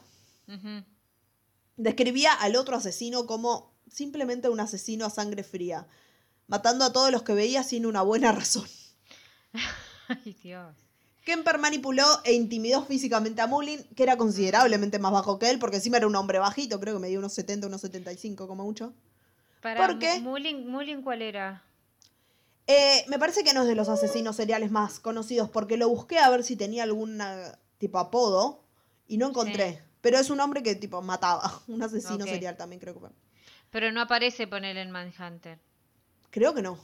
[1.75, 5.87] Describía al otro asesino como simplemente un asesino a sangre fría,
[6.49, 8.67] matando a todos los que veía sin una buena razón.
[10.09, 10.75] Ay, Dios.
[11.23, 15.77] Kemper manipuló e intimidó físicamente a Mullin, que era considerablemente más bajo que él, porque
[15.77, 18.93] encima era un hombre bajito, creo que medía unos 70, unos 75 como mucho.
[19.61, 20.19] Para, ¿Por qué?
[20.19, 21.63] Mullin, Mullin, ¿cuál era?
[22.65, 26.17] Eh, me parece que no es de los asesinos seriales más conocidos, porque lo busqué
[26.17, 27.21] a ver si tenía algún
[27.77, 28.63] tipo apodo
[29.07, 29.73] y no encontré.
[29.73, 29.79] Sí.
[30.01, 33.09] Pero es un hombre que tipo mataba, un asesino serial también creo que fue.
[33.69, 35.59] Pero no aparece poner en Manhunter.
[36.31, 36.77] Creo que no.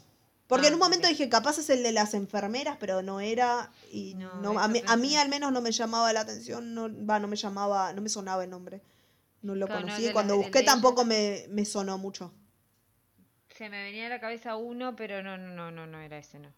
[0.47, 3.71] Porque Ah, en un momento dije, capaz es el de las enfermeras, pero no era.
[3.91, 5.17] Y No, a, mí, a mí pensé.
[5.17, 8.43] al menos no me llamaba la atención, no, va, no me llamaba, no me sonaba
[8.43, 8.81] el nombre.
[9.41, 10.07] No lo Claro, conocí.
[10.07, 12.31] y cuando busqué tampoco tam- me, me sonó mucho.
[13.55, 16.39] Se me venía a la cabeza uno, pero no, no, no, no, no era ese,
[16.39, 16.51] no.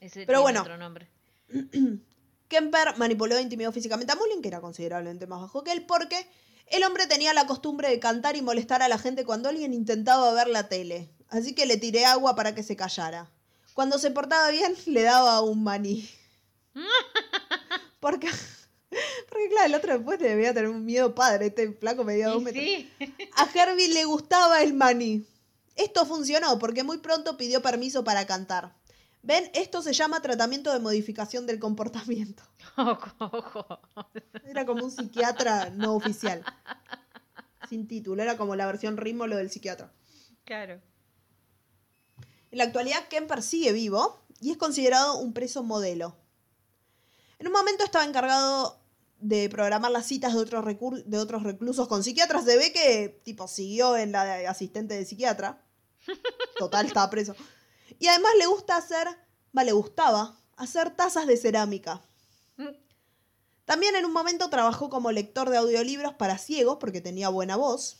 [0.00, 0.60] Ese Pero bueno.
[0.62, 1.08] otro nombre.
[2.48, 6.26] Kemper manipuló e intimidó físicamente a Mullin, que era considerablemente más bajo que él, porque
[6.66, 10.32] el hombre tenía la costumbre de cantar y molestar a la gente cuando alguien intentaba
[10.32, 11.10] ver la tele.
[11.30, 13.30] Así que le tiré agua para que se callara.
[13.74, 16.08] Cuando se portaba bien, le daba un maní.
[18.00, 18.30] Porque,
[19.28, 21.48] porque claro, el otro después debía tener un miedo padre.
[21.48, 22.64] Este flaco medía dos metros.
[22.64, 22.90] sí.
[23.36, 25.26] A Herbie le gustaba el maní.
[25.76, 28.74] Esto funcionó porque muy pronto pidió permiso para cantar.
[29.22, 29.50] ¿Ven?
[29.52, 32.42] Esto se llama tratamiento de modificación del comportamiento.
[32.78, 33.80] Ojo, ojo.
[34.44, 36.42] Era como un psiquiatra no oficial.
[37.68, 39.92] Sin título, era como la versión ritmo lo del psiquiatra.
[40.44, 40.80] Claro.
[42.50, 46.16] En la actualidad, Kemper sigue vivo y es considerado un preso modelo.
[47.38, 48.80] En un momento estaba encargado
[49.20, 50.40] de programar las citas de
[51.18, 52.44] otros, reclusos con psiquiatras.
[52.44, 55.62] Se ve que, tipo, siguió en la de asistente de psiquiatra.
[56.58, 57.34] Total, estaba preso.
[57.98, 59.06] Y además le gusta hacer,
[59.56, 62.02] va, le gustaba hacer tazas de cerámica.
[63.64, 67.99] También en un momento trabajó como lector de audiolibros para ciegos porque tenía buena voz.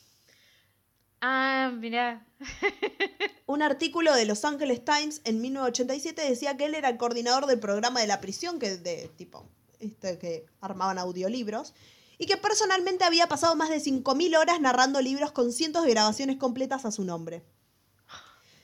[1.20, 2.26] Ah, mirá.
[3.46, 7.60] Un artículo de Los Angeles Times en 1987 decía que él era el coordinador del
[7.60, 9.46] programa de la prisión, que de tipo,
[9.80, 11.74] este, que armaban audiolibros,
[12.16, 16.36] y que personalmente había pasado más de 5.000 horas narrando libros con cientos de grabaciones
[16.36, 17.42] completas a su nombre.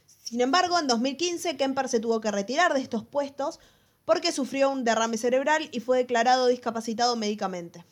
[0.06, 3.60] Sin embargo, en 2015 Kemper se tuvo que retirar de estos puestos
[4.04, 7.84] porque sufrió un derrame cerebral y fue declarado discapacitado médicamente.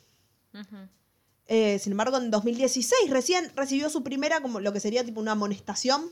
[1.47, 5.33] Eh, sin embargo, en 2016 recién recibió su primera, como lo que sería tipo una
[5.33, 6.09] amonestación,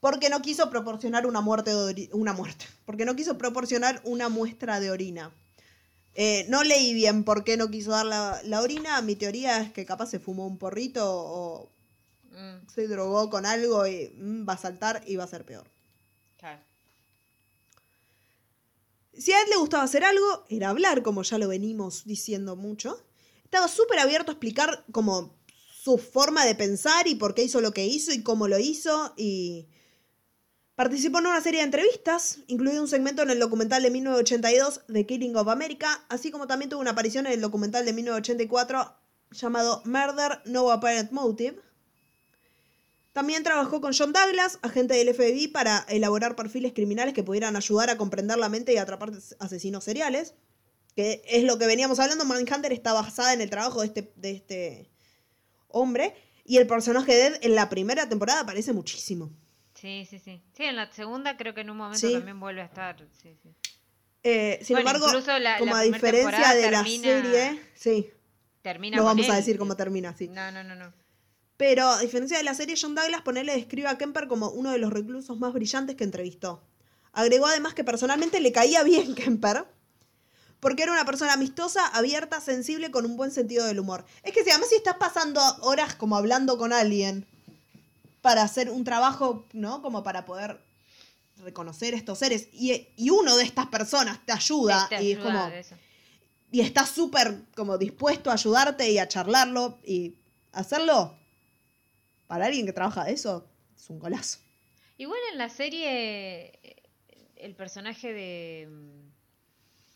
[0.00, 4.80] porque no quiso proporcionar una muerte de una muerte, porque no quiso proporcionar una muestra
[4.80, 5.30] de orina.
[6.14, 9.00] Eh, no leí bien por qué no quiso dar la, la orina.
[9.00, 11.72] Mi teoría es que capaz se fumó un porrito o
[12.34, 15.66] Mm, se drogó con algo y mm, va a saltar y va a ser peor.
[19.14, 22.98] Si a él le gustaba hacer algo, era hablar, como ya lo venimos diciendo mucho.
[23.52, 25.36] Estaba súper abierto a explicar como
[25.74, 29.12] su forma de pensar y por qué hizo lo que hizo y cómo lo hizo.
[29.14, 29.68] Y
[30.74, 35.04] participó en una serie de entrevistas, incluido un segmento en el documental de 1982 The
[35.04, 38.96] Killing of America, así como también tuvo una aparición en el documental de 1984
[39.32, 41.60] llamado Murder No Apparent Motive.
[43.12, 47.90] También trabajó con John Douglas, agente del FBI, para elaborar perfiles criminales que pudieran ayudar
[47.90, 50.32] a comprender la mente y atrapar asesinos seriales.
[50.96, 52.24] Que es lo que veníamos hablando.
[52.24, 54.90] Manhunter está basada en el trabajo de este, de este
[55.68, 56.14] hombre.
[56.44, 59.30] Y el personaje de Ed en la primera temporada aparece muchísimo.
[59.74, 60.42] Sí, sí, sí.
[60.56, 62.12] Sí, en la segunda creo que en un momento Sí.
[62.12, 62.96] también vuelve a estar.
[63.20, 63.50] Sí, sí.
[64.24, 68.10] Eh, sin Bueno, embargo, la- como la a diferencia de termina- la serie, sí,
[68.62, 70.28] Termina no vamos a decir cómo termina, sí.
[70.28, 70.92] No, no, no, no.
[71.56, 74.78] Pero a diferencia de la serie, John Douglas ponele describe a Kemper como uno de
[74.78, 76.62] los reclusos más brillantes que entrevistó.
[77.12, 79.64] Agregó además que personalmente le caía bien Kemper,
[80.62, 84.04] porque era una persona amistosa, abierta, sensible, con un buen sentido del humor.
[84.22, 87.26] Es que si además si estás pasando horas como hablando con alguien
[88.20, 89.82] para hacer un trabajo, ¿no?
[89.82, 90.60] Como para poder
[91.38, 95.18] reconocer estos seres, y, y uno de estas personas te ayuda, Sí, te y es
[95.18, 95.74] como eso.
[96.52, 100.14] y está súper como dispuesto a ayudarte y a charlarlo y
[100.52, 101.18] hacerlo
[102.28, 103.44] para alguien que trabaja de eso
[103.76, 104.38] es un golazo.
[104.96, 106.82] Igual en la serie, eh,
[107.34, 108.68] el personaje de.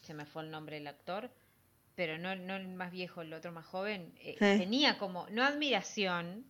[0.07, 1.31] Se me fue el nombre del actor,
[1.97, 4.15] pero no, no el más viejo, el otro más joven.
[4.21, 4.37] eh.
[4.39, 6.47] Tenía como, no admiración,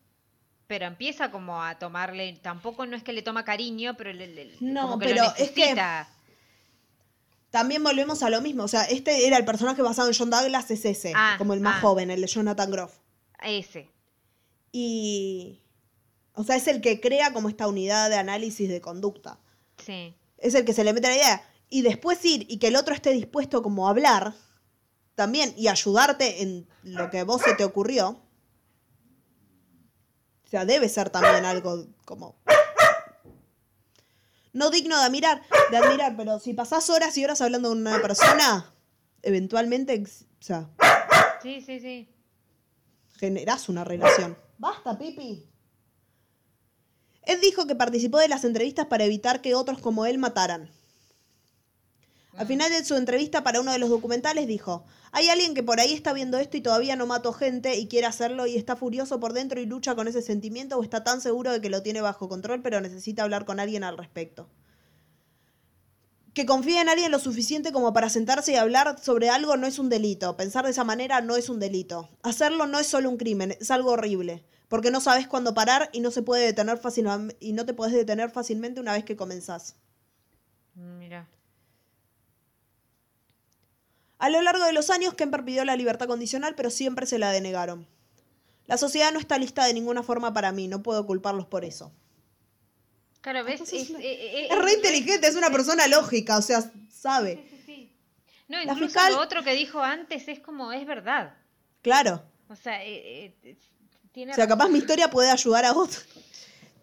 [0.66, 2.38] pero empieza como a tomarle.
[2.42, 5.34] Tampoco no es que le toma cariño, pero le, le- No, como que pero lo
[5.36, 5.74] es que-.
[7.50, 8.64] También volvemos a lo mismo.
[8.64, 11.12] O sea, este era el personaje basado en John Douglas, es ese.
[11.14, 11.80] Ah, como el más ah.
[11.80, 12.98] joven, el de Jonathan Groff.
[13.42, 13.88] Ese.
[14.72, 15.62] Y.
[16.34, 19.38] O sea, es el que crea como esta unidad de análisis de conducta.
[19.78, 20.14] Sí.
[20.36, 21.42] Es el que se le mete la idea.
[21.68, 24.34] Y después ir y que el otro esté dispuesto como a hablar
[25.14, 28.22] también y ayudarte en lo que a vos se te ocurrió.
[30.44, 32.36] O sea, debe ser también algo como.
[34.52, 38.00] No digno de admirar, de admirar, pero si pasás horas y horas hablando con una
[38.00, 38.72] persona,
[39.22, 40.70] eventualmente, o sea,
[41.42, 42.08] Sí, sí, sí.
[43.18, 44.36] generás una relación.
[44.58, 45.46] Basta, Pipi.
[47.22, 50.70] Ed dijo que participó de las entrevistas para evitar que otros como él mataran.
[52.36, 55.80] Al final de su entrevista para uno de los documentales dijo, hay alguien que por
[55.80, 59.18] ahí está viendo esto y todavía no mató gente y quiere hacerlo y está furioso
[59.18, 62.02] por dentro y lucha con ese sentimiento o está tan seguro de que lo tiene
[62.02, 64.50] bajo control pero necesita hablar con alguien al respecto.
[66.34, 69.78] Que confíe en alguien lo suficiente como para sentarse y hablar sobre algo no es
[69.78, 70.36] un delito.
[70.36, 72.10] Pensar de esa manera no es un delito.
[72.22, 74.44] Hacerlo no es solo un crimen, es algo horrible.
[74.68, 77.94] Porque no sabes cuándo parar y no se puede detener fácilmente y no te puedes
[77.94, 79.76] detener fácilmente una vez que comenzás.
[80.74, 81.26] Mira.
[84.18, 87.30] A lo largo de los años, Kemper pidió la libertad condicional, pero siempre se la
[87.32, 87.86] denegaron.
[88.66, 91.92] La sociedad no está lista de ninguna forma para mí, no puedo culparlos por eso.
[93.20, 93.60] Claro, ¿ves?
[93.60, 97.44] Entonces, Es, eh, eh, Es re inteligente, es una persona lógica, o sea, sabe.
[97.50, 97.96] Sí, sí, sí.
[98.48, 101.34] No, La incluso fiscal- lo otro que dijo antes es como, es verdad.
[101.82, 102.22] Claro.
[102.48, 103.56] O sea, eh, eh,
[104.12, 106.04] tiene O sea, capaz mi historia puede ayudar a otros.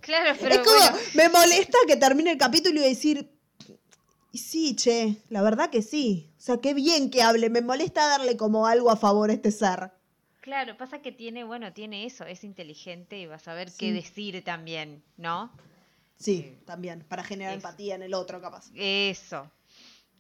[0.02, 3.30] Claro, pero es como, bueno, me molesta que termine el capítulo y decir,
[4.34, 6.34] y sí, che, la verdad que sí.
[6.40, 9.52] O sea, qué bien que hable, me molesta darle como algo a favor a este
[9.52, 9.92] ser.
[10.42, 14.44] claro, pasa que tiene, bueno, tiene eso, es inteligente y va a saber qué decir
[14.44, 15.52] también, ¿no?
[16.18, 17.68] Sí, también, para generar Eso.
[17.68, 18.72] empatía en el otro, capaz.
[18.74, 19.52] Eso.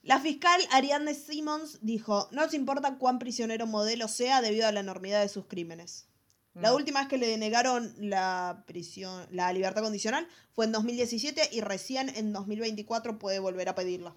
[0.03, 4.81] La fiscal Ariadne Simmons dijo, no nos importa cuán prisionero modelo sea debido a la
[4.81, 6.07] enormidad de sus crímenes.
[6.55, 6.75] La Mm.
[6.75, 12.09] última vez que le denegaron la prisión, la libertad condicional fue en 2017 y recién
[12.15, 14.15] en 2024 puede volver a pedirla.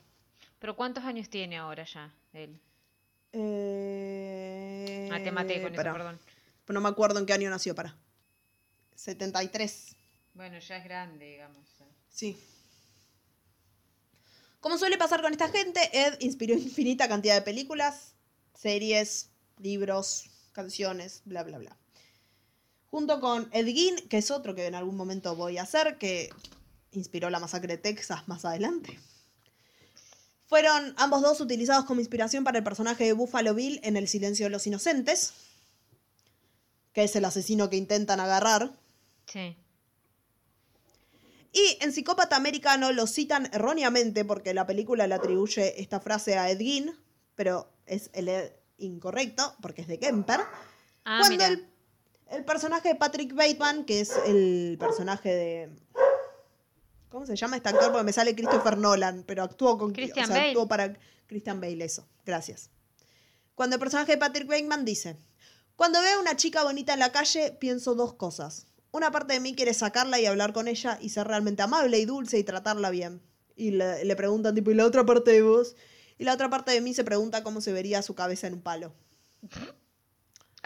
[0.59, 2.61] Pero ¿cuántos años tiene ahora ya él?
[3.33, 5.09] Eh...
[5.13, 6.19] Ah, te maté con eso, perdón.
[6.69, 7.97] No me acuerdo en qué año nació, para.
[8.97, 9.95] 73.
[10.35, 11.67] Bueno, ya es grande, digamos.
[12.11, 12.37] Sí.
[14.61, 18.15] Como suele pasar con esta gente, Ed inspiró infinita cantidad de películas,
[18.55, 21.77] series, libros, canciones, bla, bla, bla.
[22.97, 26.31] Junto con Ed Gein, que es otro que en algún momento voy a hacer, que
[26.93, 28.99] inspiró la masacre de Texas más adelante.
[30.47, 34.47] Fueron ambos dos utilizados como inspiración para el personaje de Buffalo Bill en El silencio
[34.47, 35.35] de los inocentes,
[36.95, 38.73] que es el asesino que intentan agarrar.
[39.27, 39.55] Sí.
[41.53, 46.51] Y en Psicópata Americano lo citan erróneamente porque la película le atribuye esta frase a
[46.51, 46.97] Ed Gein,
[47.35, 50.41] pero es el Ed incorrecto porque es de Kemper.
[51.05, 51.47] Ah, cuando mira.
[51.49, 51.76] el,
[52.31, 55.71] el personaje de Patrick Bateman, que es el personaje de...
[57.09, 57.93] ¿Cómo se llama este actor?
[57.93, 59.93] Porque me sale Christopher Nolan, pero actuó con...
[59.93, 60.49] Christian o sea, Bale.
[60.49, 60.97] actuó para
[61.27, 62.07] Christian Bale, eso.
[62.25, 62.71] Gracias.
[63.55, 65.17] Cuando el personaje de Patrick Bateman dice,
[65.77, 68.67] cuando veo a una chica bonita en la calle, pienso dos cosas.
[68.91, 72.05] Una parte de mí quiere sacarla y hablar con ella y ser realmente amable y
[72.05, 73.23] dulce y tratarla bien.
[73.55, 75.77] Y le, le preguntan, tipo, ¿y la otra parte de vos?
[76.19, 78.63] Y la otra parte de mí se pregunta cómo se vería su cabeza en un
[78.63, 78.93] palo.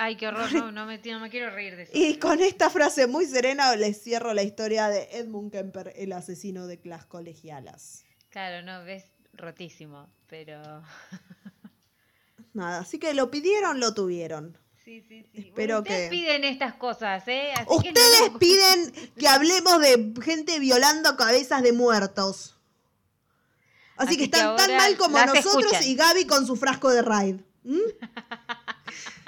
[0.03, 1.93] Ay, qué horror, no, no me, no me quiero reír de eso.
[1.95, 6.67] Y con esta frase muy serena les cierro la historia de Edmund Kemper, el asesino
[6.67, 8.05] de las colegialas.
[8.31, 9.05] Claro, no, ves
[9.35, 10.59] rotísimo, pero...
[12.55, 14.57] Nada, así que lo pidieron, lo tuvieron.
[14.83, 15.49] Sí, sí, sí.
[15.49, 17.53] Espero Bueno, ustedes que- piden estas cosas, ¿eh?
[17.53, 22.57] Así que Ustedes no- piden que hablemos de gente violando cabezas de muertos.
[23.97, 25.85] Así, Así que que están tan mal como nosotros escuchan.
[25.85, 27.37] y Gaby con su frasco de raid.
[27.65, 27.77] ¿Mm?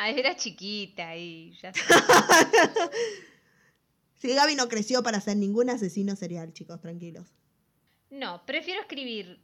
[0.00, 1.80] Ah, era chiquita y ya está.
[4.20, 7.28] Sí, Gaby no creció para ser ningún asesino serial, chicos, tranquilos.
[8.10, 9.40] No, prefiero escribir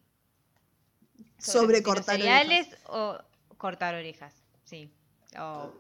[1.39, 3.19] Sobre asesinos cortar seriales o
[3.57, 4.91] cortar orejas, sí.
[5.39, 5.71] O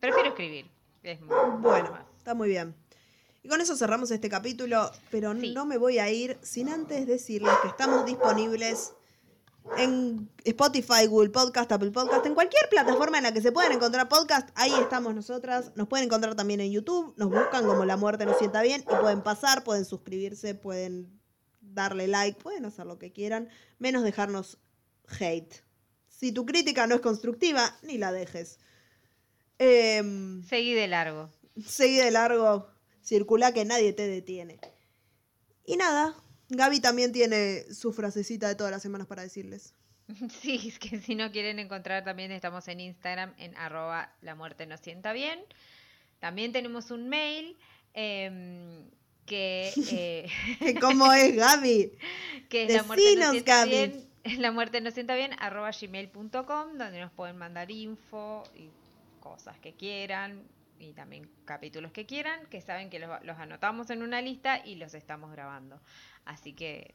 [0.00, 0.66] prefiero escribir.
[1.02, 2.04] Es Bueno, más.
[2.18, 2.74] está muy bien.
[3.42, 5.52] Y con eso cerramos este capítulo, pero Sí.
[5.52, 8.94] no me voy a ir sin antes decirles que estamos disponibles
[9.78, 14.08] en Spotify, Google Podcast, Apple Podcast, en cualquier plataforma en la que se puedan encontrar
[14.08, 15.72] podcast, ahí estamos nosotras.
[15.76, 18.94] Nos pueden encontrar también en YouTube, nos buscan como La Muerte nos sienta bien y
[19.00, 21.20] pueden pasar, pueden suscribirse, pueden
[21.60, 23.48] darle like, pueden hacer lo que quieran,
[23.78, 24.58] menos dejarnos
[25.20, 25.54] hate.
[26.08, 28.58] Si tu crítica no es constructiva, ni la dejes.
[29.58, 31.30] Em, Seguí de largo.
[31.64, 32.66] seguí de largo,
[33.02, 34.58] circula que nadie te detiene.
[35.64, 36.14] Y nada,
[36.50, 39.74] Gaby también tiene su frasecita de todas las semanas para decirles.
[40.42, 44.66] Sí, es que si no quieren encontrar también estamos en Instagram en arroba la muerte
[44.66, 45.40] nos sienta bien.
[46.18, 47.56] También tenemos un mail
[47.94, 48.90] em,
[49.24, 49.72] que,
[50.60, 51.92] eh, ¿Cómo es, Gaby?
[52.48, 53.70] que es la muerte nos sienta Gaby.
[53.70, 58.68] bien, la muerte nos sienta bien arroba gmail.com donde nos pueden mandar info y
[59.20, 60.42] cosas que quieran
[60.80, 64.76] y también capítulos que quieran, que saben que los, los anotamos en una lista y
[64.76, 65.80] los estamos grabando.
[66.24, 66.94] Así que...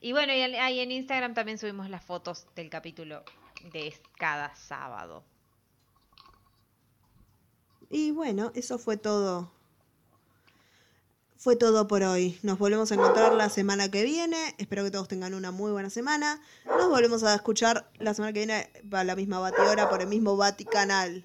[0.00, 3.24] Y bueno, y ahí en Instagram también subimos las fotos del capítulo
[3.72, 5.24] de cada sábado.
[7.88, 9.50] Y bueno, eso fue todo.
[11.38, 12.38] Fue todo por hoy.
[12.42, 14.54] Nos volvemos a encontrar la semana que viene.
[14.58, 16.42] Espero que todos tengan una muy buena semana.
[16.66, 20.36] Nos volvemos a escuchar la semana que viene a la misma Batiora por el mismo
[20.36, 21.24] Bati canal.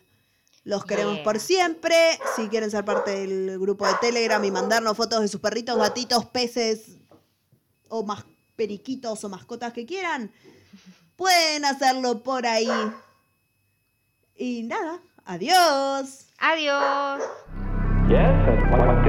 [0.69, 1.23] Los queremos Yeah.
[1.23, 1.95] por siempre.
[2.35, 6.25] Si quieren ser parte del grupo de Telegram y mandarnos fotos de sus perritos, gatitos,
[6.25, 6.99] peces
[7.87, 8.23] o más
[8.55, 10.31] periquitos o mascotas que quieran,
[11.15, 12.69] pueden hacerlo por ahí.
[14.35, 16.27] Y nada, adiós.
[16.37, 17.23] Adiós.
[18.07, 19.08] Yes,